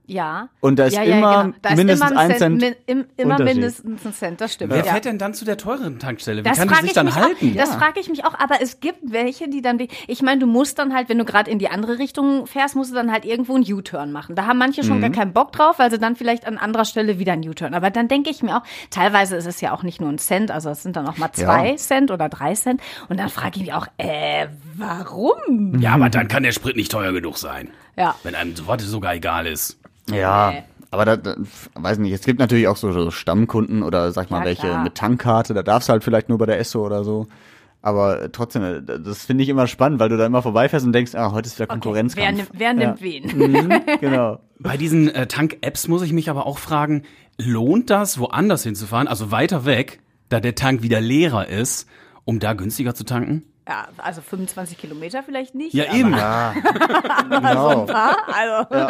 Ja. 0.06 0.50
Und 0.60 0.80
da 0.80 0.86
ist 0.86 0.96
ja, 0.96 1.04
ja, 1.04 1.18
immer 1.18 1.44
genau. 1.44 1.56
da 1.62 1.70
ist 1.70 1.76
mindestens 1.78 2.12
immer 2.12 2.20
ein 2.20 2.36
Cent 2.38 2.62
min, 2.62 2.76
im, 2.88 3.06
immer 3.16 3.40
mindestens 3.40 4.06
ein 4.06 4.14
Cent, 4.14 4.42
das 4.42 4.54
stimmt. 4.54 4.72
Wer 4.74 4.80
ja. 4.86 4.92
fährt 4.92 5.06
denn 5.06 5.18
dann 5.18 5.34
zu 5.34 5.46
der 5.46 5.56
teureren 5.56 5.98
Tankstelle? 5.98 6.40
Wie 6.44 6.50
Das 6.50 6.58
kann 6.58 6.68
die 6.68 6.74
frage 6.74 6.82
sich 6.82 6.90
ich 6.92 6.96
dann 6.96 7.06
mich 7.06 7.16
halten? 7.16 7.52
auch. 7.52 7.56
Das 7.56 7.76
frage 7.76 8.00
ich 8.02 8.10
mich 8.10 8.26
auch. 8.26 8.38
Aber 8.38 8.62
es 8.62 8.82
gibt 8.82 9.00
welche, 9.14 9.48
die 9.50 9.62
dann, 9.62 9.80
ich 10.08 10.22
meine, 10.22 10.40
du 10.42 10.46
musst 10.46 10.78
dann 10.80 10.94
halt, 10.94 11.08
wenn 11.08 11.18
du 11.20 11.26
gerade 11.26 11.50
in 11.50 11.58
die 11.58 11.70
andere 11.70 12.00
Richtung 12.00 12.48
fährst, 12.48 12.76
musst 12.76 12.92
du 12.92 12.96
dann 12.96 13.12
halt 13.14 13.24
irgendwo 13.24 13.56
einen 13.56 13.64
U-Turn 13.72 14.12
machen. 14.12 14.36
Da 14.36 14.46
haben 14.46 14.58
manche 14.58 14.84
schon 14.84 15.00
gar 15.00 15.10
Mhm. 15.10 15.14
keinen 15.14 15.34
Bock 15.34 15.54
drauf, 15.54 15.80
weil 15.80 15.90
sie 15.90 16.00
dann 16.00 16.18
vielleicht 16.18 16.46
an 16.48 16.58
anderer 16.58 16.84
Stelle 16.86 17.18
wieder 17.18 17.34
einen 17.34 17.48
U-Turn. 17.48 17.74
Aber 17.74 17.90
dann 17.90 18.10
denke 18.10 18.30
ich 18.30 18.44
mir 18.44 18.58
auch, 18.58 18.64
teilweise 18.90 19.38
ist 19.38 19.48
es 19.48 19.62
ja 19.62 19.72
auch 19.74 19.84
nicht 19.84 20.02
nur 20.02 20.10
ein 20.10 20.18
Cent, 20.18 20.52
also 20.52 20.70
es 20.70 20.84
sind 20.84 20.98
dann 20.98 21.08
auch 21.08 21.18
mal 21.18 21.32
zwei 21.32 21.70
Ja. 21.72 21.76
Cent 21.78 22.12
oder 22.12 22.28
drei 22.28 22.54
Cent. 22.56 22.82
Und 23.08 23.20
dann 23.22 23.30
frage 23.30 23.52
ich 23.56 23.62
mich 23.62 23.74
auch, 23.74 23.88
äh, 23.98 24.48
warum? 24.76 25.80
Ja, 25.80 25.94
aber 25.94 26.10
dann 26.10 26.28
kann 26.28 26.44
der 26.44 26.52
Sprit 26.52 26.76
nicht 26.76 26.92
teuer 26.92 27.14
genug 27.14 27.38
sein. 27.38 27.70
Ja. 27.96 28.16
Wenn 28.24 28.36
einem 28.36 28.56
sofort 28.56 28.82
sogar 28.82 29.14
egal 29.16 29.46
ist. 29.48 29.80
Ja, 30.10 30.52
Nee. 30.52 30.64
aber 30.92 31.06
da, 31.06 31.18
da, 31.18 31.36
weiß 31.76 31.98
nicht, 32.00 32.12
es 32.14 32.22
gibt 32.26 32.40
natürlich 32.40 32.68
auch 32.68 32.78
so, 32.78 32.92
so 32.92 33.10
Stammkunden 33.12 33.84
oder 33.84 34.12
sag 34.12 34.30
mal 34.32 34.40
Ja, 34.40 34.46
welche 34.46 34.68
klar. 34.68 34.84
mit 34.84 34.96
Tankkarte, 34.96 35.54
da 35.54 35.64
darfst 35.64 35.90
du 35.90 35.94
halt 35.94 36.04
vielleicht 36.04 36.30
nur 36.30 36.38
bei 36.38 36.46
der 36.46 36.60
Esso 36.60 36.86
oder 36.86 37.04
so. 37.04 37.28
Aber 37.82 38.32
trotzdem, 38.32 38.64
äh, 38.64 38.82
das 39.00 39.26
finde 39.26 39.44
ich 39.44 39.50
immer 39.50 39.68
spannend, 39.68 40.00
weil 40.00 40.08
du 40.10 40.16
da 40.18 40.26
immer 40.26 40.42
vorbeifährst 40.42 40.86
und 40.86 40.94
denkst, 40.94 41.16
ah, 41.16 41.32
heute 41.32 41.48
ist 41.48 41.56
wieder 41.58 41.68
Wer, 41.68 41.74
Konkurrenzkampf. 41.74 42.38
nimmt- 42.38 42.50
wer 42.54 42.74
nimmt 42.74 43.02
wen? 43.02 43.24
Mhm, 43.38 43.82
genau. 44.00 44.40
Bei 44.60 44.78
diesen 44.78 45.10
äh, 45.14 45.28
Tank-Apps 45.28 45.88
muss 45.90 46.02
ich 46.02 46.14
mich 46.14 46.30
aber 46.30 46.46
auch 46.46 46.58
fragen, 46.60 47.04
lohnt 47.38 47.90
das, 47.90 48.20
woanders 48.20 48.64
hinzufahren, 48.64 49.08
also 49.10 49.32
weiter 49.32 49.66
weg, 49.66 50.00
da 50.30 50.40
der 50.40 50.56
Tank 50.56 50.82
wieder 50.82 51.02
leerer 51.02 51.48
ist, 51.50 51.88
um 52.24 52.40
da 52.40 52.54
günstiger 52.54 52.96
zu 52.96 53.04
tanken? 53.04 53.44
Ja, 53.68 53.88
also 53.98 54.22
25 54.22 54.78
Kilometer 54.78 55.22
vielleicht 55.24 55.54
nicht. 55.56 55.74
Ja, 55.74 55.86
aber- 55.90 55.96
eben. 55.96 56.12
genau. 57.30 57.86
Ah, 57.90 58.16
also, 58.34 58.88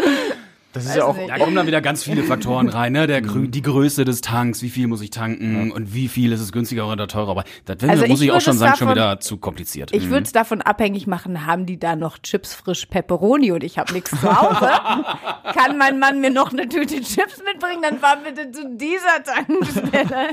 Das 0.73 0.85
ist 0.85 0.95
ja 0.95 1.05
auch. 1.05 1.15
Da 1.27 1.37
kommen 1.37 1.55
dann 1.55 1.67
wieder 1.67 1.81
ganz 1.81 2.03
viele 2.03 2.23
Faktoren 2.23 2.67
rein, 2.67 2.93
ne? 2.93 3.05
Der, 3.07 3.21
Grö- 3.23 3.47
die 3.49 3.61
Größe 3.61 4.05
des 4.05 4.21
Tanks, 4.21 4.61
wie 4.63 4.69
viel 4.69 4.87
muss 4.87 5.01
ich 5.01 5.11
tanken 5.11 5.71
und 5.71 5.93
wie 5.93 6.07
viel 6.07 6.31
ist 6.31 6.41
es 6.41 6.51
günstiger 6.51 6.87
oder 6.91 7.07
teurer. 7.07 7.29
Aber 7.29 7.43
das 7.65 7.79
wäre, 7.81 7.91
Also 7.91 8.07
muss 8.07 8.19
ich 8.21 8.27
ich 8.27 8.31
auch 8.31 8.41
schon 8.41 8.57
sagen, 8.57 8.75
schon 8.77 8.87
davon- 8.87 8.95
wieder 9.03 9.19
zu 9.19 9.37
kompliziert. 9.37 9.91
Ich 9.93 10.09
würde 10.09 10.23
es 10.23 10.31
davon 10.31 10.61
abhängig 10.61 11.05
machen, 11.07 11.45
haben 11.45 11.65
die 11.65 11.77
da 11.79 11.95
noch 11.95 12.17
Chips 12.19 12.53
frisch 12.55 12.87
Pepperoni 12.87 13.51
und 13.51 13.63
ich 13.63 13.77
habe 13.77 13.93
nichts 13.93 14.09
zu 14.19 14.23
Hause. 14.23 14.67
Kann 15.53 15.77
mein 15.77 15.99
Mann 15.99 16.19
mir 16.21 16.31
noch 16.31 16.51
eine 16.51 16.67
Tüte 16.67 16.99
Chips 17.01 17.41
mitbringen, 17.45 17.81
dann 17.83 17.99
fahren 17.99 18.19
bitte 18.23 18.51
zu 18.51 18.67
dieser 18.75 19.23
Tankstelle. 19.23 20.29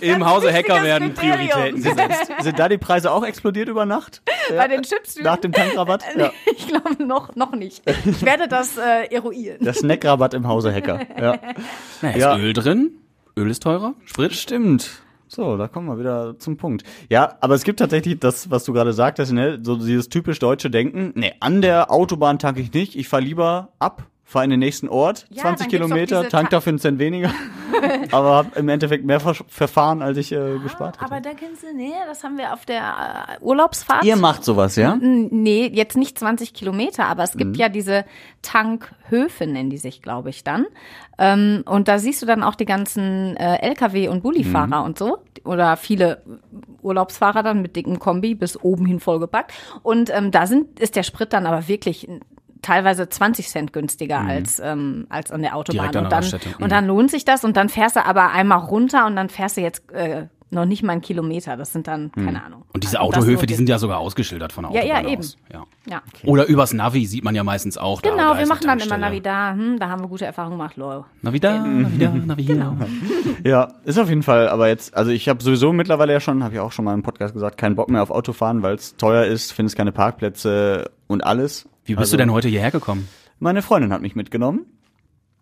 Im 0.00 0.24
Hause 0.24 0.52
Hacker 0.52 0.82
werden 0.82 1.14
Kriterium. 1.14 1.48
Prioritäten 1.50 1.82
gesetzt. 1.82 2.32
sind 2.40 2.58
da 2.58 2.68
die 2.68 2.78
Preise 2.78 3.10
auch 3.10 3.24
explodiert 3.24 3.68
über 3.68 3.86
Nacht? 3.86 4.22
Bei 4.56 4.68
den 4.68 4.82
Chips. 4.82 5.16
Nach 5.20 5.36
dem 5.36 5.52
Tankrabatt? 5.52 6.02
Ja. 6.16 6.30
Ich 6.56 6.66
glaube 6.68 7.02
noch, 7.04 7.34
noch 7.36 7.52
nicht. 7.52 7.82
Ich 8.04 8.22
werde 8.24 8.48
das 8.54 8.76
äh, 8.76 9.12
eruieren. 9.14 9.58
Der 9.60 9.72
Snackrabatt 9.74 10.34
im 10.34 10.46
Hause 10.48 10.72
Hacker. 10.74 11.00
Ja. 11.20 11.38
Na, 12.02 12.10
ist 12.10 12.20
Ja. 12.20 12.36
Öl 12.36 12.52
drin? 12.52 12.92
Öl 13.36 13.50
ist 13.50 13.62
teurer? 13.62 13.94
Sprit? 14.04 14.32
Stimmt. 14.34 15.00
So, 15.26 15.56
da 15.56 15.66
kommen 15.68 15.88
wir 15.88 15.98
wieder 15.98 16.38
zum 16.38 16.56
Punkt. 16.56 16.84
Ja, 17.10 17.36
aber 17.40 17.54
es 17.54 17.64
gibt 17.64 17.80
tatsächlich 17.80 18.20
das, 18.20 18.50
was 18.50 18.62
du 18.64 18.72
gerade 18.72 18.92
sagtest, 18.92 19.32
ne, 19.32 19.58
so 19.62 19.74
dieses 19.76 20.08
typisch 20.08 20.38
deutsche 20.38 20.70
Denken. 20.70 21.12
Nee, 21.16 21.32
an 21.40 21.60
der 21.60 21.90
Autobahn 21.90 22.38
tanke 22.38 22.60
ich 22.60 22.72
nicht. 22.72 22.94
Ich 22.94 23.08
fahre 23.08 23.22
lieber 23.24 23.70
ab, 23.80 24.04
fahre 24.22 24.44
in 24.44 24.50
den 24.50 24.60
nächsten 24.60 24.88
Ort, 24.88 25.26
Ja, 25.30 25.42
20 25.42 25.42
dann 25.42 25.56
gibt's 25.70 25.88
doch 25.88 25.88
Kilometer, 25.88 26.28
tank 26.28 26.50
Ta- 26.50 26.56
dafür 26.56 26.70
einen 26.70 26.78
Cent 26.78 26.98
weniger. 27.00 27.30
aber 28.12 28.34
hab 28.36 28.56
im 28.56 28.68
Endeffekt 28.68 29.04
mehr 29.04 29.20
Ver 29.20 29.34
Verfahren, 29.48 30.02
als 30.02 30.16
ich 30.18 30.32
äh, 30.32 30.58
gespart 30.58 30.98
Aber 31.02 31.16
hätte. 31.16 31.30
da 31.30 31.34
kennst 31.34 31.62
du, 31.62 31.74
nee, 31.74 31.92
das 32.06 32.22
haben 32.24 32.38
wir 32.38 32.52
auf 32.52 32.64
der 32.66 33.26
äh, 33.40 33.44
Urlaubsfahrt. 33.44 34.04
Ihr 34.04 34.16
macht 34.16 34.44
sowas, 34.44 34.76
ja? 34.76 34.92
N- 34.94 35.28
Nee, 35.30 35.70
jetzt 35.72 35.96
nicht 35.96 36.18
20 36.18 36.54
Kilometer, 36.54 37.06
aber 37.06 37.22
es 37.22 37.34
Mhm. 37.34 37.38
gibt 37.38 37.56
ja 37.56 37.68
diese 37.68 38.04
Tankhöfe, 38.42 39.46
nennen 39.46 39.70
die 39.70 39.78
sich, 39.78 40.02
glaube 40.02 40.30
ich, 40.30 40.44
dann. 40.44 40.66
Ähm, 41.18 41.62
und 41.66 41.88
da 41.88 41.98
siehst 41.98 42.22
du 42.22 42.26
dann 42.26 42.42
auch 42.42 42.54
die 42.54 42.64
ganzen 42.64 43.36
äh, 43.36 43.56
LKW- 43.70 44.08
und 44.08 44.22
Bullifahrer 44.22 44.80
Mhm. 44.80 44.84
und 44.86 44.98
so. 44.98 45.18
Oder 45.44 45.76
viele 45.76 46.22
Urlaubsfahrer 46.82 47.42
dann 47.42 47.62
mit 47.62 47.76
dicken 47.76 47.98
Kombi 47.98 48.34
bis 48.34 48.62
oben 48.62 48.86
hin 48.86 49.00
vollgepackt. 49.00 49.52
Und 49.82 50.10
ähm, 50.14 50.30
da 50.30 50.46
sind, 50.46 50.80
ist 50.80 50.96
der 50.96 51.02
Sprit 51.02 51.32
dann 51.32 51.46
aber 51.46 51.68
wirklich 51.68 52.08
teilweise 52.64 53.08
20 53.08 53.48
Cent 53.48 53.72
günstiger 53.72 54.20
als, 54.20 54.60
ähm, 54.60 55.06
als 55.08 55.30
an 55.30 55.42
der 55.42 55.56
Autobahn. 55.56 55.86
Mhm. 55.88 55.92
Direkt 55.92 55.96
an 55.96 56.04
und, 56.04 56.10
dann, 56.12 56.18
Raststätte. 56.22 56.48
Mhm. 56.58 56.64
und 56.64 56.72
dann 56.72 56.86
lohnt 56.86 57.10
sich 57.10 57.24
das 57.24 57.44
und 57.44 57.56
dann 57.56 57.68
fährst 57.68 57.96
du 57.96 58.04
aber 58.04 58.30
einmal 58.32 58.58
runter 58.58 59.06
und 59.06 59.16
dann 59.16 59.28
fährst 59.28 59.56
du 59.56 59.60
jetzt 59.60 59.90
äh, 59.92 60.26
noch 60.50 60.66
nicht 60.66 60.84
mal 60.84 60.92
einen 60.92 61.00
Kilometer. 61.00 61.56
Das 61.56 61.72
sind 61.72 61.88
dann, 61.88 62.12
keine 62.12 62.44
Ahnung. 62.44 62.60
Mhm. 62.60 62.66
Und 62.74 62.84
diese 62.84 63.00
Also 63.00 63.08
Autohöfe, 63.18 63.44
die 63.46 63.54
sind 63.54 63.68
ja 63.68 63.76
sogar 63.78 63.98
ausgeschildert 63.98 64.52
von 64.52 64.64
der 64.64 64.72
Ja, 64.72 64.84
ja, 64.86 64.94
Autobahn 64.94 65.12
eben. 65.12 65.20
aus. 65.20 65.36
Ja. 65.52 65.64
Ja. 65.86 66.02
Oder 66.24 66.46
übers 66.46 66.72
Navi 66.72 67.06
sieht 67.06 67.24
man 67.24 67.34
ja 67.34 67.42
meistens 67.42 67.76
auch. 67.76 68.00
da, 68.00 68.10
Genau, 68.10 68.30
da 68.30 68.36
wir 68.36 68.42
ist 68.44 68.48
machen 68.48 68.66
dann 68.68 68.78
immer. 68.78 68.96
Navi 68.96 69.20
da. 69.20 69.52
Hm, 69.52 69.78
da 69.80 69.88
haben 69.88 70.02
wir 70.02 70.08
gute 70.08 70.24
Erfahrungen 70.26 70.56
gemacht, 70.56 70.76
lol. 70.76 71.04
Navi 71.22 71.40
da, 71.40 71.58
Navi 71.58 71.98
da, 71.98 72.08
Navi 72.10 72.44
hier. 72.44 72.54
Genau. 72.54 72.76
Ja, 73.44 73.74
ist 73.84 73.98
auf 73.98 74.08
jeden 74.08 74.22
Fall, 74.22 74.48
aber 74.48 74.68
jetzt, 74.68 74.96
also 74.96 75.10
ich 75.10 75.28
habe 75.28 75.42
sowieso 75.42 75.72
mittlerweile 75.72 76.12
ja 76.14 76.20
schon, 76.20 76.42
habe 76.44 76.54
ich 76.54 76.60
auch 76.60 76.72
schon 76.72 76.84
mal 76.86 76.94
im 76.94 77.02
Podcast 77.02 77.34
gesagt, 77.34 77.58
keinen 77.58 77.74
Bock 77.74 77.90
mehr 77.90 78.02
auf 78.02 78.10
Autofahren, 78.10 78.62
weil 78.62 78.76
es 78.76 78.96
teuer 78.96 79.24
ist, 79.24 79.52
findest 79.52 79.76
keine 79.76 79.92
Parkplätze 79.92 80.90
und 81.08 81.24
alles. 81.26 81.68
Wie 81.84 81.92
bist 81.94 82.00
Also, 82.00 82.12
du 82.16 82.22
denn 82.22 82.32
heute 82.32 82.48
hierher 82.48 82.70
gekommen? 82.70 83.08
Meine 83.38 83.62
Freundin 83.62 83.92
hat 83.92 84.02
mich 84.02 84.14
mitgenommen. 84.16 84.66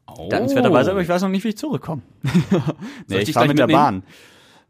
Oh. 0.09 0.29
Dankenswerterweise, 0.29 0.91
aber 0.91 1.01
ich 1.01 1.09
weiß 1.09 1.23
noch 1.23 1.29
nicht, 1.29 1.45
wie 1.45 1.49
ich 1.51 1.57
zurückkomme. 1.57 2.03
nee, 3.09 3.19
ich 3.19 3.29
ich 3.29 3.35
fahre 3.35 3.49
mit 3.49 3.59
der 3.59 3.67
mitnehmen? 3.67 4.03
Bahn. 4.03 4.03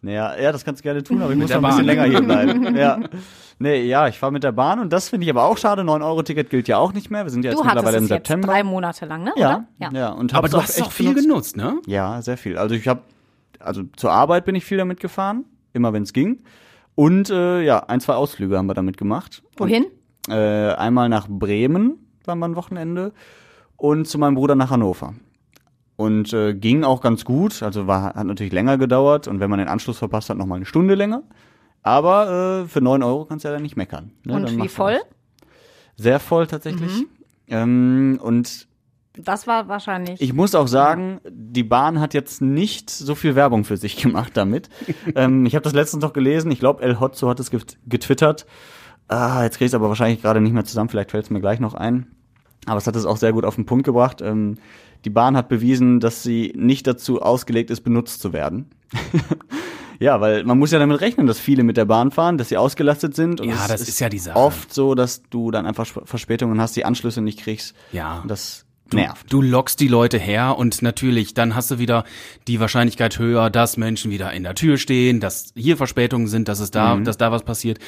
Naja, 0.04 0.36
ja, 0.38 0.50
das 0.52 0.64
kannst 0.64 0.80
du 0.80 0.82
gerne 0.82 1.02
tun, 1.04 1.22
aber 1.22 1.32
ich 1.32 1.38
muss 1.38 1.48
der 1.48 1.60
noch 1.60 1.68
ein 1.70 1.76
bisschen 1.76 1.86
länger 1.86 2.04
hier 2.04 2.20
bleiben. 2.22 2.76
ja. 2.76 2.98
Nee, 3.60 3.84
ja, 3.84 4.08
ich 4.08 4.18
fahre 4.18 4.32
mit 4.32 4.42
der 4.42 4.50
Bahn 4.50 4.80
und 4.80 4.92
das 4.92 5.08
finde 5.08 5.24
ich 5.24 5.30
aber 5.30 5.44
auch 5.44 5.56
schade. 5.56 5.82
9-Euro-Ticket 5.82 6.50
gilt 6.50 6.66
ja 6.66 6.78
auch 6.78 6.92
nicht 6.92 7.10
mehr. 7.10 7.24
Wir 7.24 7.30
sind 7.30 7.44
ja 7.44 7.52
jetzt 7.52 7.60
Du 7.60 7.64
mittlerweile 7.64 7.98
im 7.98 8.04
es 8.04 8.10
jetzt 8.10 8.26
September. 8.26 8.48
drei 8.48 8.64
Monate 8.64 9.06
lang, 9.06 9.22
ne? 9.22 9.32
ja, 9.36 9.64
Oder? 9.78 9.90
ja, 9.96 10.08
und 10.10 10.34
Aber 10.34 10.48
du 10.48 10.60
hast 10.60 10.82
auch 10.82 10.90
viel 10.90 11.14
genutzt. 11.14 11.54
genutzt, 11.54 11.56
ne? 11.56 11.76
Ja, 11.86 12.20
sehr 12.20 12.36
viel. 12.36 12.58
Also 12.58 12.74
ich 12.74 12.88
habe, 12.88 13.02
also 13.60 13.84
zur 13.96 14.10
Arbeit 14.10 14.44
bin 14.44 14.56
ich 14.56 14.64
viel 14.64 14.78
damit 14.78 14.98
gefahren, 14.98 15.44
immer 15.72 15.92
wenn 15.92 16.02
es 16.02 16.12
ging. 16.12 16.40
Und 16.96 17.30
äh, 17.30 17.62
ja, 17.62 17.78
ein, 17.86 18.00
zwei 18.00 18.14
Ausflüge 18.14 18.58
haben 18.58 18.66
wir 18.66 18.74
damit 18.74 18.96
gemacht. 18.96 19.42
Wohin? 19.56 19.84
Und, 19.84 19.90
äh, 20.28 20.34
einmal 20.74 21.08
nach 21.08 21.26
Bremen 21.28 21.98
waren 22.24 22.38
wir 22.38 22.46
ein 22.46 22.56
Wochenende 22.56 23.12
und 23.76 24.06
zu 24.06 24.18
meinem 24.18 24.34
Bruder 24.36 24.54
nach 24.54 24.70
Hannover. 24.70 25.14
Und 25.96 26.32
äh, 26.32 26.54
ging 26.54 26.84
auch 26.84 27.00
ganz 27.00 27.24
gut, 27.24 27.62
also 27.62 27.86
war, 27.86 28.14
hat 28.14 28.26
natürlich 28.26 28.52
länger 28.52 28.78
gedauert 28.78 29.28
und 29.28 29.40
wenn 29.40 29.50
man 29.50 29.58
den 29.58 29.68
Anschluss 29.68 29.98
verpasst 29.98 30.30
hat, 30.30 30.36
noch 30.38 30.46
mal 30.46 30.56
eine 30.56 30.64
Stunde 30.64 30.94
länger. 30.94 31.22
Aber 31.82 32.62
äh, 32.64 32.68
für 32.68 32.80
neun 32.80 33.02
Euro 33.02 33.24
kannst 33.24 33.44
du 33.44 33.48
ja 33.48 33.54
dann 33.54 33.62
nicht 33.62 33.76
meckern. 33.76 34.12
Ne? 34.24 34.34
Und 34.34 34.48
Dann 34.48 34.62
wie 34.62 34.68
voll? 34.68 34.94
das. 34.94 35.02
Sehr 35.96 36.20
voll 36.20 36.46
tatsächlich. 36.46 37.04
Ähm, 37.48 38.18
und 38.22 38.66
Das 39.14 39.46
war 39.46 39.68
wahrscheinlich. 39.68 40.20
ich 40.20 40.32
muss 40.32 40.54
auch 40.54 40.68
sagen, 40.68 41.20
die 41.28 41.64
Bahn 41.64 42.00
hat 42.00 42.14
jetzt 42.14 42.40
nicht 42.40 42.88
so 42.88 43.14
viel 43.14 43.34
Werbung 43.34 43.64
für 43.64 43.76
sich 43.76 43.96
gemacht 44.02 44.32
damit. 44.36 44.70
ähm, 45.16 45.44
ich 45.44 45.54
habe 45.54 45.64
das 45.64 45.72
letztens 45.74 46.02
noch 46.02 46.12
gelesen. 46.12 46.50
Ich 46.52 46.60
glaube, 46.60 46.82
El 46.82 46.98
Hotzo 47.00 47.28
hat 47.28 47.38
es 47.40 47.50
get- 47.50 47.78
getwittert. 47.86 48.46
Ah, 49.08 49.42
jetzt 49.44 49.56
kriege 49.58 49.66
ich 49.66 49.70
es 49.70 49.74
aber 49.74 49.88
wahrscheinlich 49.88 50.22
gerade 50.22 50.40
nicht 50.40 50.52
mehr 50.52 50.64
zusammen. 50.64 50.88
Vielleicht 50.88 51.10
fällt 51.10 51.24
es 51.24 51.30
mir 51.30 51.40
gleich 51.40 51.60
noch 51.60 51.74
ein. 51.74 52.06
Aber 52.66 52.78
es 52.78 52.86
hat 52.86 52.96
es 52.96 53.04
auch 53.04 53.16
sehr 53.16 53.32
gut 53.32 53.44
auf 53.44 53.56
den 53.56 53.66
Punkt 53.66 53.84
gebracht. 53.84 54.22
Ähm, 54.22 54.56
die 55.04 55.10
Bahn 55.10 55.36
hat 55.36 55.48
bewiesen, 55.48 55.98
dass 56.00 56.22
sie 56.22 56.52
nicht 56.56 56.86
dazu 56.86 57.20
ausgelegt 57.20 57.70
ist, 57.70 57.80
benutzt 57.82 58.20
zu 58.22 58.32
werden. 58.32 58.70
ja, 59.98 60.20
weil 60.20 60.44
man 60.44 60.58
muss 60.58 60.70
ja 60.70 60.78
damit 60.78 61.00
rechnen, 61.00 61.26
dass 61.26 61.38
viele 61.38 61.62
mit 61.64 61.76
der 61.76 61.84
Bahn 61.84 62.10
fahren, 62.10 62.38
dass 62.38 62.48
sie 62.48 62.56
ausgelastet 62.56 63.14
sind. 63.14 63.40
Und 63.40 63.48
Ja, 63.48 63.66
das 63.68 63.80
ist 63.82 64.00
ja 64.00 64.08
die 64.08 64.18
Sache. 64.18 64.36
Oft 64.38 64.72
so, 64.72 64.94
dass 64.94 65.22
du 65.30 65.50
dann 65.50 65.66
einfach 65.66 65.84
Sp- 65.90 66.04
Verspätungen 66.06 66.60
hast, 66.60 66.76
die 66.76 66.84
Anschlüsse 66.84 67.20
nicht 67.20 67.40
kriegst. 67.40 67.74
Ja. 67.92 68.20
Und 68.20 68.30
das 68.30 68.64
Du, 68.90 68.98
nervt. 68.98 69.32
du 69.32 69.40
lockst 69.40 69.80
die 69.80 69.88
Leute 69.88 70.18
her 70.18 70.58
und 70.58 70.82
natürlich, 70.82 71.32
dann 71.32 71.54
hast 71.54 71.70
du 71.70 71.78
wieder 71.78 72.04
die 72.46 72.60
Wahrscheinlichkeit 72.60 73.18
höher, 73.18 73.48
dass 73.48 73.78
Menschen 73.78 74.10
wieder 74.10 74.30
in 74.34 74.42
der 74.42 74.54
Tür 74.54 74.76
stehen, 74.76 75.18
dass 75.18 75.50
hier 75.56 75.78
Verspätungen 75.78 76.26
sind, 76.28 76.46
dass 76.46 76.60
es 76.60 76.70
da, 76.70 76.96
dass 76.98 77.16
da 77.16 77.32
was 77.32 77.42
passiert. 77.42 77.78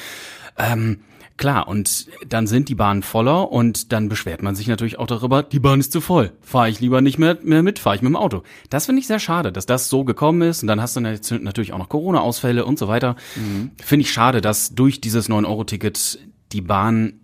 Ähm, 0.57 1.01
klar, 1.37 1.67
und 1.67 2.07
dann 2.27 2.47
sind 2.47 2.69
die 2.69 2.75
Bahnen 2.75 3.03
voller 3.03 3.51
und 3.51 3.91
dann 3.91 4.09
beschwert 4.09 4.41
man 4.41 4.55
sich 4.55 4.67
natürlich 4.67 4.99
auch 4.99 5.07
darüber, 5.07 5.43
die 5.43 5.59
Bahn 5.59 5.79
ist 5.79 5.91
zu 5.91 6.01
voll. 6.01 6.31
Fahre 6.41 6.69
ich 6.69 6.79
lieber 6.79 7.01
nicht 7.01 7.17
mehr, 7.17 7.37
mehr 7.43 7.63
mit, 7.63 7.79
fahre 7.79 7.95
ich 7.95 8.01
mit 8.01 8.09
dem 8.09 8.15
Auto. 8.15 8.43
Das 8.69 8.85
finde 8.85 9.01
ich 9.01 9.07
sehr 9.07 9.19
schade, 9.19 9.51
dass 9.51 9.65
das 9.65 9.89
so 9.89 10.03
gekommen 10.03 10.41
ist 10.41 10.61
und 10.61 10.67
dann 10.67 10.81
hast 10.81 10.95
du 10.95 11.01
natürlich 11.01 11.73
auch 11.73 11.77
noch 11.77 11.89
Corona-Ausfälle 11.89 12.65
und 12.65 12.79
so 12.79 12.87
weiter. 12.87 13.15
Finde 13.83 14.01
ich 14.01 14.11
schade, 14.11 14.41
dass 14.41 14.75
durch 14.75 15.01
dieses 15.01 15.29
9-Euro-Ticket 15.29 16.19
die 16.51 16.61
Bahn 16.61 17.19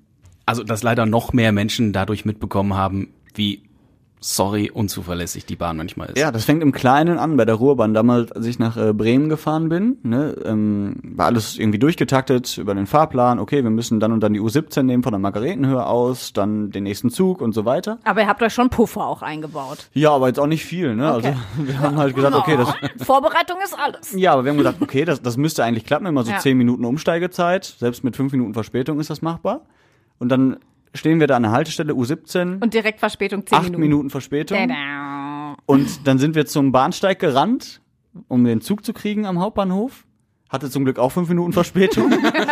also 0.46 0.64
dass 0.64 0.84
leider 0.84 1.06
noch 1.06 1.32
mehr 1.34 1.52
Menschen 1.52 1.94
dadurch 1.94 2.26
mitbekommen 2.26 2.74
haben, 2.74 3.14
wie 3.34 3.64
sorry 4.24 4.70
unzuverlässig 4.72 5.48
die 5.48 5.56
Bahn 5.56 5.78
manchmal 5.78 6.10
ist. 6.12 6.20
Ja, 6.20 6.32
das 6.32 6.46
fängt 6.46 6.62
im 6.62 6.72
Kleinen 6.72 7.18
an. 7.18 7.38
Bei 7.38 7.44
der 7.46 7.56
Ruhrbahn 7.56 7.96
damals, 7.96 8.32
als 8.32 8.46
ich 8.46 8.60
nach 8.60 8.78
äh, 8.78 8.94
Bremen 8.94 9.30
gefahren 9.30 9.68
bin, 9.68 9.98
ne, 10.04 10.36
ähm, 10.46 10.98
war 11.04 11.26
alles 11.26 11.58
irgendwie 11.58 11.80
durchgetaktet 11.80 12.58
über 12.60 12.76
den 12.76 12.86
Fahrplan. 12.86 13.40
Okay, 13.40 13.64
wir 13.64 13.72
müssen 13.72 14.00
dann 14.00 14.12
und 14.12 14.20
dann 14.22 14.34
die 14.34 14.40
U17 14.40 14.84
nehmen 14.84 15.02
von 15.02 15.12
der 15.12 15.20
Margaretenhöhe 15.20 15.84
aus, 15.86 16.34
dann 16.34 16.70
den 16.70 16.84
nächsten 16.84 17.10
Zug 17.10 17.42
und 17.42 17.54
so 17.54 17.66
weiter. 17.66 17.98
aber 18.04 18.22
ihr 18.22 18.28
habt 18.28 18.44
euch 18.44 18.54
schon 18.54 18.70
Puffer 18.70 19.06
auch 19.08 19.24
eingebaut. 19.24 19.90
Ja, 19.94 20.12
aber 20.12 20.28
jetzt 20.28 20.40
auch 20.40 20.46
nicht 20.48 20.66
viel. 20.66 20.96
Ne? 20.96 21.14
Okay. 21.16 21.28
Also 21.28 21.40
wir 21.68 21.80
haben 21.80 21.98
halt 21.98 22.16
gesagt, 22.16 22.36
okay, 22.36 22.58
das. 22.58 22.72
Vorbereitung 23.06 23.58
ist 23.64 23.76
alles. 23.78 24.14
Ja, 24.16 24.34
aber 24.34 24.46
wir 24.46 24.52
haben 24.52 24.58
gedacht, 24.60 24.76
okay, 24.82 25.04
das, 25.04 25.22
das 25.24 25.36
müsste 25.38 25.64
eigentlich 25.64 25.86
klappen. 25.86 26.06
Immer 26.06 26.24
so 26.24 26.30
Ja. 26.32 26.38
zehn 26.38 26.58
Minuten 26.60 26.86
Umsteigezeit. 26.86 27.66
Selbst 27.80 28.04
mit 28.04 28.16
fünf 28.16 28.32
Minuten 28.34 28.54
Verspätung 28.54 29.00
ist 29.00 29.10
das 29.10 29.24
machbar. 29.24 29.62
Und 30.20 30.30
dann 30.30 30.58
stehen 30.94 31.20
wir 31.20 31.28
da 31.28 31.36
an 31.38 31.44
der 31.44 31.52
Haltestelle 31.52 31.94
U17. 31.94 32.62
Und 32.62 32.74
direkt 32.74 33.00
Verspätung 33.00 33.46
10 33.46 33.58
acht 33.58 33.64
Minuten. 33.66 33.82
Minuten 33.82 34.10
Verspätung. 34.10 34.58
Tada. 34.58 35.56
Und 35.66 36.08
dann 36.08 36.18
sind 36.18 36.36
wir 36.36 36.46
zum 36.46 36.72
Bahnsteig 36.72 37.20
gerannt, 37.20 37.82
um 38.28 38.44
den 38.44 38.62
Zug 38.62 38.84
zu 38.86 38.94
kriegen 38.94 39.26
am 39.26 39.40
Hauptbahnhof. 39.40 40.06
Hatte 40.50 40.70
zum 40.70 40.84
Glück 40.84 41.00
auch 41.00 41.14
fünf 41.14 41.30
Minuten 41.30 41.54
Verspätung. 41.54 42.12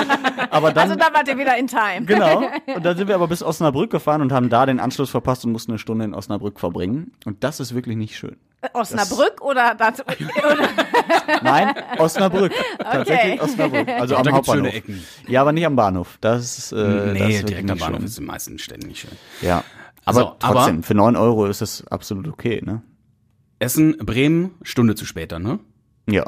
aber 0.52 0.72
dann, 0.72 0.84
Also 0.90 0.96
da 0.96 1.14
wart 1.14 1.28
ihr 1.28 1.38
wieder 1.38 1.58
in 1.58 1.68
Time. 1.68 2.06
genau. 2.06 2.44
Und 2.74 2.86
dann 2.86 2.96
sind 2.96 3.10
wir 3.10 3.16
aber 3.16 3.28
bis 3.28 3.44
Osnabrück 3.44 3.92
gefahren 3.92 4.22
und 4.22 4.32
haben 4.32 4.48
da 4.50 4.66
den 4.66 4.80
Anschluss 4.80 5.10
verpasst 5.10 5.44
und 5.46 5.52
mussten 5.52 5.72
eine 5.74 5.80
Stunde 5.80 6.06
in 6.06 6.14
Osnabrück 6.14 6.60
verbringen. 6.62 7.12
Und 7.26 7.44
das 7.44 7.60
ist 7.60 7.76
wirklich 7.76 7.98
nicht 7.98 8.16
schön. 8.18 8.38
Osnabrück 8.74 9.42
oder, 9.42 9.74
das, 9.76 10.02
oder 10.06 10.70
Nein, 11.44 11.74
Osnabrück. 11.98 12.52
Tatsächlich 12.78 13.42
Osnabrück. 13.42 13.88
Also 13.88 14.16
am 14.16 14.24
da 14.24 14.32
gibt's 14.32 14.48
Hauptbahnhof. 14.50 14.66
schöne 14.72 14.74
Ecken. 14.74 15.04
Ja, 15.28 15.42
aber 15.42 15.52
nicht 15.54 15.66
am 15.66 15.76
Bahnhof. 15.76 16.18
Das 16.22 16.58
ist, 16.58 16.72
äh, 16.72 16.76
das 16.76 17.14
nee, 17.14 17.20
wirklich 17.20 17.46
direkt 17.46 17.72
am 17.72 17.78
Bahnhof 17.78 18.00
schön. 18.00 18.06
ist 18.08 18.18
in 18.18 18.24
den 18.24 18.28
meisten 18.28 18.60
Städten 18.60 18.88
nicht 18.88 19.00
schön. 19.02 19.12
Ja. 19.42 19.64
Aber 20.06 20.20
So, 20.20 20.28
aber- 20.28 20.38
trotzdem, 20.40 20.84
für 20.84 20.94
neun 20.94 21.16
Euro 21.16 21.46
ist 21.46 21.62
das 21.62 21.86
absolut 21.88 22.28
okay, 22.28 22.62
ne? 22.66 22.82
Essen, 23.60 23.98
Bremen, 23.98 24.56
Stunde 24.64 24.96
zu 24.96 25.06
später, 25.06 25.40
ne? 25.40 25.60
Ja. 26.10 26.26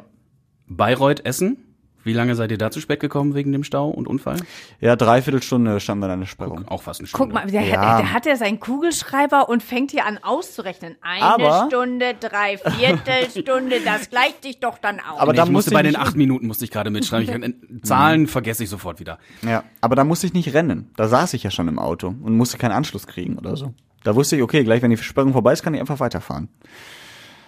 Bayreuth, 0.67 1.25
Essen. 1.25 1.70
Wie 2.03 2.13
lange 2.13 2.33
seid 2.35 2.49
ihr 2.51 2.57
da 2.57 2.71
zu 2.71 2.79
spät 2.81 2.99
gekommen 2.99 3.35
wegen 3.35 3.51
dem 3.51 3.63
Stau 3.63 3.89
und 3.89 4.07
Unfall? 4.07 4.37
Ja, 4.79 4.95
dreiviertel 4.95 5.43
Stunde 5.43 5.79
standen 5.79 6.03
wir 6.03 6.07
da 6.07 6.15
in 6.15 6.21
der 6.21 6.27
Sperrung. 6.27 6.67
Auch 6.67 6.81
fast 6.81 6.99
eine 6.99 7.07
Stunde. 7.07 7.25
guck 7.25 7.33
mal, 7.33 7.49
der, 7.51 7.61
Ja. 7.61 7.97
der 7.97 8.13
hat 8.13 8.25
ja 8.25 8.35
seinen 8.35 8.59
Kugelschreiber 8.59 9.49
und 9.49 9.61
fängt 9.61 9.91
hier 9.91 10.05
an 10.05 10.17
auszurechnen. 10.21 10.95
Eine 11.01 11.23
Aber- 11.23 11.67
Stunde, 11.67 12.15
drei 12.19 12.57
Viertelstunde, 12.57 13.81
das 13.85 14.09
gleicht 14.09 14.43
sich 14.43 14.59
doch 14.59 14.77
dann 14.79 14.99
aus. 14.99 15.19
Aber 15.19 15.31
Nee, 15.31 15.37
da 15.37 15.43
ich 15.43 15.49
musste 15.51 15.69
musste 15.69 15.71
bei 15.73 15.83
den 15.83 15.95
acht 15.95 16.15
Minuten 16.15 16.47
musste 16.47 16.65
ich 16.65 16.71
gerade 16.71 16.89
mitschreiben. 16.89 17.55
Ich, 17.71 17.83
Zahlen 17.83 18.27
vergesse 18.27 18.63
ich 18.63 18.69
sofort 18.69 18.99
wieder. 18.99 19.19
Ja, 19.43 19.63
aber 19.81 19.95
da 19.95 20.03
musste 20.03 20.25
ich 20.27 20.33
nicht 20.33 20.53
rennen. 20.53 20.89
Da 20.95 21.07
saß 21.07 21.33
ich 21.35 21.43
ja 21.43 21.51
schon 21.51 21.67
im 21.67 21.77
Auto 21.79 22.07
und 22.07 22.35
musste 22.35 22.57
keinen 22.57 22.71
Anschluss 22.73 23.05
kriegen 23.07 23.37
oder 23.37 23.55
so. 23.55 23.73
Da 24.03 24.15
wusste 24.15 24.35
ich, 24.35 24.41
okay, 24.41 24.63
gleich 24.63 24.81
wenn 24.81 24.89
die 24.89 24.97
Versperrung 24.97 25.33
vorbei 25.33 25.53
ist, 25.53 25.61
kann 25.61 25.75
ich 25.75 25.79
einfach 25.79 25.99
weiterfahren. 25.99 26.49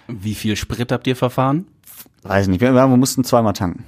Wie 0.07 0.35
viel 0.35 0.55
Sprit 0.55 0.91
habt 0.91 1.07
ihr 1.07 1.15
verfahren? 1.15 1.65
Weiß 2.21 2.47
nicht, 2.47 2.61
wir, 2.61 2.73
wir 2.73 2.87
mussten 2.87 3.23
zweimal 3.23 3.53
tanken. 3.53 3.85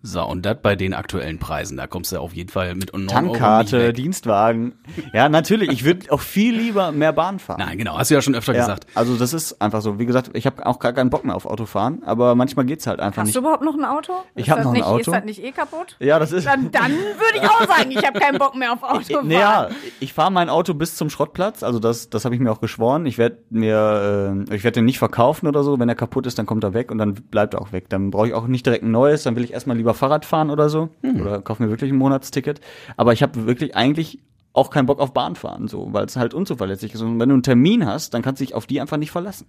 So, 0.00 0.24
und 0.24 0.46
das 0.46 0.58
bei 0.62 0.76
den 0.76 0.94
aktuellen 0.94 1.38
Preisen. 1.40 1.76
Da 1.76 1.88
kommst 1.88 2.12
du 2.12 2.18
auf 2.20 2.32
jeden 2.32 2.50
Fall 2.50 2.74
mit 2.76 2.92
und 2.92 3.02
Euro 3.08 3.12
Tankkarte, 3.32 3.76
nicht 3.78 3.86
weg. 3.88 3.94
Dienstwagen. 3.96 4.72
Ja, 5.12 5.28
natürlich. 5.28 5.70
Ich 5.70 5.84
würde 5.84 6.12
auch 6.12 6.20
viel 6.20 6.54
lieber 6.54 6.92
mehr 6.92 7.12
Bahn 7.12 7.40
fahren. 7.40 7.58
Nein, 7.58 7.78
genau, 7.78 7.98
hast 7.98 8.10
du 8.10 8.14
ja 8.14 8.22
schon 8.22 8.36
öfter 8.36 8.52
Ja, 8.54 8.60
gesagt. 8.60 8.86
also 8.94 9.16
das 9.16 9.32
ist 9.32 9.60
einfach 9.60 9.80
so. 9.82 9.98
Wie 9.98 10.06
gesagt, 10.06 10.30
ich 10.34 10.46
habe 10.46 10.64
auch 10.66 10.78
gar 10.78 10.92
keinen 10.92 11.10
Bock 11.10 11.24
mehr 11.24 11.34
auf 11.34 11.46
Autofahren, 11.46 12.02
aber 12.04 12.36
manchmal 12.36 12.64
geht's 12.64 12.86
halt 12.86 13.00
einfach 13.00 13.22
Hast 13.22 13.26
nicht. 13.26 13.36
du 13.36 13.40
überhaupt 13.40 13.64
noch 13.64 13.74
ein 13.74 13.84
Auto? 13.84 14.12
Ich 14.36 14.46
Ist 14.46 14.50
hab 14.50 14.58
das 14.58 14.64
noch 14.66 14.70
ein 14.72 14.74
nicht, 14.74 14.84
Auto. 14.86 15.00
Ist 15.00 15.08
das 15.08 15.24
nicht 15.24 15.42
eh 15.42 15.50
kaputt? 15.50 15.96
Ja, 15.98 16.20
das 16.20 16.30
ist. 16.30 16.46
Dann, 16.46 16.70
dann 16.70 16.92
würde 16.92 17.36
ich 17.36 17.42
auch 17.42 17.66
sagen, 17.66 17.90
ich 17.90 18.06
habe 18.06 18.20
keinen 18.20 18.38
Bock 18.38 18.54
mehr 18.54 18.72
auf 18.72 18.82
Autofahren. 18.88 19.26
Naja, 19.26 19.68
ich 19.98 20.12
fahre 20.12 20.30
mein 20.30 20.48
Auto 20.48 20.74
bis 20.74 20.94
zum 20.94 21.10
Schrottplatz, 21.10 21.64
also 21.64 21.80
das, 21.80 22.08
das 22.08 22.24
habe 22.24 22.36
ich 22.36 22.40
mir 22.40 22.52
auch 22.52 22.60
geschworen. 22.60 23.04
Ich 23.04 23.18
werde 23.18 23.38
mir, 23.50 24.44
äh, 24.48 24.54
ich 24.54 24.62
werde 24.62 24.76
den 24.76 24.84
nicht 24.84 25.00
verkaufen 25.00 25.48
oder 25.48 25.64
so. 25.64 25.80
Wenn 25.80 25.88
er 25.88 25.96
kaputt 25.96 26.26
ist, 26.26 26.38
dann 26.38 26.46
kommt 26.46 26.62
er 26.62 26.72
weg 26.72 26.92
und 26.92 26.98
dann 26.98 27.14
bleibt 27.14 27.54
er 27.54 27.60
auch 27.60 27.72
weg. 27.72 27.88
Dann 27.88 28.10
brauche 28.12 28.28
ich 28.28 28.34
auch 28.34 28.46
nicht 28.46 28.64
direkt 28.64 28.84
ein 28.84 28.92
neues. 28.92 29.24
Dann 29.24 29.34
will 29.34 29.42
ich 29.42 29.52
erstmal 29.52 29.76
lieber 29.76 29.87
Fahrrad 29.94 30.24
fahren 30.24 30.50
oder 30.50 30.68
so 30.68 30.90
oder 31.02 31.40
kaufe 31.40 31.62
mir 31.62 31.70
wirklich 31.70 31.90
ein 31.90 31.96
Monatsticket. 31.96 32.60
Aber 32.96 33.12
ich 33.12 33.22
habe 33.22 33.46
wirklich 33.46 33.76
eigentlich 33.76 34.18
auch 34.52 34.70
keinen 34.70 34.86
Bock 34.86 35.00
auf 35.00 35.12
Bahn 35.12 35.36
fahren, 35.36 35.68
so, 35.68 35.92
weil 35.92 36.04
es 36.06 36.16
halt 36.16 36.34
unzuverlässig 36.34 36.94
ist. 36.94 37.00
Und 37.00 37.20
wenn 37.20 37.28
du 37.28 37.34
einen 37.34 37.42
Termin 37.42 37.86
hast, 37.86 38.14
dann 38.14 38.22
kannst 38.22 38.40
du 38.40 38.44
dich 38.44 38.54
auf 38.54 38.66
die 38.66 38.80
einfach 38.80 38.96
nicht 38.96 39.10
verlassen. 39.10 39.46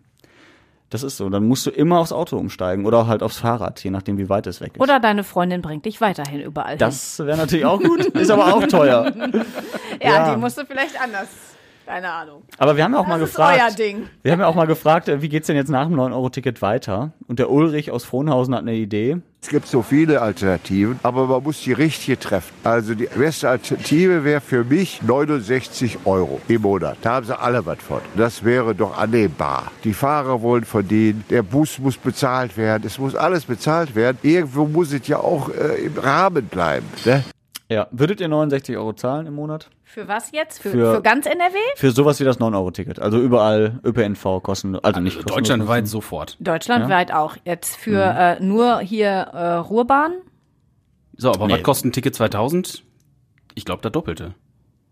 Das 0.89 1.03
ist 1.03 1.17
so. 1.17 1.29
Dann 1.29 1.47
musst 1.47 1.65
du 1.65 1.69
immer 1.69 1.99
aufs 1.99 2.11
Auto 2.11 2.37
umsteigen 2.37 2.85
oder 2.85 3.05
halt 3.05 3.21
aufs 3.21 3.37
Fahrrad, 3.37 3.83
je 3.83 3.91
nachdem, 3.91 4.17
wie 4.17 4.27
weit 4.27 4.47
es 4.47 4.59
weg 4.59 4.71
ist. 4.73 4.81
Oder 4.81 4.99
deine 4.99 5.23
Freundin 5.23 5.61
bringt 5.61 5.85
dich 5.85 6.01
weiterhin 6.01 6.41
überall 6.41 6.77
das 6.77 7.19
wäre 7.19 7.37
natürlich 7.37 7.65
auch 7.65 7.79
gut, 7.79 7.99
ist 8.05 8.31
aber 8.31 8.53
auch 8.53 8.65
teuer. 8.67 9.05
hin. 9.05 9.45
Ja, 10.01 10.11
ja. 10.11 10.33
die 10.33 10.39
musst 10.39 10.57
du 10.57 10.65
vielleicht 10.65 10.99
anders. 11.01 11.27
Keine 11.89 12.11
Ahnung. 12.11 12.43
Aber 12.59 12.77
wir 12.77 12.83
haben 12.83 12.93
ja 12.93 12.99
auch 12.99 13.07
mal 13.07 13.19
Das 13.19 13.29
ist 13.29 13.35
gefragt. 13.35 13.59
euer 13.59 13.71
Ding. 13.75 14.09
Wir 14.21 14.31
haben 14.31 14.39
ja 14.41 14.45
auch 14.45 14.53
mal 14.53 14.67
gefragt, 14.67 15.07
äh, 15.07 15.23
wie 15.23 15.27
geht's 15.29 15.47
denn 15.47 15.55
jetzt 15.55 15.69
nach 15.69 15.87
dem 15.87 15.95
9-Euro-Ticket 15.95 16.61
weiter? 16.61 17.13
Und 17.27 17.39
der 17.39 17.49
Ulrich 17.49 17.89
aus 17.89 18.03
Frohnhausen 18.05 18.53
hat 18.53 18.61
eine 18.61 18.75
Idee. 18.75 19.17
Es 19.41 19.47
gibt 19.49 19.65
so 19.65 19.81
viele 19.81 20.21
Alternativen, 20.21 20.99
aber 21.01 21.25
man 21.25 21.41
muss 21.41 21.61
die 21.61 21.73
richtige 21.73 22.19
treffen. 22.19 22.53
Also 22.63 22.93
die 22.93 23.05
beste 23.07 23.49
Alternative 23.49 24.23
wäre 24.23 24.39
für 24.39 24.63
mich 24.63 25.01
69 25.01 25.97
Euro 26.05 26.39
im 26.47 26.61
Monat. 26.61 26.97
Da 27.01 27.13
haben 27.15 27.25
sie 27.25 27.39
alle 27.39 27.65
was 27.65 27.79
von. 27.79 28.01
Das 28.15 28.43
wäre 28.43 28.75
doch 28.75 28.95
annehmbar. 28.95 29.71
Die 29.83 29.93
Fahrer 29.93 30.43
wollen 30.43 30.65
verdienen, 30.65 31.23
der 31.31 31.41
Bus 31.41 31.79
muss 31.79 31.97
bezahlt 31.97 32.55
werden, 32.55 32.83
es 32.85 32.99
muss 32.99 33.15
alles 33.15 33.45
bezahlt 33.45 33.95
werden. 33.95 34.19
Irgendwo 34.21 34.65
muss 34.65 34.93
es 34.93 35.07
ja 35.07 35.17
auch 35.17 35.49
äh, 35.49 35.85
im 35.85 35.97
Rahmen 35.97 36.45
bleiben. 36.45 36.85
Ne? 37.05 37.23
Ja, 37.71 37.87
würdet 37.91 38.19
ihr 38.19 38.27
69 38.27 38.75
Euro 38.77 38.93
zahlen 38.93 39.27
im 39.27 39.35
Monat? 39.35 39.69
Für 39.83 40.07
was 40.07 40.31
jetzt? 40.31 40.59
Für, 40.59 40.71
Für- 40.71 40.95
für, 40.95 41.01
ganz 41.03 41.27
NRW? 41.27 41.55
Für 41.75 41.91
sowas 41.91 42.19
wie 42.19 42.23
das 42.23 42.39
9-Euro-Ticket. 42.39 42.99
Also 42.99 43.19
überall 43.21 43.79
ÖPNV 43.85 44.41
kosten, 44.41 44.75
also 44.79 44.99
nicht 44.99 45.17
kostenlos. 45.17 45.35
Deutschlandweit 45.35 45.87
sofort. 45.87 46.35
Deutschlandweit 46.39 47.13
auch. 47.13 47.37
Jetzt 47.45 47.75
für 47.75 48.01
äh, 48.03 48.43
nur 48.43 48.79
hier 48.79 49.09
äh, 49.09 49.53
Ruhrbahn? 49.57 50.13
So, 51.15 51.29
aber 51.31 51.45
Nee. 51.45 51.53
was 51.53 51.63
kostet 51.63 51.85
ein 51.89 51.91
Ticket 51.91 52.15
2000? 52.15 52.83
Ich 53.53 53.65
glaube, 53.65 53.83
das 53.83 53.91
Doppelte. 53.91 54.33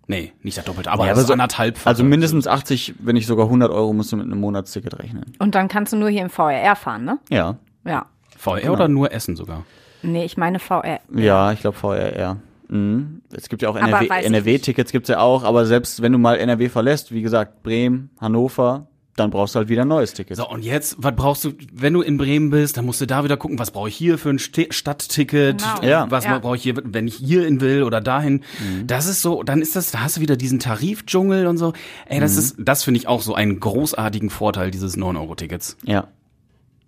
Nee, 0.05 0.33
nicht 0.43 0.57
das 0.57 0.65
Doppelte, 0.65 0.91
aber, 0.91 1.05
Ja, 1.05 1.13
aber 1.13 1.21
ist 1.21 1.27
so- 1.27 1.33
anderthalb. 1.33 1.79
Also 1.85 2.03
mindestens 2.03 2.45
80, 2.47 2.93
wenn 2.99 3.15
nicht 3.15 3.25
sogar 3.27 3.47
100 3.47 3.71
Euro 3.71 3.91
musst 3.91 4.11
du 4.11 4.17
mit 4.17 4.25
einem 4.27 4.39
Monatsticket 4.39 4.99
rechnen. 4.99 5.33
Und 5.39 5.55
dann 5.55 5.67
kannst 5.67 5.93
du 5.93 5.97
nur 5.97 6.09
hier 6.09 6.21
im 6.21 6.29
VRR 6.29 6.75
fahren, 6.75 7.05
ne? 7.05 7.17
Ja. 7.29 7.57
Ja. 7.85 8.05
VR 8.37 8.71
oder 8.71 8.87
nur 8.87 9.11
Essen 9.11 9.35
sogar? 9.35 9.63
Nee, 10.03 10.25
ich 10.25 10.37
meine 10.37 10.59
VR. 10.59 10.99
Ja, 11.15 11.51
ich 11.51 11.61
glaube 11.61 11.75
VRR. 11.77 12.37
Mhm. 12.69 13.21
Es 13.31 13.49
gibt 13.49 13.61
ja 13.61 13.69
auch 13.69 13.75
Aber 13.75 13.87
NRW 13.87 14.07
NRW-Tickets 14.25 14.91
gibt's 14.91 15.09
ja 15.09 15.19
auch, 15.19 15.43
aber 15.43 15.65
selbst 15.65 16.01
wenn 16.01 16.11
du 16.11 16.17
mal 16.17 16.35
NRW 16.37 16.69
verlässt, 16.69 17.11
wie 17.11 17.21
gesagt, 17.21 17.63
Bremen, 17.63 18.09
Hannover, 18.19 18.87
dann 19.15 19.31
brauchst 19.31 19.55
du 19.55 19.59
halt 19.59 19.67
wieder 19.69 19.81
ein 19.81 19.87
neues 19.87 20.13
Ticket. 20.13 20.37
So, 20.37 20.47
und 20.47 20.63
jetzt, 20.63 20.95
was 20.99 21.15
brauchst 21.15 21.43
du, 21.43 21.53
wenn 21.73 21.91
du 21.93 22.01
in 22.01 22.17
Bremen 22.19 22.51
bist, 22.51 22.77
dann 22.77 22.85
musst 22.85 23.01
du 23.01 23.07
da 23.07 23.23
wieder 23.23 23.35
gucken, 23.35 23.57
was 23.57 23.71
brauche 23.71 23.89
ich 23.89 23.95
hier 23.95 24.19
für 24.19 24.29
ein 24.29 24.37
Sti- 24.37 24.71
Stadtticket, 24.71 25.63
Genau. 25.81 25.83
Ja. 25.89 26.05
was 26.11 26.25
Ja. 26.25 26.37
brauche 26.37 26.55
ich 26.55 26.61
hier, 26.61 26.75
wenn 26.83 27.07
ich 27.07 27.15
hierhin 27.15 27.59
will 27.59 27.81
oder 27.81 27.99
dahin. 27.99 28.43
Mhm. 28.59 28.85
Das 28.85 29.07
ist 29.07 29.23
so, 29.23 29.41
dann 29.41 29.61
ist 29.63 29.75
das, 29.75 29.89
da 29.89 30.01
hast 30.01 30.17
du 30.17 30.21
wieder 30.21 30.35
diesen 30.35 30.59
Tarifdschungel 30.59 31.47
und 31.47 31.57
so. 31.57 31.73
Ey, 32.05 32.17
Mhm. 32.17 32.21
das 32.21 32.37
ist, 32.37 32.57
das 32.59 32.83
finde 32.83 32.99
ich 32.99 33.07
auch 33.07 33.23
so 33.23 33.33
einen 33.33 33.59
großartigen 33.59 34.29
Vorteil 34.29 34.69
dieses 34.69 34.97
9-Euro-Tickets. 34.97 35.77
Ja. 35.83 36.09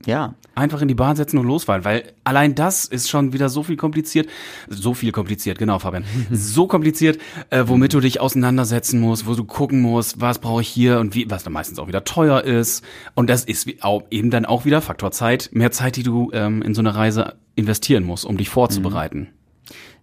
Ja. 0.06 0.36
Einfach 0.56 0.82
in 0.82 0.88
die 0.88 0.96
Bahn 0.96 1.16
setzen 1.16 1.38
und 1.38 1.46
losfahren, 1.46 1.84
weil 1.84 2.14
allein 2.24 2.56
das 2.56 2.86
ist 2.86 3.10
schon 3.10 3.34
wieder 3.34 3.50
so 3.50 3.64
viel 3.64 3.78
kompliziert. 3.78 4.30
So 4.68 4.94
viel 4.94 5.12
kompliziert, 5.12 5.58
genau, 5.58 5.80
Fabian. 5.80 6.06
so 6.32 6.68
kompliziert, 6.68 7.20
äh, 7.50 7.64
womit 7.68 7.94
du 7.94 8.00
dich 8.00 8.20
auseinandersetzen 8.20 9.00
musst, 9.00 9.28
wo 9.28 9.36
du 9.36 9.44
gucken 9.44 9.82
musst, 9.82 10.22
was 10.22 10.40
brauche 10.40 10.62
ich 10.62 10.68
hier 10.68 11.00
und 11.00 11.16
wie, 11.16 11.30
was 11.30 11.44
dann 11.44 11.54
meistens 11.54 11.80
auch 11.80 11.88
wieder 11.88 12.04
teuer 12.04 12.44
ist. 12.44 12.84
Und 13.14 13.30
das 13.30 13.44
ist 13.44 13.70
auch, 13.84 14.04
eben 14.10 14.32
dann 14.32 14.46
auch 14.46 14.66
wieder 14.66 14.82
Faktor 14.82 15.12
Zeit, 15.12 15.50
mehr 15.54 15.72
Zeit, 15.72 15.96
die 15.96 16.04
du 16.04 16.32
ähm, 16.34 16.62
in 16.62 16.74
so 16.74 16.82
eine 16.82 16.96
Reise 16.96 17.36
investieren 17.56 18.04
musst, 18.04 18.26
um 18.26 18.38
dich 18.38 18.50
vorzubereiten. 18.50 19.30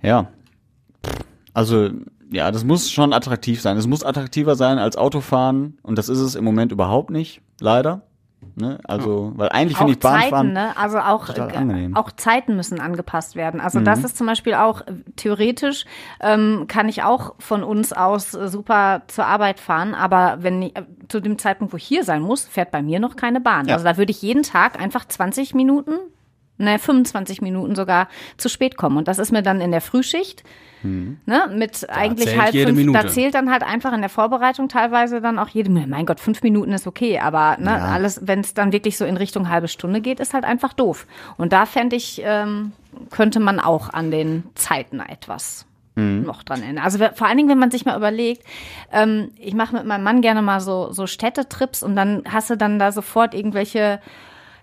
Ja. 0.02 0.28
Also, 1.54 1.90
ja, 2.30 2.50
das 2.50 2.64
muss 2.64 2.90
schon 2.90 3.12
attraktiv 3.12 3.62
sein. 3.62 3.76
Es 3.76 3.86
muss 3.86 4.04
attraktiver 4.04 4.56
sein 4.56 4.78
als 4.78 4.96
Autofahren 4.96 5.78
und 5.82 5.96
das 5.96 6.08
ist 6.08 6.18
es 6.18 6.34
im 6.34 6.44
Moment 6.44 6.72
überhaupt 6.72 7.10
nicht, 7.10 7.40
leider. 7.60 8.02
Ne? 8.58 8.78
Also, 8.84 9.32
weil 9.36 9.50
eigentlich 9.50 9.76
finde 9.76 9.92
ich 9.92 9.98
Bahnfahren. 9.98 10.30
Zeiten, 10.30 10.52
ne? 10.54 10.74
Also 10.78 10.98
auch, 10.98 11.28
äh. 11.28 11.60
Mhm. 11.62 11.94
auch 11.94 12.10
Zeiten 12.10 12.56
müssen 12.56 12.80
angepasst 12.80 13.36
werden. 13.36 13.60
Also 13.60 13.80
das 13.80 14.02
ist 14.02 14.16
zum 14.16 14.26
Beispiel 14.26 14.54
auch 14.54 14.80
äh, 14.80 14.94
theoretisch 15.16 15.84
ähm, 16.20 16.64
kann 16.66 16.88
ich 16.88 17.02
auch 17.02 17.34
von 17.38 17.62
uns 17.62 17.92
aus 17.92 18.32
äh, 18.32 18.48
super 18.48 19.02
zur 19.08 19.26
Arbeit 19.26 19.60
fahren, 19.60 19.94
aber 19.94 20.38
wenn 20.40 20.62
ich, 20.62 20.74
zu 21.08 21.20
dem 21.20 21.38
Zeitpunkt, 21.38 21.74
wo 21.74 21.76
ich 21.76 21.84
hier 21.84 22.02
sein 22.02 22.22
muss, 22.22 22.46
fährt 22.46 22.70
bei 22.70 22.80
mir 22.80 22.98
noch 22.98 23.16
keine 23.16 23.42
Bahn. 23.42 23.68
Ja. 23.68 23.74
Also 23.74 23.84
da 23.84 23.98
würde 23.98 24.10
ich 24.10 24.22
jeden 24.22 24.42
Tag 24.42 24.80
einfach 24.80 25.04
20 25.04 25.54
Minuten, 25.54 25.92
ne, 26.56 26.78
25 26.78 27.42
Minuten 27.42 27.74
sogar 27.74 28.08
zu 28.38 28.48
spät 28.48 28.78
kommen. 28.78 28.96
Und 28.96 29.06
das 29.06 29.18
ist 29.18 29.32
mir 29.32 29.42
dann 29.42 29.60
in 29.60 29.70
der 29.70 29.82
Frühschicht. 29.82 30.44
Ne, 31.26 31.50
mit 31.52 31.88
eigentlich 31.90 32.28
zählt 32.28 32.40
halt 32.40 32.52
fünf, 32.52 32.76
Minute. 32.76 32.98
da 32.98 33.08
zählt 33.08 33.34
dann 33.34 33.50
halt 33.50 33.62
einfach 33.62 33.92
in 33.92 34.00
der 34.00 34.10
Vorbereitung 34.10 34.68
teilweise 34.68 35.20
dann 35.20 35.38
auch 35.38 35.48
jede 35.48 35.70
Minute. 35.70 35.90
Mein 35.90 36.06
Gott, 36.06 36.20
fünf 36.20 36.42
Minuten 36.42 36.72
ist 36.72 36.86
okay, 36.86 37.18
aber 37.18 37.56
ne, 37.58 37.80
alles, 37.82 38.26
wenn 38.26 38.40
es 38.40 38.54
dann 38.54 38.72
wirklich 38.72 38.96
so 38.96 39.04
in 39.04 39.16
Richtung 39.16 39.48
halbe 39.48 39.68
Stunde 39.68 40.00
geht, 40.00 40.20
ist 40.20 40.34
halt 40.34 40.44
einfach 40.44 40.72
doof. 40.72 41.06
Und 41.36 41.52
da 41.52 41.66
fände 41.66 41.96
ich, 41.96 42.22
ähm, 42.24 42.72
könnte 43.10 43.40
man 43.40 43.60
auch 43.60 43.92
an 43.92 44.10
den 44.10 44.44
Zeiten 44.54 45.00
etwas 45.00 45.66
noch 45.98 46.42
dran 46.42 46.62
ändern. 46.62 46.84
Also 46.84 46.98
vor 47.14 47.26
allen 47.26 47.38
Dingen, 47.38 47.48
wenn 47.48 47.58
man 47.58 47.70
sich 47.70 47.86
mal 47.86 47.96
überlegt, 47.96 48.44
ähm, 48.92 49.30
ich 49.38 49.54
mache 49.54 49.74
mit 49.74 49.86
meinem 49.86 50.04
Mann 50.04 50.20
gerne 50.20 50.42
mal 50.42 50.60
so, 50.60 50.92
so 50.92 51.06
Städtetrips 51.06 51.82
und 51.82 51.96
dann 51.96 52.22
hast 52.30 52.50
du 52.50 52.56
dann 52.56 52.78
da 52.78 52.92
sofort 52.92 53.32
irgendwelche 53.32 54.00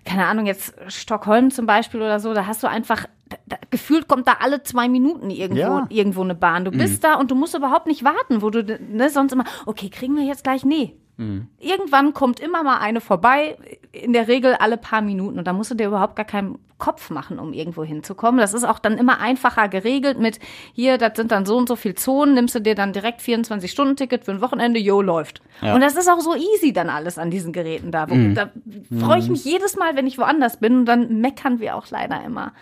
keine 0.04 0.26
Ahnung, 0.26 0.46
jetzt 0.46 0.74
Stockholm 0.88 1.50
zum 1.50 1.66
Beispiel 1.66 2.00
oder 2.00 2.20
so, 2.20 2.34
da 2.34 2.46
hast 2.46 2.62
du 2.62 2.68
einfach, 2.68 3.06
da, 3.46 3.56
gefühlt 3.70 4.08
kommt 4.08 4.26
da 4.28 4.36
alle 4.40 4.62
zwei 4.62 4.88
Minuten 4.88 5.30
irgendwo, 5.30 5.60
Ja. 5.60 5.80
Mhm. 5.82 5.86
irgendwo 5.90 6.22
eine 6.22 6.34
Bahn. 6.34 6.64
Du 6.64 6.70
bist 6.70 7.04
da 7.04 7.14
und 7.14 7.30
du 7.30 7.34
musst 7.34 7.54
überhaupt 7.54 7.86
nicht 7.86 8.04
warten, 8.04 8.42
wo 8.42 8.50
du, 8.50 8.62
ne, 8.64 9.10
sonst 9.10 9.32
immer, 9.32 9.44
okay, 9.66 9.88
kriegen 9.90 10.16
wir 10.16 10.24
jetzt 10.24 10.44
gleich? 10.44 10.64
Nee. 10.64 10.94
Mhm. 11.16 11.46
Irgendwann 11.60 12.12
kommt 12.12 12.40
immer 12.40 12.64
mal 12.64 12.78
eine 12.78 13.00
vorbei, 13.00 13.56
in 13.92 14.12
der 14.12 14.26
Regel 14.26 14.54
alle 14.54 14.76
paar 14.76 15.00
Minuten 15.00 15.38
und 15.38 15.46
da 15.46 15.52
musst 15.52 15.70
du 15.70 15.76
dir 15.76 15.86
überhaupt 15.86 16.16
gar 16.16 16.24
keinen 16.24 16.58
Kopf 16.78 17.08
machen, 17.10 17.38
um 17.38 17.52
irgendwo 17.52 17.84
hinzukommen. 17.84 18.40
Das 18.40 18.52
ist 18.52 18.64
auch 18.64 18.80
dann 18.80 18.98
immer 18.98 19.20
einfacher 19.20 19.68
geregelt 19.68 20.18
mit, 20.18 20.40
hier, 20.72 20.98
das 20.98 21.12
sind 21.14 21.30
dann 21.30 21.46
so 21.46 21.56
und 21.56 21.68
so 21.68 21.76
viel 21.76 21.94
Zonen, 21.94 22.34
nimmst 22.34 22.56
du 22.56 22.60
dir 22.60 22.74
dann 22.74 22.92
direkt 22.92 23.20
24-Stunden-Ticket 23.20 24.24
für 24.24 24.32
ein 24.32 24.40
Wochenende, 24.40 24.80
jo, 24.80 25.00
läuft. 25.00 25.40
Ja. 25.62 25.76
Und 25.76 25.82
das 25.82 25.94
ist 25.94 26.10
auch 26.10 26.18
so 26.20 26.34
easy 26.34 26.72
dann 26.72 26.90
alles 26.90 27.16
an 27.16 27.30
diesen 27.30 27.52
Geräten 27.52 27.92
da. 27.92 28.10
Wo, 28.10 28.14
Da 28.34 28.50
freue 28.98 29.20
ich 29.20 29.28
mich 29.28 29.44
jedes 29.44 29.76
Mal, 29.76 29.94
wenn 29.94 30.08
ich 30.08 30.18
woanders 30.18 30.58
bin 30.58 30.78
und 30.78 30.86
dann 30.86 31.20
meckern 31.20 31.60
wir 31.60 31.76
auch 31.76 31.86
leider 31.90 32.24
immer, 32.24 32.52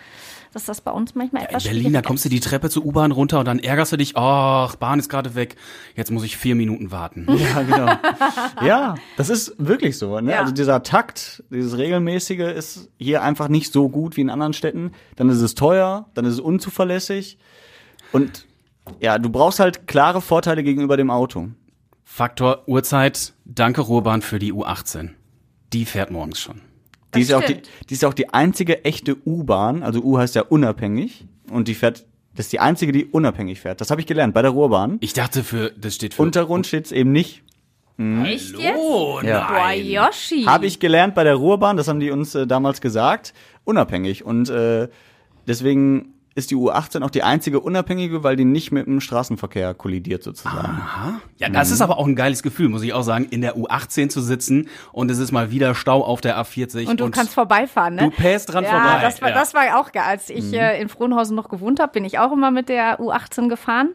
dass 0.53 0.65
das 0.65 0.81
bei 0.81 0.91
uns 0.91 1.15
manchmal 1.15 1.43
In 1.43 1.49
etwas 1.49 1.63
Berlin, 1.63 1.93
da 1.93 2.01
kommst 2.01 2.25
du 2.25 2.29
die 2.29 2.39
Treppe 2.39 2.69
zur 2.69 2.85
U-Bahn 2.85 3.11
runter 3.11 3.39
und 3.39 3.45
dann 3.45 3.59
ärgerst 3.59 3.91
du 3.91 3.97
dich, 3.97 4.15
ach, 4.15 4.75
Bahn 4.75 4.99
ist 4.99 5.09
gerade 5.09 5.35
weg, 5.35 5.55
jetzt 5.95 6.11
muss 6.11 6.23
ich 6.23 6.37
vier 6.37 6.55
Minuten 6.55 6.91
warten. 6.91 7.27
Ja, 7.43 7.61
genau. 7.61 7.91
ja, 8.65 8.95
das 9.17 9.29
ist 9.29 9.55
wirklich 9.57 9.97
so. 9.97 10.19
Ne? 10.19 10.31
Ja. 10.31 10.39
Also 10.39 10.53
dieser 10.53 10.81
Takt, 10.81 11.43
dieses 11.49 11.77
regelmäßige 11.77 12.53
ist 12.55 12.89
hier 12.97 13.21
einfach 13.21 13.49
nicht 13.49 13.73
so 13.73 13.89
gut 13.89 14.15
wie 14.15 14.21
in 14.21 14.29
anderen 14.29 14.53
Städten. 14.53 14.91
Dann 15.17 15.29
ist 15.29 15.41
es 15.41 15.55
teuer, 15.55 16.09
dann 16.13 16.25
ist 16.25 16.35
es 16.35 16.39
unzuverlässig 16.39 17.37
und 18.11 18.45
ja, 18.99 19.17
du 19.19 19.29
brauchst 19.29 19.59
halt 19.59 19.87
klare 19.87 20.21
Vorteile 20.21 20.63
gegenüber 20.63 20.95
dem 20.95 21.09
Auto. 21.09 21.49
Faktor 22.03 22.63
Uhrzeit, 22.67 23.33
danke 23.45 23.81
Ruhrbahn 23.81 24.21
für 24.21 24.39
die 24.39 24.53
U18. 24.53 25.09
Die 25.73 25.85
fährt 25.85 26.11
morgens 26.11 26.39
schon. 26.39 26.61
Die 27.15 27.21
ist, 27.21 27.29
ja 27.29 27.37
auch 27.37 27.43
die, 27.43 27.57
die 27.89 27.93
ist 27.93 28.01
ja 28.03 28.09
auch 28.09 28.13
die 28.13 28.29
einzige 28.29 28.83
echte 28.85 29.15
U-Bahn, 29.25 29.83
also 29.83 30.01
U 30.01 30.17
heißt 30.17 30.35
ja 30.35 30.43
unabhängig 30.43 31.25
und 31.51 31.67
die 31.67 31.75
fährt, 31.75 32.05
das 32.35 32.47
ist 32.47 32.53
die 32.53 32.59
einzige, 32.59 32.91
die 32.91 33.05
unabhängig 33.05 33.59
fährt. 33.61 33.81
Das 33.81 33.91
habe 33.91 34.01
ich 34.01 34.07
gelernt 34.07 34.33
bei 34.33 34.41
der 34.41 34.51
Ruhrbahn. 34.51 34.97
Ich 35.01 35.13
dachte 35.13 35.43
für, 35.43 35.71
das 35.77 35.95
steht 35.95 36.13
für 36.15 36.21
Untergrund 36.23 36.65
steht's 36.67 36.91
eben 36.91 37.11
nicht. 37.11 37.43
Echt 37.97 38.57
jetzt? 38.57 38.77
Oh, 38.77 39.19
Ja. 39.23 39.47
Boah, 39.47 39.53
nein. 39.53 39.85
Yoshi. 39.85 40.43
Habe 40.45 40.65
ich 40.65 40.79
gelernt 40.79 41.13
bei 41.13 41.23
der 41.23 41.35
Ruhrbahn, 41.35 41.77
das 41.77 41.87
haben 41.87 41.99
die 41.99 42.09
uns 42.09 42.33
äh, 42.33 42.47
damals 42.47 42.81
gesagt, 42.81 43.33
unabhängig. 43.65 44.25
Und 44.25 44.49
äh, 44.49 44.87
deswegen 45.47 46.12
ist 46.35 46.51
die 46.51 46.55
U18 46.55 47.03
auch 47.03 47.09
die 47.09 47.23
einzige 47.23 47.59
unabhängige, 47.59 48.23
weil 48.23 48.35
die 48.35 48.45
nicht 48.45 48.71
mit 48.71 48.87
dem 48.87 49.01
Straßenverkehr 49.01 49.73
kollidiert 49.73 50.23
sozusagen. 50.23 50.79
Aha. 50.79 51.21
Ja, 51.37 51.49
das 51.49 51.69
ist 51.69 51.81
aber 51.81 51.97
auch 51.97 52.07
ein 52.07 52.15
geiles 52.15 52.41
Gefühl, 52.41 52.69
muss 52.69 52.81
ich 52.81 52.93
auch 52.93 53.03
sagen, 53.03 53.25
in 53.29 53.41
der 53.41 53.55
U18 53.55 54.09
zu 54.09 54.21
sitzen 54.21 54.67
und 54.91 55.11
es 55.11 55.19
ist 55.19 55.31
mal 55.31 55.51
wieder 55.51 55.75
Stau 55.75 56.03
auf 56.03 56.21
der 56.21 56.37
A40. 56.41 56.89
Und 56.89 56.99
du 56.99 57.09
kannst 57.11 57.33
vorbeifahren, 57.33 57.95
ne? 57.95 58.03
Du 58.03 58.09
pähst 58.09 58.51
dran 58.51 58.63
ja, 58.63 58.71
vorbei. 58.71 59.01
Das 59.01 59.21
war, 59.21 59.29
ja. 59.29 59.35
das 59.35 59.53
war 59.53 59.79
auch 59.79 59.91
geil. 59.91 60.03
Als 60.05 60.29
ich 60.29 60.53
äh, 60.53 60.81
in 60.81 60.89
Frohnhausen 60.89 61.35
noch 61.35 61.49
gewohnt 61.49 61.79
habe, 61.79 61.91
bin 61.91 62.05
ich 62.05 62.19
auch 62.19 62.31
immer 62.31 62.51
mit 62.51 62.69
der 62.69 62.99
U18 62.99 63.47
gefahren. 63.47 63.89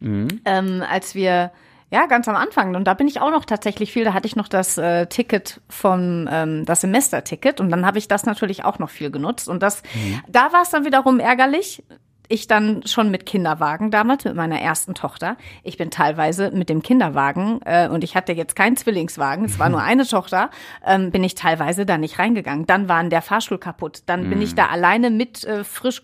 Ähm, 0.00 0.82
als 0.88 1.14
wir 1.14 1.50
ja, 1.90 2.06
ganz 2.06 2.28
am 2.28 2.36
Anfang. 2.36 2.74
Und 2.76 2.84
da 2.84 2.94
bin 2.94 3.08
ich 3.08 3.20
auch 3.20 3.30
noch 3.30 3.44
tatsächlich 3.44 3.92
viel. 3.92 4.04
Da 4.04 4.12
hatte 4.12 4.26
ich 4.26 4.36
noch 4.36 4.48
das 4.48 4.76
äh, 4.76 5.06
Ticket 5.06 5.60
vom, 5.68 6.28
ähm, 6.30 6.64
das 6.66 6.82
Semesterticket. 6.82 7.60
Und 7.60 7.70
dann 7.70 7.86
habe 7.86 7.98
ich 7.98 8.08
das 8.08 8.26
natürlich 8.26 8.64
auch 8.64 8.78
noch 8.78 8.90
viel 8.90 9.10
genutzt. 9.10 9.48
Und 9.48 9.62
das, 9.62 9.82
da 10.28 10.52
war 10.52 10.62
es 10.62 10.70
dann 10.70 10.84
wiederum 10.84 11.18
ärgerlich. 11.18 11.82
Ich 12.30 12.46
dann 12.46 12.82
schon 12.86 13.10
mit 13.10 13.24
Kinderwagen 13.24 13.90
damals, 13.90 14.26
mit 14.26 14.34
meiner 14.34 14.60
ersten 14.60 14.94
Tochter. 14.94 15.38
Ich 15.62 15.78
bin 15.78 15.90
teilweise 15.90 16.50
mit 16.50 16.68
dem 16.68 16.82
Kinderwagen, 16.82 17.60
äh, 17.64 17.88
und 17.88 18.04
ich 18.04 18.16
hatte 18.16 18.34
jetzt 18.34 18.54
keinen 18.54 18.76
Zwillingswagen, 18.76 19.46
es 19.46 19.58
war 19.58 19.70
nur 19.70 19.80
eine 19.82 20.06
Tochter, 20.06 20.50
ähm, 20.84 21.10
bin 21.10 21.24
ich 21.24 21.36
teilweise 21.36 21.86
da 21.86 21.96
nicht 21.96 22.18
reingegangen. 22.18 22.66
Dann 22.66 22.86
war 22.86 23.02
der 23.04 23.22
Fahrstuhl 23.22 23.56
kaputt. 23.56 24.02
Dann 24.04 24.28
bin 24.28 24.42
ich 24.42 24.54
da 24.54 24.66
alleine 24.66 25.08
mit 25.08 25.42
äh, 25.44 25.64
frisch 25.64 26.02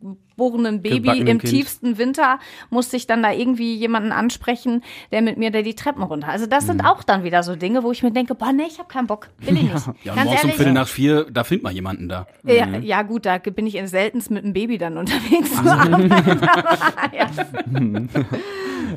geborenen 0.00 0.80
Baby 0.82 1.18
im 1.18 1.38
Kind. 1.38 1.42
tiefsten 1.42 1.98
Winter 1.98 2.38
musste 2.70 2.96
ich 2.96 3.08
dann 3.08 3.22
da 3.22 3.32
irgendwie 3.32 3.74
jemanden 3.74 4.12
ansprechen, 4.12 4.84
der 5.10 5.22
mit 5.22 5.36
mir 5.38 5.50
da 5.50 5.62
die 5.62 5.74
Treppen 5.74 6.02
runter. 6.04 6.28
Also 6.28 6.46
das 6.46 6.64
Mhm. 6.64 6.68
sind 6.68 6.84
auch 6.84 7.02
dann 7.02 7.24
wieder 7.24 7.42
so 7.42 7.56
Dinge, 7.56 7.82
wo 7.82 7.90
ich 7.90 8.02
mir 8.04 8.12
denke, 8.12 8.36
boah, 8.36 8.52
nee, 8.52 8.62
ich 8.68 8.78
habe 8.78 8.88
keinen 8.88 9.08
Bock, 9.08 9.28
will 9.38 9.56
ich 9.56 9.62
nicht. 9.64 9.74
Ja, 10.04 10.12
und 10.12 10.18
Ganz 10.18 10.24
morgens 10.30 10.44
um. 10.44 10.50
Viertel 10.52 10.72
nach 10.72 10.86
vier, 10.88 11.26
da 11.30 11.42
findet 11.42 11.64
man 11.64 11.74
jemanden 11.74 12.08
da. 12.08 12.26
Ja, 12.44 12.66
ja 12.78 13.02
gut, 13.02 13.26
da 13.26 13.38
bin 13.38 13.66
ich 13.66 13.76
seltenst 13.88 14.30
mit 14.30 14.44
dem 14.44 14.52
Baby 14.52 14.78
dann 14.78 14.96
unterwegs. 14.98 15.50
aber, 15.58 16.00
ja. 17.12 17.30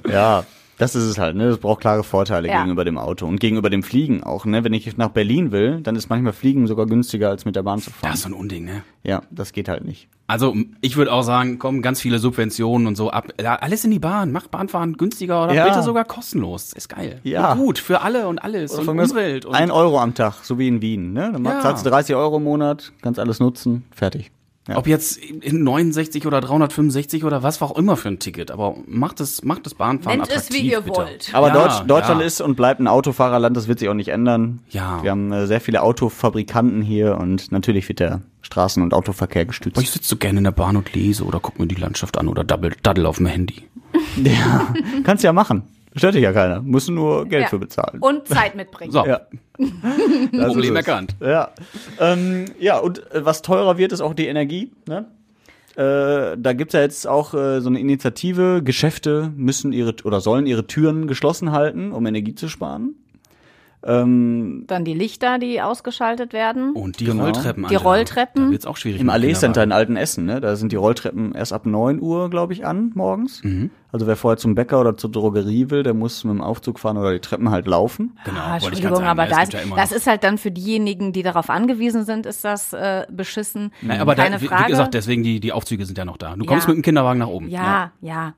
Ja, 0.09 0.43
das 0.81 0.95
ist 0.95 1.03
es 1.03 1.17
halt, 1.19 1.35
ne? 1.35 1.47
Das 1.49 1.59
braucht 1.59 1.81
klare 1.81 2.03
Vorteile 2.03 2.47
Ja. 2.47 2.57
gegenüber 2.59 2.83
dem 2.83 2.97
Auto 2.97 3.25
und 3.27 3.39
gegenüber 3.39 3.69
dem 3.69 3.83
Fliegen 3.83 4.23
auch, 4.23 4.45
ne? 4.45 4.63
Wenn 4.63 4.73
ich 4.73 4.97
nach 4.97 5.09
Berlin 5.09 5.51
will, 5.51 5.81
dann 5.81 5.95
ist 5.95 6.09
manchmal 6.09 6.33
Fliegen 6.33 6.65
sogar 6.67 6.85
günstiger 6.87 7.29
als 7.29 7.45
mit 7.45 7.55
der 7.55 7.63
Bahn 7.63 7.79
zu 7.79 7.91
fahren. 7.91 8.09
Das 8.11 8.15
ist 8.15 8.23
so 8.23 8.29
ein 8.29 8.33
Unding, 8.33 8.65
ne? 8.65 8.83
ja, 9.03 9.21
das 9.31 9.53
geht 9.53 9.67
halt 9.69 9.85
nicht. 9.85 10.07
Also 10.27 10.55
ich 10.79 10.95
würde 10.95 11.11
auch 11.11 11.23
sagen, 11.23 11.59
komm, 11.59 11.81
ganz 11.81 11.99
viele 11.99 12.17
Subventionen 12.19 12.87
und 12.87 12.95
so 12.95 13.09
ab. 13.11 13.27
Alles 13.43 13.83
in 13.83 13.91
die 13.91 13.99
Bahn. 13.99 14.31
Mach 14.31 14.47
Bahnfahren 14.47 14.95
günstiger 14.95 15.43
oder 15.43 15.53
Ja. 15.53 15.65
bitte 15.67 15.83
sogar 15.83 16.05
kostenlos. 16.05 16.71
Ist 16.73 16.87
geil. 16.89 17.19
Ja. 17.23 17.51
Und 17.51 17.59
gut, 17.59 17.79
für 17.79 18.01
alle 18.01 18.27
und 18.27 18.39
alles. 18.39 18.71
und 18.73 18.85
Von 18.85 18.95
mir 18.95 19.03
aus 19.03 19.11
Umwelt. 19.11 19.45
Und 19.45 19.55
ein 19.55 19.71
Euro 19.71 19.99
am 19.99 20.13
Tag, 20.13 20.43
so 20.43 20.57
wie 20.57 20.67
in 20.69 20.81
Wien, 20.81 21.11
ne? 21.13 21.31
Dann 21.33 21.43
Ja. 21.43 21.59
zahlst 21.59 21.85
du 21.85 21.89
30 21.89 22.15
Euro 22.15 22.37
im 22.37 22.43
Monat, 22.43 22.93
kannst 23.01 23.19
alles 23.19 23.39
nutzen, 23.39 23.83
fertig. 23.91 24.31
Ja. 24.67 24.77
Ob 24.77 24.85
jetzt 24.85 25.17
in 25.17 25.63
69 25.63 26.27
oder 26.27 26.39
365 26.39 27.23
oder 27.23 27.41
was 27.41 27.61
auch 27.63 27.75
immer 27.75 27.97
für 27.97 28.09
ein 28.09 28.19
Ticket. 28.19 28.51
Aber 28.51 28.75
macht 28.85 29.19
es, 29.19 29.43
macht 29.43 29.65
das 29.65 29.73
Bahnfahren 29.73 30.19
Nennt 30.19 30.29
es, 30.29 30.37
attraktiv, 30.37 30.61
wie 30.63 30.71
ihr 30.71 30.81
bitte. 30.81 30.97
wollt. 30.97 31.29
Aber 31.33 31.47
Ja, 31.47 31.53
Deutsch, 31.53 31.87
Deutschland 31.87 32.21
ja. 32.21 32.27
ist 32.27 32.41
und 32.41 32.55
bleibt 32.55 32.79
ein 32.79 32.87
Autofahrerland, 32.87 33.57
das 33.57 33.67
wird 33.67 33.79
sich 33.79 33.89
auch 33.89 33.95
nicht 33.95 34.09
ändern. 34.09 34.59
Ja. 34.69 35.01
Wir 35.01 35.11
haben 35.11 35.31
äh, 35.31 35.47
sehr 35.47 35.61
viele 35.61 35.81
Autofabrikanten 35.81 36.83
hier 36.83 37.17
und 37.17 37.51
natürlich 37.51 37.87
wird 37.89 37.99
der 37.99 38.21
Straßen- 38.43 38.83
und 38.83 38.93
Autoverkehr 38.93 39.45
gestützt. 39.45 39.77
Aber 39.77 39.83
ich 39.83 39.89
sitze 39.89 40.07
so 40.09 40.17
gerne 40.17 40.37
in 40.37 40.43
der 40.43 40.51
Bahn 40.51 40.77
und 40.77 40.93
lese 40.93 41.23
oder 41.25 41.39
guck 41.39 41.57
mir 41.57 41.65
die 41.67 41.75
Landschaft 41.75 42.19
an 42.19 42.27
oder 42.27 42.43
daddel, 42.43 42.73
daddel 42.83 43.07
auf 43.07 43.17
dem 43.17 43.25
Handy. 43.25 43.63
Ja, 44.23 44.73
kannst 45.03 45.23
ja 45.23 45.31
machen. 45.33 45.63
Stört 45.95 46.15
dich 46.15 46.23
ja 46.23 46.31
keiner. 46.31 46.61
Du 46.61 46.91
nur 46.91 47.25
Geld 47.25 47.43
Ja. 47.43 47.47
für 47.49 47.59
bezahlen. 47.59 47.99
Und 47.99 48.27
Zeit 48.27 48.55
mitbringen. 48.55 48.91
So, 48.91 49.05
ja. 49.05 49.21
Das 49.59 50.47
Problem 50.53 50.75
ist 50.75 50.81
es. 50.81 50.87
erkannt. 50.87 51.15
Ja. 51.19 51.49
Ähm, 51.99 52.45
ja, 52.59 52.79
und 52.79 52.99
äh, 53.11 53.25
was 53.25 53.41
teurer 53.41 53.77
wird, 53.77 53.91
ist 53.91 54.01
auch 54.01 54.13
die 54.13 54.27
Energie. 54.27 54.71
Ne? 54.87 55.05
Äh, 55.75 56.37
da 56.37 56.53
gibt's 56.53 56.73
ja 56.73 56.81
jetzt 56.81 57.07
auch 57.07 57.33
äh, 57.33 57.59
so 57.61 57.69
eine 57.69 57.79
Initiative, 57.79 58.61
Geschäfte 58.63 59.31
müssen 59.35 59.71
ihre 59.73 59.95
oder 60.03 60.19
sollen 60.21 60.45
ihre 60.45 60.65
Türen 60.67 61.07
geschlossen 61.07 61.51
halten, 61.51 61.91
um 61.91 62.05
Energie 62.05 62.35
zu 62.35 62.47
sparen. 62.47 62.95
Ähm, 63.83 64.65
Dann 64.67 64.85
die 64.85 64.93
Lichter, 64.93 65.39
die 65.39 65.59
ausgeschaltet 65.61 66.33
werden. 66.33 66.73
Und 66.73 66.99
die 66.99 67.05
Genau. 67.05 67.23
Rolltreppen. 67.23 67.65
Die 67.67 67.75
Rolltreppen. 67.75 68.45
Da 68.45 68.51
wird's 68.51 68.67
auch 68.67 68.77
schwierig. 68.77 69.01
Im 69.01 69.09
Allee 69.09 69.33
Center 69.33 69.63
in. 69.63 69.71
Altenessen, 69.71 70.25
ne? 70.25 70.39
Da 70.39 70.55
sind 70.55 70.71
die 70.71 70.75
Rolltreppen 70.75 71.33
erst 71.33 71.51
ab 71.51 71.65
9 71.65 71.99
Uhr, 71.99 72.29
glaube 72.29 72.53
ich, 72.53 72.65
an 72.65 72.91
morgens. 72.93 73.43
Mhm. 73.43 73.71
Also 73.91 74.07
wer 74.07 74.15
vorher 74.15 74.37
zum 74.37 74.55
Bäcker 74.55 74.79
oder 74.79 74.95
zur 74.95 75.11
Drogerie 75.11 75.69
will, 75.69 75.83
der 75.83 75.93
muss 75.93 76.23
mit 76.23 76.33
dem 76.33 76.41
Aufzug 76.41 76.79
fahren 76.79 76.97
oder 76.97 77.11
die 77.11 77.19
Treppen 77.19 77.49
halt 77.51 77.67
laufen. 77.67 78.17
Genau, 78.23 78.39
Ah, 78.39 78.53
Entschuldigung, 78.55 78.95
sagen. 78.95 79.07
aber 79.07 79.23
Ja, 79.25 79.29
da 79.35 79.41
ist, 79.43 79.53
ja 79.53 79.59
immer 79.59 79.75
das 79.75 79.91
ist 79.91 80.07
halt 80.07 80.23
dann 80.23 80.37
für 80.37 80.51
diejenigen, 80.51 81.11
die 81.13 81.23
darauf 81.23 81.49
angewiesen 81.49 82.05
sind, 82.05 82.25
ist 82.25 82.43
das 82.45 82.71
äh, 82.73 83.05
beschissen. 83.09 83.73
Nein, 83.81 83.99
aber 83.99 84.15
Keine 84.15 84.37
da, 84.37 84.41
wie, 84.41 84.47
Frage. 84.47 84.63
wie 84.67 84.71
gesagt, 84.71 84.93
deswegen 84.93 85.23
die, 85.23 85.39
die 85.39 85.51
Aufzüge 85.51 85.85
sind 85.85 85.97
ja 85.97 86.05
noch 86.05 86.17
da. 86.17 86.35
Du 86.35 86.45
kommst 86.45 86.67
Ja. 86.67 86.73
mit 86.73 86.77
dem 86.77 86.83
Kinderwagen 86.83 87.19
nach 87.19 87.27
oben. 87.27 87.49
Ja, 87.49 87.91
ja. 88.01 88.33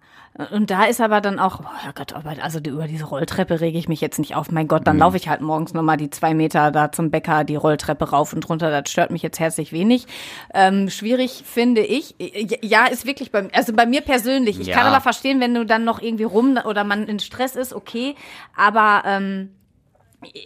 Und 0.52 0.72
da 0.72 0.86
ist 0.86 1.00
aber 1.00 1.22
dann 1.22 1.38
auch, 1.38 1.60
oh 1.60 1.92
Gott, 1.94 2.14
aber 2.14 2.34
also 2.42 2.60
die, 2.60 2.72
über 2.72 2.88
diese 2.88 3.06
Rolltreppe 3.06 3.62
rege 3.62 3.78
ich 3.78 3.88
mich 3.88 4.02
jetzt 4.02 4.18
nicht 4.18 4.36
auf. 4.36 4.50
Mein 4.52 4.64
Mhm. 4.64 4.68
Gott, 4.70 4.88
dann 4.88 4.98
laufe 4.98 5.16
ich 5.16 5.30
halt 5.30 5.42
morgens 5.42 5.76
nochmal 5.76 5.96
die 5.98 6.10
zwei 6.10 6.34
Meter 6.34 6.72
da 6.72 6.92
zum 6.92 7.12
Bäcker, 7.12 7.44
die 7.44 7.56
Rolltreppe 7.56 8.10
rauf 8.10 8.34
und 8.34 8.50
runter. 8.50 8.72
Das 8.72 8.90
stört 8.92 9.12
mich 9.12 9.22
jetzt 9.22 9.40
herzlich 9.40 9.72
wenig. 9.72 10.08
Ähm, 10.56 10.90
schwierig 10.90 11.44
finde 11.46 11.82
ich. 11.82 12.16
Ja, 12.64 12.88
ist 12.88 13.06
wirklich 13.06 13.32
bei, 13.32 13.48
also 13.54 13.74
bei 13.74 13.86
mir 13.86 14.02
persönlich. 14.02 14.60
Ich 14.60 14.66
Ja. 14.68 14.76
kann 14.78 14.88
aber 14.88 15.02
verstehen, 15.02 15.40
wenn 15.44 15.54
du 15.54 15.66
dann 15.66 15.84
noch 15.84 16.02
irgendwie 16.02 16.24
rum 16.24 16.58
oder 16.64 16.86
man 16.86 17.06
in 17.08 17.20
Stress 17.20 17.58
ist, 17.58 17.74
okay. 17.74 18.16
Aber 18.56 19.04
ähm, 19.06 19.50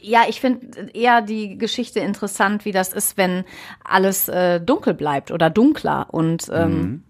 ja, 0.01 0.21
ich 0.27 0.41
finde 0.41 0.89
eher 0.93 1.21
die 1.21 1.59
Geschichte 1.59 1.99
interessant, 1.99 2.65
wie 2.65 2.71
das 2.71 2.93
ist, 2.93 3.15
wenn 3.15 3.43
alles 3.83 4.27
äh, 4.27 4.59
dunkel 4.59 4.95
bleibt 4.95 5.29
oder 5.29 5.51
dunkler 5.51 6.07
und 6.11 6.49
ähm, 6.51 7.03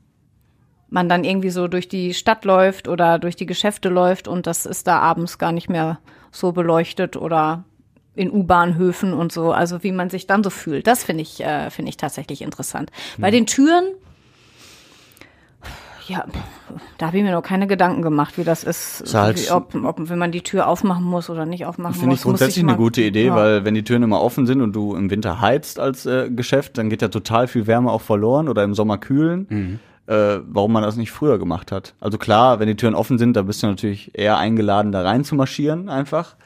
man 0.90 1.08
dann 1.08 1.24
irgendwie 1.24 1.50
so 1.50 1.70
durch 1.70 1.88
die 1.88 2.14
Stadt 2.14 2.44
läuft 2.44 2.90
oder 2.90 3.20
durch 3.20 3.38
die 3.38 3.46
Geschäfte 3.46 3.88
läuft 3.88 4.28
und 4.28 4.48
das 4.48 4.66
ist 4.66 4.86
da 4.86 5.00
abends 5.00 5.38
gar 5.38 5.54
nicht 5.54 5.70
mehr 5.70 6.00
so 6.32 6.52
beleuchtet 6.52 7.16
oder 7.16 7.64
in 8.16 8.32
U-Bahnhöfen 8.32 9.14
und 9.14 9.32
so, 9.32 9.54
also 9.54 9.84
wie 9.84 9.94
man 9.94 10.10
sich 10.10 10.28
dann 10.28 10.44
so 10.44 10.50
fühlt. 10.50 10.88
Das 10.88 11.06
finde 11.06 11.22
ich, 11.22 11.40
äh, 11.42 11.70
finde 11.70 11.90
ich 11.90 11.98
tatsächlich 11.98 12.42
interessant. 12.42 12.92
Bei 13.18 13.32
den 13.32 13.46
Türen, 13.46 13.86
ja, 16.08 16.26
da 16.98 17.08
habe 17.08 17.18
ich 17.18 17.24
mir 17.24 17.32
noch 17.32 17.42
keine 17.44 17.68
Gedanken 17.68 18.02
gemacht, 18.02 18.38
wie 18.38 18.44
das 18.44 18.64
ist, 18.64 19.02
Ist 19.02 19.14
halt- 19.14 19.46
wie, 19.46 19.52
ob, 19.52 19.76
ob, 19.76 20.10
wenn 20.10 20.18
man 20.20 20.32
die 20.32 20.42
Tür 20.42 20.68
aufmachen 20.68 21.04
muss 21.04 21.30
oder 21.30 21.46
nicht 21.46 21.66
aufmachen 21.66 21.94
Finde 21.96 22.08
muss. 22.10 22.20
ich 22.20 22.24
grundsätzlich 22.24 22.64
muss 22.64 22.74
eine 22.74 22.78
gute 22.82 23.02
Idee, 23.02 23.28
ja. 23.28 23.36
weil 23.36 23.66
wenn 23.66 23.74
die 23.76 23.84
Türen 23.84 24.04
immer 24.04 24.22
offen 24.22 24.46
sind 24.46 24.62
und 24.62 24.74
du 24.74 24.96
im 24.96 25.10
Winter 25.10 25.42
heizt 25.42 25.80
als 25.80 26.06
äh, 26.06 26.30
Geschäft, 26.30 26.78
dann 26.78 26.90
geht 26.90 27.02
ja 27.02 27.10
total 27.10 27.48
viel 27.48 27.68
Wärme 27.68 27.92
auch 27.92 28.02
verloren 28.02 28.48
oder 28.50 28.64
im 28.64 28.74
Sommer 28.74 28.98
kühlen. 28.98 29.48
Mhm. 29.50 29.80
Äh, 30.08 30.40
warum 30.48 30.72
man 30.72 30.84
das 30.84 30.96
nicht 30.96 31.12
früher 31.12 31.38
gemacht 31.38 31.74
hat. 31.74 31.94
Also 32.00 32.18
klar, 32.18 32.62
wenn 32.62 32.68
die 32.68 32.78
Türen 32.78 32.96
offen 32.96 33.18
sind, 33.18 33.36
da 33.36 33.42
bist 33.42 33.62
du 33.62 33.68
natürlich 33.68 34.18
eher 34.18 34.38
eingeladen, 34.38 34.94
da 34.94 35.02
rein 35.02 35.26
zu 35.26 35.36
marschieren 35.36 35.90
einfach. 35.90 36.38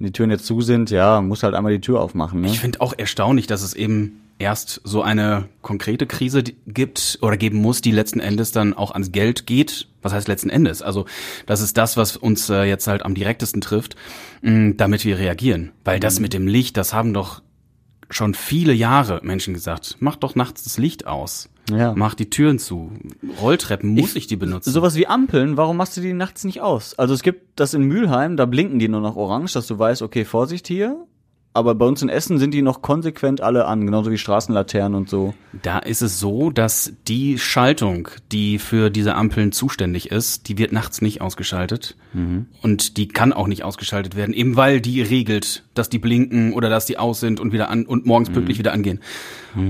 Wenn 0.00 0.06
die 0.06 0.12
Türen 0.12 0.30
jetzt 0.32 0.44
zu 0.44 0.60
sind, 0.60 0.90
ja, 0.90 1.20
muss 1.20 1.44
halt 1.44 1.54
einmal 1.54 1.70
die 1.72 1.80
Tür 1.80 2.00
aufmachen. 2.00 2.40
Ne? 2.40 2.48
Ich 2.48 2.58
finde 2.58 2.80
auch 2.80 2.92
erstaunlich, 2.96 3.46
dass 3.46 3.62
es 3.62 3.74
eben 3.74 4.19
erst 4.40 4.80
so 4.84 5.02
eine 5.02 5.48
konkrete 5.62 6.06
Krise 6.06 6.42
gibt 6.66 7.18
oder 7.22 7.36
geben 7.36 7.58
muss, 7.58 7.80
die 7.80 7.92
letzten 7.92 8.20
Endes 8.20 8.52
dann 8.52 8.74
auch 8.74 8.90
ans 8.90 9.12
Geld 9.12 9.46
geht. 9.46 9.88
Was 10.02 10.12
heißt 10.12 10.28
letzten 10.28 10.50
Endes? 10.50 10.82
Also 10.82 11.04
das 11.46 11.60
ist 11.60 11.76
das, 11.76 11.96
was 11.96 12.16
uns 12.16 12.48
äh, 12.48 12.64
jetzt 12.64 12.86
halt 12.86 13.04
am 13.04 13.14
direktesten 13.14 13.60
trifft, 13.60 13.96
mh, 14.42 14.74
damit 14.76 15.04
wir 15.04 15.18
reagieren. 15.18 15.72
Weil 15.84 16.00
das 16.00 16.20
mit 16.20 16.32
dem 16.32 16.46
Licht, 16.46 16.76
das 16.76 16.94
haben 16.94 17.12
doch 17.12 17.42
schon 18.08 18.34
viele 18.34 18.72
Jahre 18.72 19.20
Menschen 19.22 19.54
gesagt. 19.54 19.96
Mach 20.00 20.16
doch 20.16 20.34
nachts 20.34 20.64
das 20.64 20.78
Licht 20.78 21.06
aus. 21.06 21.48
Ja. 21.70 21.92
Mach 21.94 22.14
die 22.14 22.30
Türen 22.30 22.58
zu. 22.58 22.90
Rolltreppen 23.40 23.90
muss 23.90 24.16
ich, 24.16 24.26
die 24.26 24.36
benutzen. 24.36 24.72
Sowas 24.72 24.96
wie 24.96 25.06
Ampeln, 25.06 25.56
warum 25.56 25.76
machst 25.76 25.96
du 25.96 26.00
die 26.00 26.14
nachts 26.14 26.44
nicht 26.44 26.60
aus? 26.60 26.98
Also 26.98 27.14
es 27.14 27.22
gibt 27.22 27.60
das 27.60 27.74
in 27.74 27.82
Mülheim, 27.82 28.36
da 28.36 28.46
blinken 28.46 28.78
die 28.78 28.88
nur 28.88 29.00
noch 29.00 29.16
orange, 29.16 29.52
dass 29.52 29.66
du 29.66 29.78
weißt, 29.78 30.02
okay, 30.02 30.24
Vorsicht 30.24 30.66
hier. 30.66 31.06
Aber 31.52 31.74
bei 31.74 31.84
uns 31.84 32.00
in 32.00 32.08
Essen 32.08 32.38
sind 32.38 32.54
die 32.54 32.62
noch 32.62 32.80
konsequent 32.80 33.40
alle 33.40 33.64
an, 33.64 33.84
genauso 33.84 34.12
wie 34.12 34.18
Straßenlaternen 34.18 34.94
und 34.94 35.10
so. 35.10 35.34
Da 35.62 35.80
ist 35.80 36.00
es 36.00 36.20
so, 36.20 36.50
dass 36.50 36.92
die 37.08 37.38
Schaltung, 37.40 38.08
die 38.30 38.60
für 38.60 38.88
diese 38.88 39.16
Ampeln 39.16 39.50
zuständig 39.50 40.12
ist, 40.12 40.48
die 40.48 40.58
wird 40.58 40.70
nachts 40.72 41.02
nicht 41.02 41.20
ausgeschaltet. 41.20 41.96
Und 42.62 42.96
die 42.96 43.08
kann 43.08 43.32
auch 43.32 43.48
nicht 43.48 43.64
ausgeschaltet 43.64 44.14
werden, 44.14 44.32
eben 44.32 44.54
weil 44.56 44.80
die 44.80 45.02
regelt, 45.02 45.64
dass 45.74 45.88
die 45.88 45.98
blinken 45.98 46.52
oder 46.52 46.68
dass 46.68 46.86
die 46.86 46.98
aus 46.98 47.18
sind 47.18 47.40
und 47.40 47.52
wieder 47.52 47.68
an 47.68 47.84
und 47.84 48.06
morgens 48.06 48.30
pünktlich 48.30 48.58
wieder 48.58 48.72
angehen. 48.72 49.00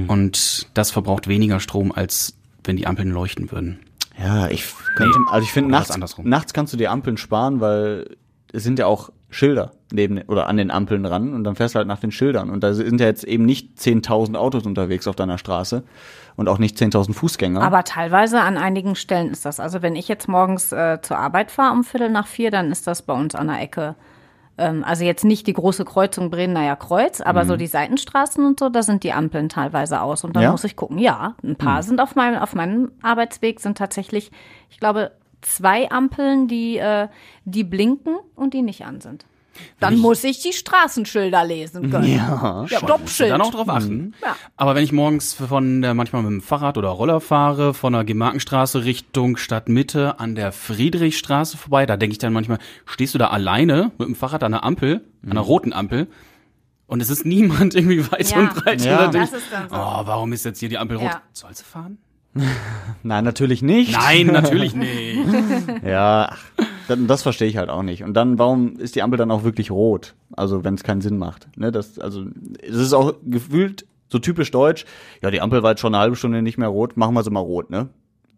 Und 0.06 0.68
das 0.74 0.90
verbraucht 0.90 1.28
weniger 1.28 1.60
Strom, 1.60 1.92
als 1.92 2.34
wenn 2.64 2.76
die 2.76 2.86
Ampeln 2.86 3.10
leuchten 3.10 3.50
würden. 3.50 3.78
Ja, 4.18 4.48
ich 4.48 4.66
könnte, 4.96 5.18
also 5.30 5.44
ich 5.44 5.52
finde 5.52 5.70
nachts, 5.70 5.96
nachts 6.18 6.52
kannst 6.52 6.74
du 6.74 6.76
die 6.76 6.88
Ampeln 6.88 7.16
sparen, 7.16 7.60
weil 7.60 8.16
es 8.52 8.62
sind 8.64 8.78
ja 8.78 8.86
auch 8.86 9.10
Schilder 9.30 9.72
neben 9.92 10.20
oder 10.22 10.46
an 10.48 10.56
den 10.56 10.70
Ampeln 10.70 11.02
dran 11.02 11.32
und 11.34 11.44
dann 11.44 11.56
fährst 11.56 11.74
du 11.74 11.78
halt 11.78 11.88
nach 11.88 11.98
den 12.00 12.10
Schildern 12.12 12.50
und 12.50 12.62
da 12.62 12.74
sind 12.74 13.00
ja 13.00 13.06
jetzt 13.06 13.24
eben 13.24 13.44
nicht 13.44 13.78
10.000 13.78 14.36
Autos 14.36 14.66
unterwegs 14.66 15.06
auf 15.08 15.16
deiner 15.16 15.38
Straße 15.38 15.82
und 16.36 16.48
auch 16.48 16.58
nicht 16.58 16.76
10.000 16.76 17.12
Fußgänger. 17.14 17.62
Aber 17.62 17.84
teilweise 17.84 18.40
an 18.40 18.56
einigen 18.56 18.94
Stellen 18.96 19.30
ist 19.30 19.44
das. 19.44 19.60
Also 19.60 19.82
wenn 19.82 19.96
ich 19.96 20.08
jetzt 20.08 20.28
morgens 20.28 20.72
äh, 20.72 20.98
zur 21.02 21.18
Arbeit 21.18 21.50
fahre 21.50 21.72
um 21.74 21.84
Viertel 21.84 22.10
nach 22.10 22.26
vier, 22.26 22.50
dann 22.50 22.70
ist 22.70 22.86
das 22.86 23.02
bei 23.02 23.12
uns 23.14 23.34
an 23.34 23.46
der 23.48 23.60
Ecke 23.60 23.94
Ähm, 24.58 24.84
also 24.84 25.04
jetzt 25.04 25.24
nicht 25.24 25.46
die 25.46 25.54
große 25.54 25.86
Kreuzung 25.86 26.28
Bredener 26.28 26.76
Kreuz, 26.76 27.22
aber 27.22 27.46
so 27.46 27.56
die 27.56 27.66
Seitenstraßen 27.66 28.44
und 28.44 28.60
so, 28.60 28.68
da 28.68 28.82
sind 28.82 29.04
die 29.04 29.12
Ampeln 29.12 29.48
teilweise 29.48 30.02
aus. 30.02 30.22
Und 30.22 30.36
dann 30.36 30.42
Ja? 30.42 30.50
muss 30.50 30.64
ich 30.64 30.76
gucken. 30.76 30.98
Ja, 30.98 31.34
ein 31.42 31.56
paar 31.56 31.82
sind 31.82 31.98
auf 31.98 32.14
meinem, 32.14 32.38
auf 32.38 32.54
meinem 32.54 32.90
Arbeitsweg 33.00 33.60
sind 33.60 33.78
tatsächlich, 33.78 34.30
ich 34.68 34.78
glaube, 34.78 35.12
zwei 35.42 35.90
Ampeln, 35.90 36.48
die, 36.48 36.78
äh, 36.78 37.08
die 37.44 37.64
blinken 37.64 38.16
und 38.34 38.54
die 38.54 38.62
nicht 38.62 38.84
an 38.84 39.00
sind. 39.00 39.24
Dann 39.78 39.98
muss 39.98 40.24
ich 40.24 40.40
die 40.40 40.52
Straßenschilder 40.52 41.44
lesen 41.44 41.90
können. 41.90 42.16
Ja, 42.16 42.64
ja 42.68 42.78
Stoppschild. 42.78 43.30
Dann 43.32 43.40
auch 43.42 43.50
drauf 43.50 43.68
achten. 43.68 44.14
Ja. 44.22 44.36
Aber 44.56 44.74
wenn 44.74 44.84
ich 44.84 44.92
morgens 44.92 45.34
von 45.34 45.82
der, 45.82 45.92
manchmal 45.94 46.22
mit 46.22 46.30
dem 46.30 46.40
Fahrrad 46.40 46.78
oder 46.78 46.88
Roller 46.88 47.20
fahre, 47.20 47.74
von 47.74 47.92
der 47.92 48.04
Gemarkenstraße 48.04 48.84
Richtung 48.84 49.36
Stadtmitte 49.36 50.18
an 50.18 50.34
der 50.34 50.52
Friedrichstraße 50.52 51.58
vorbei, 51.58 51.84
da 51.84 51.96
denke 51.96 52.12
ich 52.12 52.18
dann 52.18 52.32
manchmal, 52.32 52.58
stehst 52.86 53.14
du 53.14 53.18
da 53.18 53.28
alleine 53.28 53.92
mit 53.98 54.08
dem 54.08 54.14
Fahrrad 54.14 54.44
an 54.44 54.52
der 54.52 54.64
Ampel, 54.64 55.04
an 55.24 55.32
einer 55.32 55.40
roten 55.40 55.72
Ampel, 55.72 56.06
und 56.86 57.00
es 57.00 57.10
ist 57.10 57.24
niemand 57.24 57.74
irgendwie 57.76 58.10
weit 58.10 58.30
Ja. 58.30 58.38
und 58.38 58.54
breit. 58.54 58.82
Ja. 58.82 58.92
Und 58.92 59.00
dann 59.02 59.12
denk 59.12 59.30
Das 59.30 59.38
ich, 59.40 59.44
ist 59.44 59.52
dann 59.52 59.68
so. 59.68 59.74
Oh, 59.76 60.02
warum 60.06 60.32
ist 60.32 60.44
jetzt 60.44 60.58
hier 60.58 60.68
die 60.68 60.78
Ampel 60.78 60.96
rot? 60.96 61.06
Ja. 61.06 61.22
Soll 61.32 61.54
sie 61.54 61.64
fahren? 61.64 61.98
Nein, 63.02 63.24
natürlich 63.24 63.62
nicht. 63.62 63.92
Nein, 63.92 64.26
natürlich 64.28 64.74
nicht. 64.76 65.18
Ja, 65.84 66.30
ach, 66.32 66.38
das, 66.88 66.98
das 67.06 67.22
verstehe 67.22 67.48
ich 67.48 67.56
halt 67.56 67.70
auch 67.70 67.82
nicht. 67.82 68.02
Und 68.04 68.14
dann, 68.14 68.38
warum 68.38 68.76
ist 68.78 68.94
die 68.94 69.02
Ampel 69.02 69.16
dann 69.16 69.30
auch 69.30 69.42
wirklich 69.42 69.70
rot? 69.70 70.14
Also, 70.36 70.62
wenn 70.64 70.74
es 70.74 70.82
keinen 70.84 71.00
Sinn 71.00 71.18
macht. 71.18 71.48
Ne, 71.58 71.72
das, 71.72 71.98
also, 71.98 72.24
es 72.62 72.76
ist 72.76 72.92
auch 72.92 73.14
gefühlt 73.24 73.86
so 74.08 74.18
typisch 74.18 74.50
deutsch. 74.50 74.84
Ja, 75.22 75.30
die 75.30 75.40
Ampel 75.40 75.62
war 75.62 75.70
jetzt 75.70 75.80
schon 75.80 75.94
eine 75.94 76.02
halbe 76.02 76.16
Stunde 76.16 76.42
nicht 76.42 76.58
mehr 76.58 76.68
rot, 76.68 76.96
machen 76.96 77.14
wir 77.14 77.22
sie 77.22 77.30
mal 77.30 77.40
rot, 77.40 77.70
ne? 77.70 77.88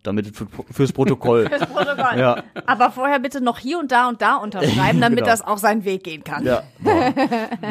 Damit 0.03 0.36
für, 0.36 0.47
fürs 0.70 0.93
Protokoll. 0.93 1.49
Fürs 1.49 1.66
Protokoll. 1.66 2.18
Ja. 2.18 2.43
Aber 2.66 2.90
vorher 2.90 3.20
bitte 3.20 3.40
noch 3.40 3.59
hier 3.61 3.78
und 3.78 3.93
da 3.93 4.09
und 4.09 4.20
da 4.20 4.34
unterschreiben, 4.34 5.01
damit 5.01 5.20
Genau. 5.20 5.30
das 5.30 5.43
auch 5.43 5.59
seinen 5.59 5.84
Weg 5.84 6.03
gehen 6.03 6.24
kann. 6.24 6.45
ja. 6.45 6.64
Boah. 6.80 7.12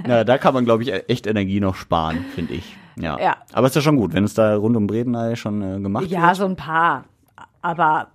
ja, 0.07 0.24
da 0.24 0.38
kann 0.38 0.53
man, 0.53 0.63
glaube 0.63 0.84
ich, 0.84 0.93
echt 1.09 1.28
Energie 1.28 1.59
noch 1.59 1.76
sparen, 1.76 2.24
finde 2.34 2.53
ich. 2.53 2.78
Ja. 2.98 3.20
Ja. 3.20 3.38
Aber 3.54 3.68
ist 3.68 3.76
ja 3.76 3.82
schon 3.82 3.96
gut, 3.98 4.14
wenn 4.14 4.24
es 4.24 4.34
da 4.34 4.56
rund 4.56 4.76
um 4.78 4.88
Bredeney 4.88 5.36
schon 5.36 5.62
äh, 5.62 5.80
gemacht 5.80 6.08
Ja, 6.08 6.28
wird. 6.28 6.36
so 6.38 6.46
ein 6.46 6.56
paar. 6.56 7.06
Aber 7.62 8.08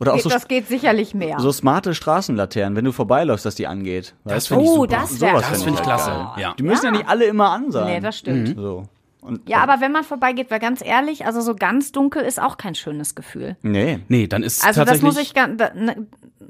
Oder 0.00 0.14
auch 0.14 0.18
so, 0.18 0.28
das 0.28 0.48
geht 0.48 0.68
sicherlich 0.68 1.14
mehr. 1.14 1.38
so 1.38 1.52
smarte 1.52 1.94
Straßenlaternen, 1.94 2.76
wenn 2.76 2.84
du 2.84 2.92
vorbeiläufst, 2.92 3.46
dass 3.46 3.54
die 3.54 3.66
angeht. 3.66 4.14
Weißt 4.24 4.50
du? 4.50 4.54
finde 4.54 4.64
ich 4.64 4.70
oh, 4.70 4.74
super. 4.82 4.96
das 4.96 5.20
wäre 5.20 5.30
Sowas 5.36 5.50
Das 5.50 5.62
finde 5.62 5.80
ich 5.80 5.86
halt 5.86 6.02
klasse. 6.04 6.40
Ja. 6.40 6.54
Die 6.58 6.62
müssen 6.62 6.86
ja. 6.86 6.90
nicht 6.92 7.08
alle 7.08 7.24
immer 7.26 7.50
an 7.50 7.70
sein. 7.70 7.86
Nee, 7.86 8.00
das 8.00 8.18
stimmt. 8.18 8.56
So. 8.56 8.84
Und, 9.20 9.48
Ja, 9.48 9.58
aber 9.62 9.80
wenn 9.80 9.92
man 9.92 10.02
vorbeigeht, 10.02 10.50
weil 10.50 10.58
ganz 10.58 10.84
ehrlich, 10.84 11.26
also 11.26 11.40
so 11.40 11.54
ganz 11.54 11.92
dunkel 11.92 12.22
ist 12.22 12.42
auch 12.42 12.56
kein 12.56 12.74
schönes 12.74 13.14
Gefühl. 13.14 13.56
Nee. 13.62 14.00
Nee, 14.08 14.26
dann 14.26 14.42
ist 14.42 14.64
Also 14.66 14.80
das 14.80 15.00
tatsächlich. 15.00 15.02
muss 15.02 15.18
ich 15.22 15.34
ne, 15.74 16.06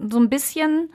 so 0.08 0.18
ein 0.18 0.30
bisschen. 0.30 0.88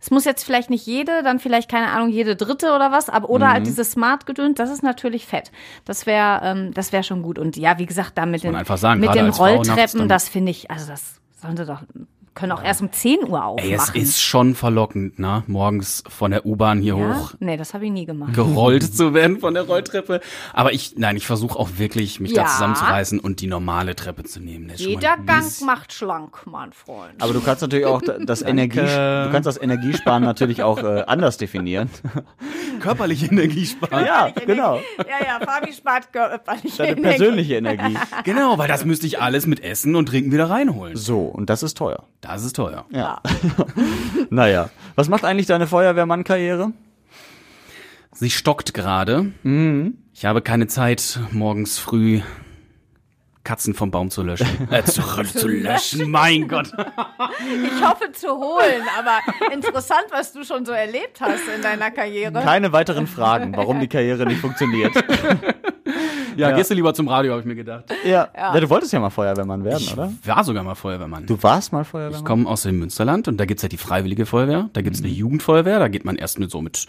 Es 0.00 0.10
muss 0.10 0.24
jetzt 0.24 0.44
vielleicht 0.44 0.70
nicht 0.70 0.86
jede, 0.86 1.22
dann 1.22 1.38
vielleicht 1.38 1.70
keine 1.70 1.88
Ahnung 1.88 2.08
jede 2.10 2.36
dritte 2.36 2.72
oder 2.74 2.92
was, 2.92 3.08
aber 3.08 3.30
oder 3.30 3.48
Mhm. 3.48 3.52
halt 3.52 3.66
dieses 3.66 3.92
Smart 3.92 4.26
gedönt, 4.26 4.58
das 4.58 4.70
ist 4.70 4.82
natürlich 4.82 5.26
fett. 5.26 5.50
Das 5.84 6.06
wäre, 6.06 6.40
ähm, 6.44 6.72
das 6.74 6.92
wäre 6.92 7.02
schon 7.02 7.22
gut. 7.22 7.38
Und 7.38 7.56
ja, 7.56 7.78
wie 7.78 7.86
gesagt, 7.86 8.12
da 8.16 8.26
mit 8.26 8.42
den 8.44 8.54
sagen, 8.64 9.00
mit 9.00 9.14
den 9.14 9.28
Rolltreppen, 9.30 10.08
das 10.08 10.28
finde 10.28 10.50
ich, 10.50 10.70
also 10.70 10.86
das 10.86 11.20
sollen 11.40 11.56
sie 11.56 11.66
doch 11.66 11.82
können 12.38 12.52
auch 12.52 12.62
erst 12.62 12.80
um 12.82 12.92
10 12.92 13.28
Uhr 13.28 13.44
aufmachen. 13.44 13.68
Ey, 13.70 13.74
es 13.76 13.90
ist 13.90 14.22
schon 14.22 14.54
verlockend, 14.54 15.18
ne? 15.18 15.42
Morgens 15.48 16.04
von 16.08 16.30
der 16.30 16.46
U-Bahn 16.46 16.80
hier 16.80 16.96
ja? 16.96 17.16
hoch 17.18 17.34
Nee, 17.40 17.56
das 17.56 17.74
habe 17.74 17.84
ich 17.86 17.90
nie 17.90 18.06
gemacht. 18.06 18.32
gerollt 18.34 18.84
zu 18.94 19.12
werden 19.12 19.40
von 19.40 19.54
der 19.54 19.64
Rolltreppe. 19.64 20.20
Aber 20.52 20.72
ich, 20.72 20.94
nein, 20.96 21.16
ich 21.16 21.26
versuche 21.26 21.58
auch 21.58 21.68
wirklich, 21.78 22.20
mich 22.20 22.32
da 22.34 22.42
Ja. 22.42 22.46
zusammenzureißen 22.46 23.18
und 23.18 23.40
die 23.40 23.48
normale 23.48 23.96
Treppe 23.96 24.22
zu 24.24 24.38
nehmen. 24.40 24.70
Jeder 24.76 25.16
Gang 25.16 25.44
macht 25.62 25.92
schlank, 25.92 26.46
mein 26.46 26.72
Freund. 26.72 27.20
Aber 27.20 27.32
du 27.32 27.40
kannst 27.40 27.62
natürlich 27.62 27.86
auch 27.86 28.02
da- 28.02 28.18
das 28.18 28.42
Energie, 28.42 28.78
du 28.78 29.28
kannst 29.32 29.46
das 29.46 29.60
Energiesparen 29.60 30.22
natürlich 30.22 30.62
auch 30.62 30.78
äh, 30.78 31.02
anders 31.06 31.38
definieren. 31.38 31.90
körperliche 32.80 33.26
Energie 33.26 33.66
sparen. 33.66 34.04
ja, 34.06 34.28
genau. 34.46 34.76
ja, 34.76 35.26
ja, 35.26 35.44
Fabi 35.44 35.72
spart 35.72 36.12
körperlich 36.12 36.76
Deine 36.76 36.92
Energie. 36.92 37.02
persönliche 37.08 37.54
Energie. 37.56 37.96
Genau, 38.24 38.58
weil 38.58 38.68
das 38.68 38.84
müsste 38.84 39.06
ich 39.06 39.20
alles 39.20 39.46
mit 39.46 39.62
Essen 39.62 39.96
und 39.96 40.06
Trinken 40.06 40.30
wieder 40.32 40.48
reinholen. 40.50 40.96
So, 40.96 41.22
und 41.22 41.50
das 41.50 41.62
ist 41.62 41.76
teuer. 41.76 42.04
Das 42.20 42.27
ist 42.34 42.54
teuer. 42.56 42.84
Ja. 42.90 43.20
naja. 44.30 44.70
Was 44.94 45.08
macht 45.08 45.24
eigentlich 45.24 45.46
deine 45.46 45.66
Feuerwehrmann-Karriere? 45.66 46.72
Sie 48.12 48.30
stockt 48.30 48.74
gerade. 48.74 49.32
Mhm. 49.42 49.98
Ich 50.12 50.24
habe 50.24 50.42
keine 50.42 50.66
Zeit, 50.66 51.20
morgens 51.30 51.78
früh 51.78 52.20
Katzen 53.44 53.72
vom 53.72 53.90
Baum 53.90 54.10
zu 54.10 54.22
löschen. 54.22 54.46
Äh, 54.70 54.82
zu, 54.84 55.00
zu 55.24 55.48
löschen, 55.48 56.10
mein 56.10 56.48
Gott. 56.48 56.70
Ich 57.64 57.82
hoffe 57.84 58.12
zu 58.12 58.28
holen, 58.28 58.82
aber 58.98 59.20
interessant, 59.52 60.04
was 60.10 60.32
du 60.32 60.44
schon 60.44 60.66
so 60.66 60.72
erlebt 60.72 61.20
hast 61.20 61.48
in 61.54 61.62
deiner 61.62 61.90
Karriere. 61.90 62.42
Keine 62.42 62.72
weiteren 62.72 63.06
Fragen, 63.06 63.56
warum 63.56 63.80
die 63.80 63.88
Karriere 63.88 64.26
nicht 64.26 64.40
funktioniert. 64.40 64.92
Ja, 66.38 66.52
gehst 66.52 66.70
du 66.70 66.74
lieber 66.74 66.94
zum 66.94 67.08
Radio, 67.08 67.32
habe 67.32 67.40
ich 67.40 67.46
mir 67.46 67.54
gedacht. 67.54 67.84
Ja. 68.04 68.28
ja. 68.36 68.58
Du 68.60 68.70
wolltest 68.70 68.92
ja 68.92 69.00
mal 69.00 69.10
Feuerwehrmann 69.10 69.64
werden, 69.64 69.86
oder? 69.92 70.12
War 70.24 70.44
sogar 70.44 70.62
mal 70.62 70.74
Feuerwehrmann. 70.74 71.26
Du 71.26 71.42
warst 71.42 71.72
mal 71.72 71.82
Ich 71.82 71.88
Feuerwehrmann? 71.88 72.24
komme 72.24 72.48
aus 72.48 72.62
dem 72.62 72.78
Münsterland 72.78 73.28
und 73.28 73.38
da 73.38 73.44
gibt's 73.44 73.62
ja 73.62 73.68
die 73.68 73.76
Freiwillige 73.76 74.26
Feuerwehr, 74.26 74.70
da 74.72 74.80
gibt's 74.82 75.00
eine 75.00 75.08
Jugendfeuerwehr, 75.08 75.78
da 75.78 75.88
geht 75.88 76.04
man 76.04 76.16
erst 76.16 76.38
mit 76.38 76.50
so 76.50 76.60
mit 76.60 76.86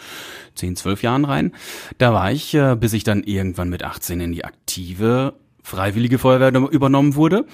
10, 0.55 0.75
12 0.75 1.03
Jahren 1.03 1.25
rein. 1.25 1.51
Da 1.97 2.13
war 2.13 2.31
ich, 2.31 2.53
äh, 2.53 2.75
bis 2.75 2.93
ich 2.93 3.03
dann 3.03 3.23
irgendwann 3.23 3.69
mit 3.69 3.83
18 3.83 4.19
in 4.21 4.31
die 4.31 4.45
aktive 4.45 5.33
Freiwillige 5.63 6.17
Feuerwehr 6.19 6.53
übernommen 6.71 7.15
wurde. 7.15 7.45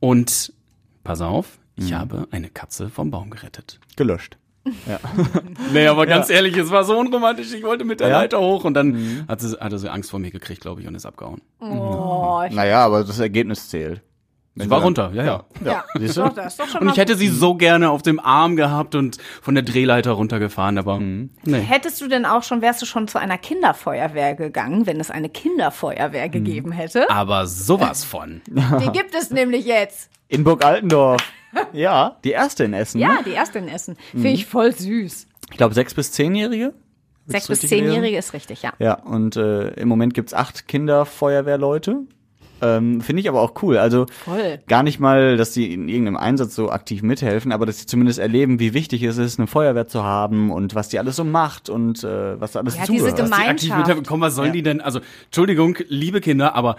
Und 0.00 0.52
pass 1.04 1.20
auf, 1.20 1.58
ich 1.76 1.92
habe 1.92 2.28
eine 2.30 2.48
Katze 2.48 2.88
vom 2.88 3.10
Baum 3.10 3.30
gerettet. 3.30 3.80
Gelöscht. 3.96 4.36
Nee, 5.72 5.86
aber 5.86 6.06
ganz 6.06 6.30
ehrlich, 6.30 6.56
es 6.56 6.70
war 6.70 6.84
so 6.84 6.96
unromantisch. 6.98 7.52
Ich 7.52 7.62
wollte 7.64 7.84
mit 7.84 8.00
der 8.00 8.08
Ja? 8.08 8.18
Leiter 8.20 8.40
hoch 8.40 8.64
und 8.64 8.74
dann 8.74 9.24
hat 9.28 9.40
sie, 9.40 9.56
hatte 9.58 9.78
sie 9.78 9.90
Angst 9.90 10.10
vor 10.10 10.20
mir 10.20 10.30
gekriegt, 10.30 10.60
glaube 10.60 10.80
ich, 10.80 10.86
und 10.86 10.94
ist 10.94 11.06
abgehauen. 11.06 11.40
Oh, 11.60 12.42
ich, 12.48 12.54
Naja, 12.54 12.84
aber 12.84 13.04
das 13.04 13.18
Ergebnis 13.18 13.68
zählt. 13.68 14.02
Sie 14.54 14.68
war 14.68 14.82
runter, 14.82 15.12
ja, 15.14 15.24
ja. 15.24 15.44
ja, 15.64 15.84
Siehst 15.98 16.18
du? 16.18 16.24
doch, 16.24 16.34
das 16.34 16.48
ist 16.48 16.60
doch 16.60 16.68
schon 16.68 16.82
Und 16.82 16.90
ich 16.90 16.98
hätte 16.98 17.16
sie 17.16 17.28
so 17.28 17.54
gerne 17.54 17.88
auf 17.88 18.02
dem 18.02 18.20
Arm 18.20 18.54
gehabt 18.56 18.94
und 18.94 19.16
von 19.40 19.54
der 19.54 19.64
Drehleiter 19.64 20.10
runtergefahren, 20.10 20.76
aber 20.76 20.98
nee. 21.00 21.30
Hättest 21.46 22.02
du 22.02 22.08
denn 22.08 22.26
auch 22.26 22.42
schon, 22.42 22.60
wärst 22.60 22.82
du 22.82 22.86
schon 22.86 23.08
zu 23.08 23.18
einer 23.18 23.38
Kinderfeuerwehr 23.38 24.34
gegangen, 24.34 24.84
wenn 24.86 25.00
es 25.00 25.10
eine 25.10 25.30
Kinderfeuerwehr 25.30 26.28
gegeben 26.28 26.70
hätte? 26.70 27.08
Aber 27.08 27.46
sowas 27.46 28.04
von. 28.04 28.42
Die 28.46 28.92
gibt 28.92 29.14
es 29.14 29.30
nämlich 29.30 29.64
jetzt. 29.64 30.10
In 30.28 30.44
Burg 30.44 30.62
Altendorf. 30.62 31.22
Ja, 31.72 32.16
die 32.24 32.30
erste 32.30 32.64
in 32.64 32.72
Essen. 32.74 32.98
Ja, 33.00 33.14
ne? 33.14 33.18
die 33.26 33.30
erste 33.32 33.58
in 33.58 33.68
Essen. 33.68 33.96
Finde 34.10 34.30
ich 34.30 34.46
voll 34.46 34.72
süß. 34.72 35.26
Ich 35.50 35.56
glaube, 35.56 35.74
sechs 35.74 35.94
bis 35.94 36.12
zehnjährige. 36.12 36.72
Sechs 37.26 37.48
bis 37.48 37.60
zehnjährige 37.60 38.16
ist 38.16 38.32
richtig, 38.34 38.62
ja. 38.62 38.72
Ja, 38.78 38.94
und 38.94 39.36
äh, 39.36 39.68
im 39.74 39.88
Moment 39.88 40.12
gibt's 40.14 40.34
acht 40.34 40.66
Kinderfeuerwehrleute. 40.68 42.00
Ähm, 42.60 43.00
Finde 43.00 43.20
ich 43.20 43.28
aber 43.28 43.40
auch 43.40 43.60
cool. 43.62 43.76
Also 43.76 44.06
Voll. 44.24 44.60
gar 44.68 44.82
nicht 44.84 45.00
mal, 45.00 45.36
dass 45.36 45.52
die 45.52 45.72
in 45.72 45.88
irgendeinem 45.88 46.16
Einsatz 46.16 46.54
so 46.54 46.70
aktiv 46.70 47.02
mithelfen, 47.02 47.50
aber 47.50 47.66
dass 47.66 47.80
sie 47.80 47.86
zumindest 47.86 48.20
erleben, 48.20 48.60
wie 48.60 48.72
wichtig 48.72 49.02
es 49.02 49.18
ist, 49.18 49.38
eine 49.40 49.48
Feuerwehr 49.48 49.88
zu 49.88 50.04
haben 50.04 50.52
und 50.52 50.74
was 50.76 50.88
die 50.88 50.98
alles 51.00 51.16
so 51.16 51.24
macht 51.24 51.68
und 51.68 52.04
äh, 52.04 52.40
was 52.40 52.52
da 52.52 52.60
alles 52.60 52.76
Ja, 52.76 52.84
diese 52.86 53.08
zugehört. 53.08 53.18
Geme- 53.18 53.26
die 53.26 53.32
aktiv 53.32 53.40
Gemeinschaft. 53.68 53.78
mithelfen. 53.78 54.06
Komm, 54.06 54.20
was 54.20 54.34
sollen 54.36 54.48
Ja. 54.48 54.52
die 54.52 54.62
denn? 54.62 54.80
Also, 54.80 55.00
Entschuldigung, 55.24 55.76
liebe 55.88 56.20
Kinder, 56.20 56.54
aber 56.54 56.76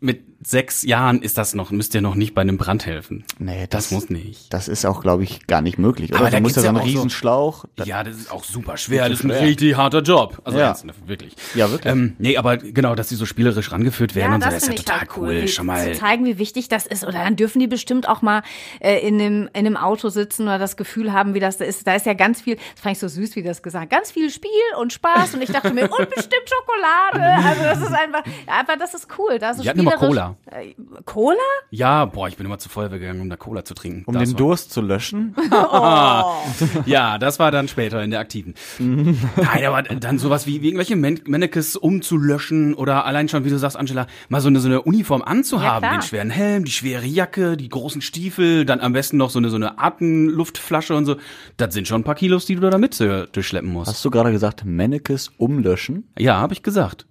mit 0.00 0.22
sechs 0.46 0.82
Jahren 0.82 1.22
ist 1.22 1.38
das 1.38 1.54
noch, 1.54 1.70
müsst 1.70 1.94
ihr 1.94 2.02
noch 2.02 2.14
nicht 2.16 2.34
bei 2.34 2.42
einem 2.42 2.58
Brand 2.58 2.84
helfen. 2.84 3.24
Nee, 3.38 3.66
Das 3.70 3.90
muss 3.90 4.10
nicht. 4.10 4.52
Das 4.52 4.68
ist 4.68 4.84
auch, 4.84 5.00
glaube 5.00 5.22
ich, 5.24 5.46
gar 5.46 5.62
nicht 5.62 5.78
möglich. 5.78 6.10
Oder? 6.10 6.20
Aber 6.20 6.30
da 6.30 6.36
du 6.36 6.42
musst 6.42 6.56
ja 6.56 6.60
so 6.62 6.66
ja 6.66 6.70
einen 6.70 6.80
auch 6.80 6.86
so- 7.10 7.84
Ja, 7.84 8.04
das 8.04 8.16
ist 8.16 8.30
auch 8.30 8.44
super 8.44 8.76
schwer. 8.76 9.08
Das 9.08 9.20
ist 9.20 9.24
ein 9.24 9.30
richtig 9.30 9.74
harter 9.76 10.02
Job. 10.02 10.42
Also 10.44 10.58
Ja. 10.58 10.66
ernst, 10.66 10.84
wirklich. 11.06 11.34
Ja, 11.54 11.70
wirklich. 11.70 11.90
Ähm, 11.90 12.14
nee, 12.18 12.36
aber 12.36 12.58
genau, 12.58 12.94
dass 12.94 13.08
die 13.08 13.14
so 13.14 13.24
spielerisch 13.24 13.72
rangeführt 13.72 14.14
werden 14.14 14.34
und 14.34 14.42
so, 14.44 14.50
das 14.50 14.64
ist 14.64 14.66
ja 14.68 14.74
ich 14.74 14.80
total 14.84 15.00
halt 15.00 15.10
cool. 15.16 15.42
wie, 15.42 15.48
Schon 15.48 15.64
mal. 15.66 15.92
Zu 15.94 15.98
zeigen, 15.98 16.26
wie 16.26 16.36
wichtig 16.38 16.68
das 16.68 16.86
ist. 16.86 17.04
Oder 17.04 17.24
dann 17.24 17.36
dürfen 17.36 17.58
die 17.58 17.66
bestimmt 17.66 18.06
auch 18.06 18.20
mal 18.20 18.42
äh, 18.80 18.98
in, 19.06 19.18
einem, 19.20 19.42
in 19.54 19.66
einem 19.66 19.76
Auto 19.78 20.10
sitzen 20.10 20.42
oder 20.42 20.58
das 20.58 20.76
Gefühl 20.76 21.12
haben, 21.14 21.32
wie 21.32 21.40
das 21.40 21.56
da 21.56 21.64
ist. 21.64 21.86
Da 21.86 21.94
ist 21.94 22.04
ja 22.04 22.12
ganz 22.12 22.42
viel, 22.42 22.56
das 22.56 22.82
fand 22.82 22.92
ich 22.96 22.98
so 23.00 23.08
süß, 23.08 23.34
wie 23.36 23.42
das 23.42 23.62
gesagt 23.62 23.90
ganz 23.90 24.10
viel 24.10 24.28
Spiel 24.28 24.50
und 24.78 24.92
Spaß. 24.92 25.34
Und 25.34 25.42
ich 25.42 25.50
dachte 25.50 25.72
mir, 25.72 25.84
und 25.98 26.10
bestimmt 26.10 26.44
Schokolade. 26.48 27.46
Also 27.46 27.62
das 27.62 27.78
ist 27.80 27.94
einfach, 27.94 28.24
ja, 28.46 28.60
einfach 28.60 28.76
das 28.78 28.92
ist 28.92 29.08
cool. 29.18 29.38
Da 29.38 29.54
so 29.54 29.62
Die 29.62 29.70
spielerisch- 29.96 30.08
Cola. 30.08 30.36
Äh, 30.46 30.74
Cola? 31.04 31.36
Ja, 31.70 32.04
boah, 32.04 32.28
ich 32.28 32.36
bin 32.36 32.46
immer 32.46 32.58
zur 32.58 32.70
Feuerwehr 32.70 32.98
gegangen, 32.98 33.20
um 33.20 33.30
da 33.30 33.36
Cola 33.36 33.64
zu 33.64 33.74
trinken. 33.74 34.04
um 34.06 34.14
Das 34.14 34.22
den 34.24 34.32
war- 34.32 34.38
Durst 34.38 34.72
zu 34.72 34.80
löschen. 34.80 35.34
Ja, 36.86 37.18
das 37.18 37.38
war 37.38 37.50
dann 37.50 37.68
später 37.68 38.02
in 38.02 38.10
der 38.10 38.20
aktiven. 38.20 38.54
Nein, 38.78 39.64
aber 39.66 39.82
dann 39.82 40.18
sowas 40.18 40.46
wie, 40.46 40.62
wie 40.62 40.66
irgendwelche 40.68 40.96
Man 40.96 41.20
Mannequins 41.26 41.76
umzulöschen 41.76 42.74
oder 42.74 43.04
allein 43.04 43.28
schon, 43.28 43.44
wie 43.44 43.50
du 43.50 43.58
sagst, 43.58 43.76
Angela, 43.76 44.06
mal 44.28 44.40
so 44.40 44.48
eine, 44.48 44.60
so 44.60 44.68
eine 44.68 44.82
Uniform 44.82 45.22
anzuhaben, 45.22 45.80
klar. 45.88 45.98
den 45.98 46.02
schweren 46.02 46.30
Helm, 46.30 46.64
die 46.64 46.72
schwere 46.72 47.04
Jacke, 47.06 47.56
die 47.56 47.68
großen 47.68 48.00
Stiefel, 48.02 48.64
dann 48.64 48.80
am 48.80 48.92
besten 48.92 49.16
noch 49.16 49.30
so 49.30 49.38
eine, 49.38 49.50
so 49.50 49.56
eine 49.56 49.78
Atemluftflasche 49.78 50.94
und 50.94 51.06
so. 51.06 51.16
Das 51.56 51.74
sind 51.74 51.88
schon 51.88 52.00
ein 52.00 52.04
paar 52.04 52.14
Kilos, 52.14 52.46
die 52.46 52.56
du 52.56 52.68
da 52.70 52.78
mit 52.78 53.00
äh, 53.00 53.26
durchschleppen 53.32 53.70
musst. 53.70 53.90
Hast 53.90 54.04
du 54.04 54.10
gerade 54.10 54.32
gesagt, 54.32 54.64
Mannekes 54.64 55.30
umlöschen? 55.38 56.08
Ja, 56.18 56.36
habe 56.38 56.52
ich 56.54 56.62
gesagt. 56.62 57.06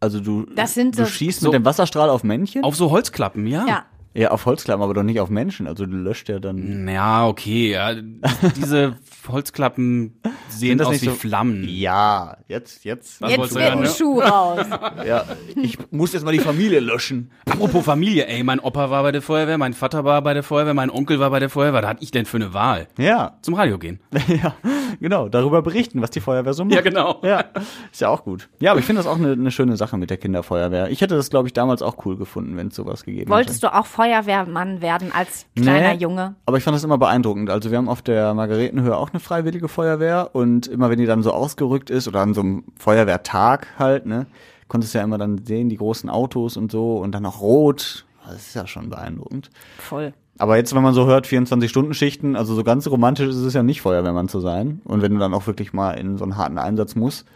Also 0.00 0.20
du, 0.20 0.46
Das 0.54 0.74
sind 0.74 0.98
du 0.98 1.04
so- 1.04 1.10
schießt 1.10 1.40
so- 1.40 1.48
mit 1.48 1.54
dem 1.54 1.64
Wasserstrahl 1.64 2.08
auf 2.10 2.22
Männchen? 2.24 2.62
Auf 2.64 2.76
so 2.76 2.90
Holzklappen, 2.90 3.46
ja. 3.46 3.66
Ja. 3.66 3.84
ja, 4.14 4.30
auf 4.30 4.46
Holzklappen, 4.46 4.82
aber 4.82 4.94
doch 4.94 5.02
nicht 5.02 5.20
auf 5.20 5.28
Menschen. 5.30 5.66
Also 5.66 5.86
du 5.86 5.96
löscht 5.96 6.28
ja 6.28 6.38
dann. 6.38 6.86
Ja, 6.88 7.26
okay, 7.26 7.72
ja. 7.72 7.94
Diese 8.56 8.96
Holzklappen 9.28 10.20
sehen 10.48 10.78
das 10.78 10.88
aus 10.88 10.92
nicht 10.94 11.02
wie 11.02 11.06
so- 11.06 11.14
Flammen. 11.14 11.64
Ja, 11.68 12.36
jetzt, 12.48 12.84
jetzt. 12.84 13.20
Was 13.20 13.30
Jetzt 13.30 13.38
wolltest 13.38 13.56
wird 13.58 13.70
ein 13.72 13.80
ne? 13.80 13.88
Schuh 13.88 14.20
raus. 14.20 14.66
Ja, 15.06 15.24
ich 15.56 15.78
muss 15.90 16.12
jetzt 16.12 16.24
mal 16.24 16.32
die 16.32 16.38
Familie 16.40 16.80
löschen. 16.80 17.30
Apropos 17.48 17.84
Familie, 17.84 18.26
ey, 18.26 18.42
mein 18.42 18.58
Opa 18.60 18.90
war 18.90 19.02
bei 19.02 19.12
der 19.12 19.22
Feuerwehr, 19.22 19.58
mein 19.58 19.72
Vater 19.74 20.04
war 20.04 20.20
bei 20.22 20.34
der 20.34 20.42
Feuerwehr, 20.42 20.74
mein 20.74 20.90
Onkel 20.90 21.18
war 21.20 21.30
bei 21.30 21.38
der 21.40 21.50
Feuerwehr. 21.50 21.82
Was 21.82 21.88
hatte 21.88 22.02
ich 22.02 22.10
denn 22.10 22.24
für 22.26 22.36
eine 22.38 22.52
Wahl? 22.54 22.88
Ja, 22.98 23.38
Zum 23.42 23.54
Radio 23.54 23.78
gehen. 23.78 24.00
ja, 24.28 24.54
genau. 25.00 25.28
Darüber 25.28 25.62
berichten, 25.62 26.02
was 26.02 26.10
die 26.10 26.20
Feuerwehr 26.20 26.54
so 26.54 26.64
macht. 26.64 26.74
Ja, 26.74 26.80
genau. 26.80 27.20
Ja, 27.22 27.44
ist 27.92 28.00
ja 28.00 28.08
auch 28.08 28.24
gut. 28.24 28.48
Ja, 28.60 28.72
aber 28.72 28.80
ich 28.80 28.86
finde 28.86 29.00
das 29.02 29.06
auch 29.10 29.16
eine, 29.16 29.32
eine 29.32 29.50
schöne 29.50 29.76
Sache 29.76 29.96
mit 29.96 30.10
der 30.10 30.16
Kinderfeuerwehr. 30.16 30.90
Ich 30.90 31.00
hätte 31.00 31.14
das, 31.16 31.30
glaube 31.30 31.48
ich, 31.48 31.52
damals 31.52 31.82
auch 31.82 32.04
cool 32.04 32.16
gefunden, 32.16 32.56
wenn 32.56 32.68
es 32.68 32.74
sowas 32.74 33.04
gegeben 33.04 33.30
Wolltest 33.30 33.62
hätte. 33.62 33.72
du 33.72 33.78
auch 33.78 33.86
Feuerwehrmann 33.86 34.80
werden 34.82 35.12
als 35.12 35.46
kleiner 35.56 35.94
Junge? 35.94 36.34
Aber 36.46 36.56
ich 36.58 36.64
fand 36.64 36.74
das 36.74 36.84
immer 36.84 36.98
beeindruckend. 36.98 37.50
Also 37.50 37.70
wir 37.70 37.78
haben 37.78 37.88
auf 37.88 38.02
der 38.02 38.34
Margaretenhöhe 38.34 38.96
auch 38.96 39.10
eine 39.10 39.17
freiwillige 39.20 39.68
Feuerwehr 39.68 40.30
und 40.34 40.66
immer 40.66 40.90
wenn 40.90 40.98
die 40.98 41.06
dann 41.06 41.22
so 41.22 41.32
ausgerückt 41.32 41.90
ist 41.90 42.08
oder 42.08 42.20
an 42.20 42.34
so 42.34 42.40
einem 42.40 42.64
Feuerwehrtag 42.78 43.66
halt, 43.78 44.06
ne, 44.06 44.26
konntest 44.68 44.94
du 44.94 44.98
ja 44.98 45.04
immer 45.04 45.18
dann 45.18 45.44
sehen, 45.44 45.68
die 45.68 45.76
großen 45.76 46.10
Autos 46.10 46.56
und 46.56 46.70
so 46.70 46.98
und 46.98 47.12
dann 47.12 47.26
auch 47.26 47.40
rot. 47.40 48.04
Das 48.26 48.36
ist 48.36 48.54
ja 48.54 48.66
schon 48.66 48.90
beeindruckend. 48.90 49.50
Voll. 49.78 50.12
Aber 50.38 50.56
jetzt, 50.56 50.74
wenn 50.74 50.82
man 50.82 50.94
so 50.94 51.06
hört, 51.06 51.26
24-Stunden-Schichten, 51.26 52.36
also 52.36 52.54
so 52.54 52.62
ganz 52.62 52.86
romantisch 52.86 53.28
ist 53.28 53.36
es 53.36 53.54
ja 53.54 53.62
nicht, 53.62 53.80
Feuerwehrmann 53.80 54.28
zu 54.28 54.40
sein. 54.40 54.80
Und 54.84 55.02
wenn 55.02 55.12
du 55.12 55.18
dann 55.18 55.34
auch 55.34 55.46
wirklich 55.46 55.72
mal 55.72 55.92
in 55.92 56.16
so 56.16 56.24
einen 56.24 56.36
harten 56.36 56.58
Einsatz 56.58 56.94
musst 56.94 57.26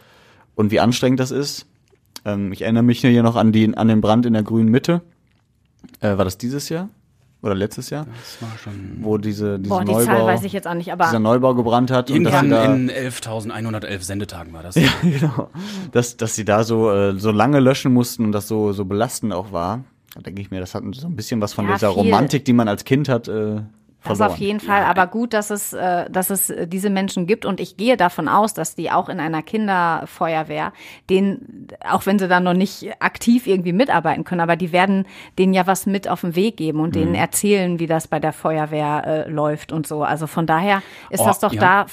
und 0.55 0.71
wie 0.71 0.79
anstrengend 0.79 1.19
das 1.19 1.31
ist. 1.31 1.65
Ähm, 2.25 2.53
ich 2.53 2.61
erinnere 2.61 2.83
mich 2.83 3.01
hier 3.01 3.23
noch 3.23 3.35
an, 3.35 3.51
die, 3.51 3.75
an 3.75 3.87
den 3.89 3.99
Brand 3.99 4.25
in 4.25 4.33
der 4.33 4.43
grünen 4.43 4.69
Mitte. 4.69 5.01
Äh, 5.99 6.17
war 6.17 6.23
das 6.23 6.37
dieses 6.37 6.69
Jahr? 6.69 6.89
Oder 7.43 7.55
letztes 7.55 7.89
Jahr? 7.89 8.05
Das 8.05 8.41
war 8.41 8.57
schon 8.57 8.99
Wo 9.01 9.17
diese, 9.17 9.59
diese 9.59 9.69
Boah, 9.69 9.83
die 9.83 9.91
Neubau, 9.91 10.05
Zahl 10.05 10.25
weiß 10.25 10.43
ich 10.45 10.53
jetzt 10.53 10.65
auch 10.65 10.75
nicht, 10.75 10.93
aber 10.93 11.05
dieser 11.05 11.19
Neubau 11.19 11.53
gebrannt 11.53 11.91
hat. 11.91 12.09
Und 12.09 12.23
dass 12.23 12.31
da, 12.31 12.73
in 12.73 12.89
11.111 12.89 14.01
Sendetagen 14.01 14.53
war 14.53 14.63
das. 14.63 14.75
genau, 15.01 15.49
dass, 15.91 16.15
dass 16.15 16.35
sie 16.35 16.45
da 16.45 16.63
so, 16.63 16.89
äh, 16.89 17.19
so 17.19 17.31
lange 17.31 17.59
löschen 17.59 17.93
mussten 17.93 18.23
und 18.23 18.31
das 18.31 18.47
so, 18.47 18.71
so 18.71 18.85
belastend 18.85 19.33
auch 19.33 19.51
war. 19.51 19.83
Da 20.15 20.21
denke 20.21 20.41
ich 20.41 20.51
mir, 20.51 20.61
das 20.61 20.73
hat 20.73 20.83
so 20.95 21.07
ein 21.07 21.17
bisschen 21.17 21.41
was 21.41 21.53
von 21.53 21.65
Ja, 21.67 21.73
dieser 21.73 21.91
viel. 21.91 22.03
Romantik, 22.03 22.45
die 22.45 22.53
man 22.53 22.69
als 22.69 22.85
Kind 22.85 23.09
hat, 23.09 23.27
äh, 23.27 23.61
Das 24.05 24.17
verloren. 24.17 24.31
auf 24.33 24.37
jeden 24.37 24.59
Fall, 24.59 24.83
aber 24.83 25.07
gut, 25.07 25.33
dass 25.33 25.49
es, 25.49 25.73
äh, 25.73 26.09
dass 26.09 26.29
es 26.29 26.53
diese 26.67 26.89
Menschen 26.89 27.25
gibt 27.27 27.45
und 27.45 27.59
ich 27.59 27.77
gehe 27.77 27.95
davon 27.97 28.27
aus, 28.27 28.53
dass 28.53 28.75
die 28.75 28.91
auch 28.91 29.07
in 29.09 29.19
einer 29.19 29.41
Kinderfeuerwehr, 29.41 30.73
den, 31.09 31.67
auch 31.89 32.05
wenn 32.05 32.19
sie 32.19 32.27
dann 32.27 32.43
noch 32.43 32.53
nicht 32.53 32.91
aktiv 33.01 33.47
irgendwie 33.47 33.73
mitarbeiten 33.73 34.23
können, 34.23 34.41
aber 34.41 34.55
die 34.55 34.71
werden 34.71 35.05
denen 35.39 35.53
ja 35.53 35.65
was 35.67 35.85
mit 35.85 36.07
auf 36.07 36.21
den 36.21 36.35
Weg 36.35 36.57
geben 36.57 36.79
und 36.79 36.89
Mhm. 36.89 36.99
denen 36.99 37.15
erzählen, 37.15 37.79
wie 37.79 37.87
das 37.87 38.07
bei 38.07 38.19
der 38.19 38.33
Feuerwehr 38.33 39.03
äh, 39.05 39.29
läuft 39.29 39.71
und 39.71 39.87
so. 39.87 40.03
Also 40.03 40.27
von 40.27 40.45
daher 40.45 40.81
ist 41.09 41.21
Oh, 41.21 41.25
das 41.25 41.39
doch 41.39 41.53
ja. 41.53 41.61
da 41.61 41.85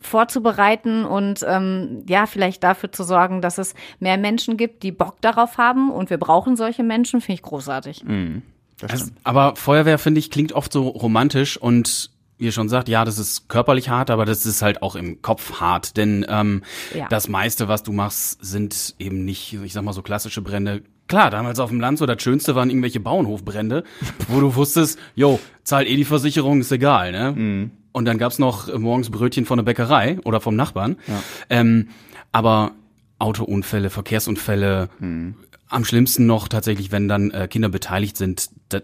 vorzubereiten 0.00 1.04
und 1.04 1.44
ähm, 1.48 2.04
ja, 2.08 2.26
vielleicht 2.26 2.62
dafür 2.62 2.92
zu 2.92 3.02
sorgen, 3.04 3.40
dass 3.40 3.58
es 3.58 3.74
mehr 3.98 4.16
Menschen 4.18 4.56
gibt, 4.56 4.82
die 4.82 4.92
Bock 4.92 5.20
darauf 5.20 5.58
haben 5.58 5.90
und 5.90 6.10
wir 6.10 6.18
brauchen 6.18 6.56
solche 6.56 6.82
Menschen, 6.82 7.20
finde 7.20 7.34
ich 7.34 7.42
großartig. 7.42 8.04
Also, 8.92 9.06
aber 9.24 9.56
Feuerwehr, 9.56 9.98
finde 9.98 10.18
ich, 10.20 10.30
klingt 10.30 10.52
oft 10.52 10.72
so 10.72 10.88
romantisch 10.88 11.56
und 11.56 12.10
wie 12.38 12.46
ihr 12.46 12.52
schon 12.52 12.68
sagt, 12.68 12.88
ja, 12.88 13.04
das 13.04 13.18
ist 13.18 13.48
körperlich 13.48 13.88
hart, 13.90 14.10
aber 14.10 14.24
das 14.24 14.44
ist 14.44 14.60
halt 14.60 14.82
auch 14.82 14.96
im 14.96 15.22
Kopf 15.22 15.60
hart. 15.60 15.96
Denn 15.96 16.26
ähm, 16.28 16.62
Ja. 16.92 17.06
das 17.08 17.28
meiste, 17.28 17.68
was 17.68 17.82
du 17.84 17.92
machst, 17.92 18.44
sind 18.44 18.94
eben 18.98 19.24
nicht, 19.24 19.52
ich 19.62 19.72
sag 19.72 19.84
mal, 19.84 19.92
so 19.92 20.02
klassische 20.02 20.42
Brände. 20.42 20.82
Klar, 21.06 21.30
damals 21.30 21.60
auf 21.60 21.70
dem 21.70 21.80
Land 21.80 21.98
so 21.98 22.06
das 22.06 22.20
Schönste 22.22 22.54
waren 22.56 22.70
irgendwelche 22.70 22.98
Bauernhofbrände, 22.98 23.84
wo 24.28 24.40
du 24.40 24.54
wusstest, 24.56 24.98
jo, 25.14 25.38
zahl 25.62 25.86
eh 25.86 25.96
die 25.96 26.04
Versicherung, 26.04 26.60
ist 26.60 26.72
egal, 26.72 27.12
ne? 27.12 27.70
Und 27.92 28.04
dann 28.06 28.18
gab's 28.18 28.40
noch 28.40 28.68
äh, 28.68 28.76
morgens 28.78 29.10
Brötchen 29.10 29.44
von 29.46 29.58
der 29.58 29.64
Bäckerei 29.64 30.18
oder 30.24 30.40
vom 30.40 30.56
Nachbarn. 30.56 30.96
Ähm, 31.50 31.90
aber 32.32 32.72
Autounfälle, 33.20 33.90
Verkehrsunfälle, 33.90 34.88
am 35.68 35.84
schlimmsten 35.84 36.26
noch 36.26 36.48
tatsächlich, 36.48 36.92
wenn 36.92 37.08
dann 37.08 37.30
äh, 37.30 37.48
Kinder 37.48 37.68
beteiligt 37.68 38.16
sind, 38.16 38.50
das 38.68 38.82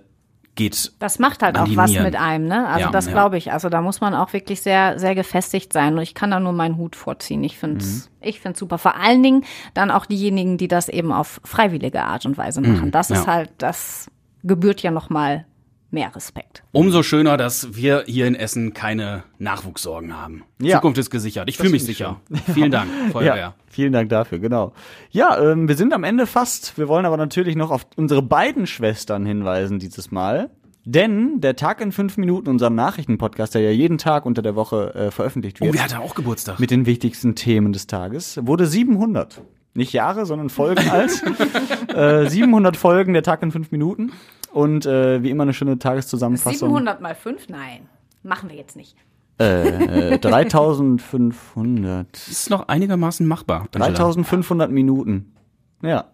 geht. 0.56 0.92
Das 0.98 1.18
macht 1.20 1.42
halt 1.42 1.56
auch 1.58 1.68
was 1.76 1.90
Nieren. 1.90 2.04
mit 2.04 2.16
einem, 2.16 2.46
ne? 2.48 2.66
Also 2.66 2.86
Ja, 2.86 2.90
das 2.90 3.06
glaube 3.06 3.38
ich. 3.38 3.52
Also 3.52 3.68
da 3.68 3.80
muss 3.80 4.00
man 4.00 4.14
auch 4.14 4.32
wirklich 4.32 4.60
sehr, 4.62 4.98
sehr 4.98 5.14
gefestigt 5.14 5.72
sein. 5.72 5.94
Und 5.94 6.02
ich 6.02 6.14
kann 6.14 6.30
da 6.32 6.40
nur 6.40 6.52
meinen 6.52 6.76
Hut 6.76 6.96
vorziehen. 6.96 7.42
Ich 7.44 7.56
finde 7.56 7.78
es, 7.78 8.06
Mhm. 8.10 8.28
ich 8.28 8.40
finde 8.40 8.58
super. 8.58 8.76
Vor 8.78 8.96
allen 8.96 9.22
Dingen 9.22 9.44
dann 9.74 9.90
auch 9.92 10.06
diejenigen, 10.06 10.58
die 10.58 10.68
das 10.68 10.88
eben 10.88 11.12
auf 11.12 11.40
freiwillige 11.44 12.02
Art 12.02 12.26
und 12.26 12.36
Weise 12.36 12.60
machen. 12.60 12.90
das 12.90 13.10
ist 13.10 13.20
Mhm. 13.20 13.26
ja. 13.26 13.32
halt, 13.32 13.50
das 13.58 14.10
gebührt 14.42 14.82
ja 14.82 14.90
noch 14.90 15.08
mal 15.08 15.46
mehr 15.90 16.14
Respekt. 16.14 16.62
Umso 16.72 17.02
schöner, 17.02 17.36
dass 17.36 17.74
wir 17.74 18.04
hier 18.06 18.26
in 18.26 18.34
Essen 18.34 18.74
keine 18.74 19.24
Nachwuchssorgen 19.38 20.16
haben. 20.16 20.44
Ja. 20.60 20.76
Zukunft 20.76 20.98
ist 20.98 21.10
gesichert. 21.10 21.48
Ich 21.48 21.56
fühle 21.56 21.70
mich 21.70 21.84
sicher. 21.84 22.20
Vielen 22.54 22.70
Dank, 22.70 22.88
Feuerwehr. 23.12 23.36
Ja, 23.36 23.54
vielen 23.68 23.92
Dank 23.92 24.08
dafür, 24.10 24.38
genau. 24.38 24.72
Ja, 25.10 25.38
ähm, 25.38 25.68
wir 25.68 25.76
sind 25.76 25.92
am 25.92 26.04
Ende 26.04 26.26
fast. 26.26 26.78
Wir 26.78 26.88
wollen 26.88 27.06
aber 27.06 27.16
natürlich 27.16 27.56
noch 27.56 27.70
auf 27.70 27.86
unsere 27.96 28.22
beiden 28.22 28.66
Schwestern 28.66 29.26
hinweisen 29.26 29.78
dieses 29.78 30.10
Mal. 30.10 30.50
Denn 30.84 31.40
der 31.40 31.56
Tag 31.56 31.80
in 31.82 31.92
fünf 31.92 32.16
Minuten, 32.16 32.48
unser 32.48 32.70
Nachrichtenpodcast, 32.70 33.54
der 33.54 33.62
ja 33.62 33.70
jeden 33.70 33.98
Tag 33.98 34.24
unter 34.24 34.40
der 34.42 34.54
Woche 34.56 34.94
äh, 34.94 35.10
veröffentlicht 35.10 35.60
wird, 35.60 35.70
Oh, 35.70 35.74
wer 35.74 35.84
hatte 35.84 36.00
auch 36.00 36.14
Geburtstag? 36.14 36.58
mit 36.58 36.70
den 36.70 36.86
wichtigsten 36.86 37.34
Themen 37.34 37.72
des 37.72 37.86
Tages, 37.86 38.38
wurde 38.42 38.66
700. 38.66 39.42
Nicht 39.74 39.92
Jahre, 39.92 40.26
sondern 40.26 40.48
Folgen 40.50 40.88
alt. 40.90 41.22
äh, 41.94 42.28
700 42.28 42.76
Folgen, 42.76 43.12
der 43.12 43.22
Tag 43.22 43.42
in 43.42 43.52
fünf 43.52 43.70
Minuten. 43.70 44.10
Und 44.52 44.86
äh, 44.86 45.22
wie 45.22 45.30
immer 45.30 45.44
eine 45.44 45.54
schöne 45.54 45.78
Tageszusammenfassung. 45.78 46.68
700 46.68 47.00
mal 47.00 47.14
5? 47.14 47.48
Nein. 47.48 47.88
Machen 48.22 48.50
wir 48.50 48.56
jetzt 48.56 48.76
nicht. 48.76 48.96
Äh, 49.38 50.18
3500. 50.18 52.08
Das 52.12 52.28
ist 52.28 52.50
noch 52.50 52.68
einigermaßen 52.68 53.26
machbar. 53.26 53.68
Angela. 53.72 53.88
3500 53.88 54.70
Minuten. 54.70 55.32
Ja. 55.82 56.04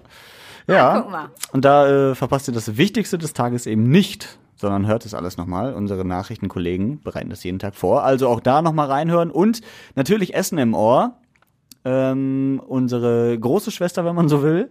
Ja. 0.68 1.00
guck 1.00 1.10
mal. 1.10 1.30
Und 1.52 1.64
da 1.64 2.10
äh, 2.10 2.14
verpasst 2.14 2.48
ihr 2.48 2.54
das 2.54 2.76
Wichtigste 2.76 3.18
des 3.18 3.32
Tages 3.32 3.66
eben 3.66 3.88
nicht, 3.88 4.38
sondern 4.56 4.86
hört 4.86 5.04
es 5.04 5.14
alles 5.14 5.36
nochmal. 5.36 5.74
Unsere 5.74 6.04
Nachrichtenkollegen 6.04 7.02
bereiten 7.02 7.30
das 7.30 7.42
jeden 7.42 7.58
Tag 7.58 7.74
vor. 7.74 8.04
Also 8.04 8.28
auch 8.28 8.40
da 8.40 8.62
nochmal 8.62 8.86
reinhören. 8.88 9.30
Und 9.30 9.60
natürlich 9.96 10.34
Essen 10.34 10.58
im 10.58 10.74
Ohr. 10.74 11.16
Ähm, 11.88 12.60
unsere 12.66 13.38
große 13.38 13.70
Schwester, 13.70 14.04
wenn 14.04 14.16
man 14.16 14.28
so 14.28 14.42
will. 14.42 14.70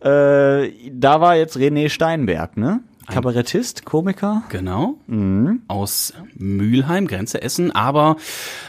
Äh, 0.00 0.90
da 0.92 1.20
war 1.22 1.34
jetzt 1.34 1.56
René 1.56 1.88
Steinberg, 1.88 2.58
ne? 2.58 2.80
Kabarettist, 3.06 3.86
Komiker. 3.86 4.42
Genau. 4.50 4.98
Mhm. 5.06 5.62
Aus 5.68 6.12
Mülheim, 6.34 7.06
Grenze 7.06 7.40
Essen, 7.40 7.70
aber 7.70 8.16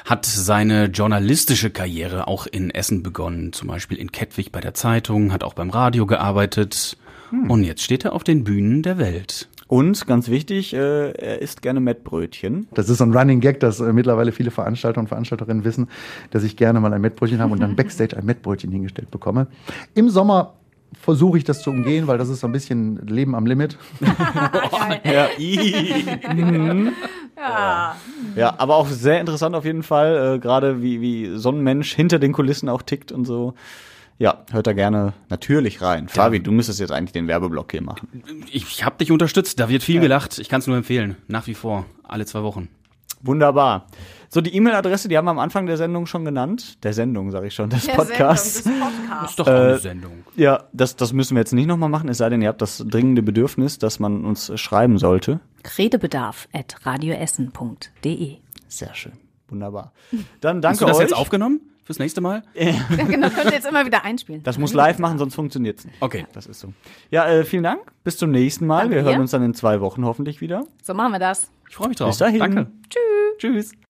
hat 0.05 0.25
seine 0.25 0.85
journalistische 0.85 1.69
Karriere 1.69 2.27
auch 2.27 2.47
in 2.47 2.69
Essen 2.69 3.03
begonnen. 3.03 3.51
Zum 3.51 3.67
Beispiel 3.67 3.97
in 3.97 4.13
Kettwig 4.13 4.53
bei 4.53 4.61
der 4.61 4.73
Zeitung, 4.73 5.33
hat 5.33 5.43
auch 5.43 5.53
beim 5.53 5.69
Radio 5.69 6.05
gearbeitet. 6.05 6.97
Hm. 7.31 7.49
Und 7.49 7.63
jetzt 7.63 7.81
steht 7.81 8.05
er 8.05 8.13
auf 8.13 8.23
den 8.23 8.45
Bühnen 8.45 8.83
der 8.83 8.97
Welt. 8.97 9.49
Und 9.67 10.07
ganz 10.07 10.29
wichtig, 10.29 10.73
äh, 10.73 11.11
er 11.11 11.41
isst 11.41 11.61
gerne 11.61 11.79
Mettbrötchen. 11.79 12.67
Das 12.73 12.89
ist 12.89 12.99
so 12.99 13.03
ein 13.03 13.13
Running 13.13 13.41
Gag, 13.41 13.59
dass 13.59 13.79
äh, 13.79 13.91
mittlerweile 13.91 14.31
viele 14.31 14.51
Veranstalter 14.51 14.99
und 14.99 15.07
Veranstalterinnen 15.07 15.65
wissen, 15.65 15.89
dass 16.31 16.43
ich 16.43 16.55
gerne 16.55 16.79
mal 16.79 16.93
ein 16.93 17.01
Mettbrötchen 17.01 17.39
habe 17.39 17.53
und 17.53 17.59
dann 17.59 17.75
Backstage 17.75 18.15
ein 18.15 18.25
Mettbrötchen 18.25 18.71
hingestellt 18.71 19.11
bekomme. 19.11 19.47
Im 19.93 20.09
Sommer 20.09 20.53
versuche 21.01 21.37
ich 21.37 21.43
das 21.43 21.61
zu 21.61 21.69
umgehen, 21.69 22.07
weil 22.07 22.17
das 22.17 22.29
ist 22.29 22.39
so 22.39 22.47
ein 22.47 22.53
bisschen 22.53 23.05
Leben 23.07 23.35
am 23.35 23.45
Limit. 23.45 23.77
Ja. 27.37 27.95
Ja, 28.35 28.55
aber 28.57 28.75
auch 28.75 28.87
sehr 28.87 29.19
interessant 29.19 29.55
auf 29.55 29.63
jeden 29.63 29.83
Fall, 29.83 30.35
äh, 30.35 30.39
gerade 30.39 30.81
wie, 30.81 31.01
wie 31.01 31.37
so 31.37 31.51
ein 31.51 31.61
Mensch 31.61 31.93
hinter 31.93 32.19
den 32.19 32.33
Kulissen 32.33 32.67
auch 32.67 32.81
tickt 32.81 33.11
und 33.11 33.25
so. 33.25 33.53
Ja, 34.19 34.43
hört 34.51 34.65
da 34.65 34.73
gerne 34.73 35.13
natürlich 35.29 35.81
rein. 35.81 36.07
Fabi, 36.09 36.39
du 36.39 36.51
müsstest 36.51 36.79
jetzt 36.79 36.91
eigentlich 36.91 37.11
den 37.11 37.27
Werbeblock 37.27 37.71
hier 37.71 37.83
machen. 37.83 38.23
Ich, 38.47 38.63
ich 38.63 38.83
habe 38.83 38.97
dich 38.97 39.11
unterstützt, 39.11 39.59
da 39.59 39.69
wird 39.69 39.83
viel 39.83 39.99
gelacht. 40.01 40.39
Ich 40.39 40.49
kann 40.49 40.59
es 40.59 40.67
nur 40.67 40.77
empfehlen. 40.77 41.17
Nach 41.27 41.45
wie 41.45 41.53
vor, 41.53 41.85
alle 42.03 42.25
zwei 42.25 42.41
Wochen. 42.41 42.69
Wunderbar. 43.21 43.87
So, 44.29 44.41
die 44.41 44.53
E-Mail-Adresse, 44.55 45.07
die 45.07 45.17
haben 45.17 45.25
wir 45.25 45.31
am 45.31 45.39
Anfang 45.39 45.67
der 45.67 45.77
Sendung 45.77 46.05
schon 46.05 46.25
genannt. 46.25 46.83
Der 46.83 46.93
Sendung, 46.93 47.31
sage 47.31 47.47
ich 47.47 47.53
schon, 47.55 47.69
des 47.69 47.87
Podcasts. 47.87 48.63
Sendung, 48.63 48.89
des 48.89 48.97
Podcasts. 48.99 49.29
Ist 49.29 49.39
doch 49.39 49.47
eine 49.47 49.77
Sendung. 49.77 50.11
Ja, 50.35 50.63
das, 50.73 50.95
das 50.95 51.13
müssen 51.13 51.35
wir 51.35 51.39
jetzt 51.41 51.53
nicht 51.53 51.67
nochmal 51.67 51.89
machen, 51.89 52.09
es 52.09 52.17
sei 52.17 52.29
denn, 52.29 52.41
ihr 52.41 52.49
habt 52.49 52.61
das 52.61 52.83
dringende 52.87 53.21
Bedürfnis, 53.23 53.79
dass 53.79 53.99
man 53.99 54.25
uns 54.25 54.51
schreiben 54.59 54.97
sollte. 54.97 55.39
Redebedarf 55.77 56.47
at 56.53 56.75
radioessen.de. 56.83 58.37
Sehr 58.67 58.95
schön. 58.95 59.13
Wunderbar. 59.47 59.93
Dann 60.41 60.61
danke 60.61 60.73
Hast 60.73 60.81
du 60.81 60.85
das 60.85 60.97
euch. 60.97 61.03
jetzt 61.03 61.15
aufgenommen? 61.15 61.61
Fürs 61.87 61.99
nächste 61.99 62.19
Mal? 62.19 62.43
Ja, 62.53 62.73
genau, 63.05 63.29
könnt 63.29 63.45
ihr 63.45 63.53
jetzt 63.53 63.65
immer 63.65 63.85
wieder 63.85 64.03
einspielen. 64.03 64.43
Das 64.43 64.57
muss 64.57 64.73
live 64.73 64.99
machen, 64.99 65.17
sonst 65.17 65.35
funktioniert's 65.35 65.85
nicht. 65.85 65.95
Okay. 66.01 66.27
Das 66.33 66.45
ist 66.45 66.59
so. 66.59 66.73
Ja, 67.11 67.25
äh, 67.29 67.45
vielen 67.45 67.63
Dank. 67.63 67.79
Bis 68.03 68.17
zum 68.17 68.29
nächsten 68.29 68.67
Mal. 68.67 68.81
Danke 68.81 68.95
wir 68.95 69.03
hören 69.03 69.15
dir. 69.15 69.21
uns 69.21 69.31
dann 69.31 69.41
in 69.41 69.53
zwei 69.53 69.79
Wochen 69.79 70.03
hoffentlich 70.03 70.41
wieder. 70.41 70.65
So 70.83 70.93
machen 70.93 71.13
wir 71.13 71.19
das. 71.19 71.49
Ich 71.69 71.75
freue 71.75 71.87
mich 71.87 71.97
drauf. 71.97 72.09
Bis 72.09 72.17
dahin. 72.17 72.39
Danke. 72.39 72.67
Tschüss. 73.39 73.71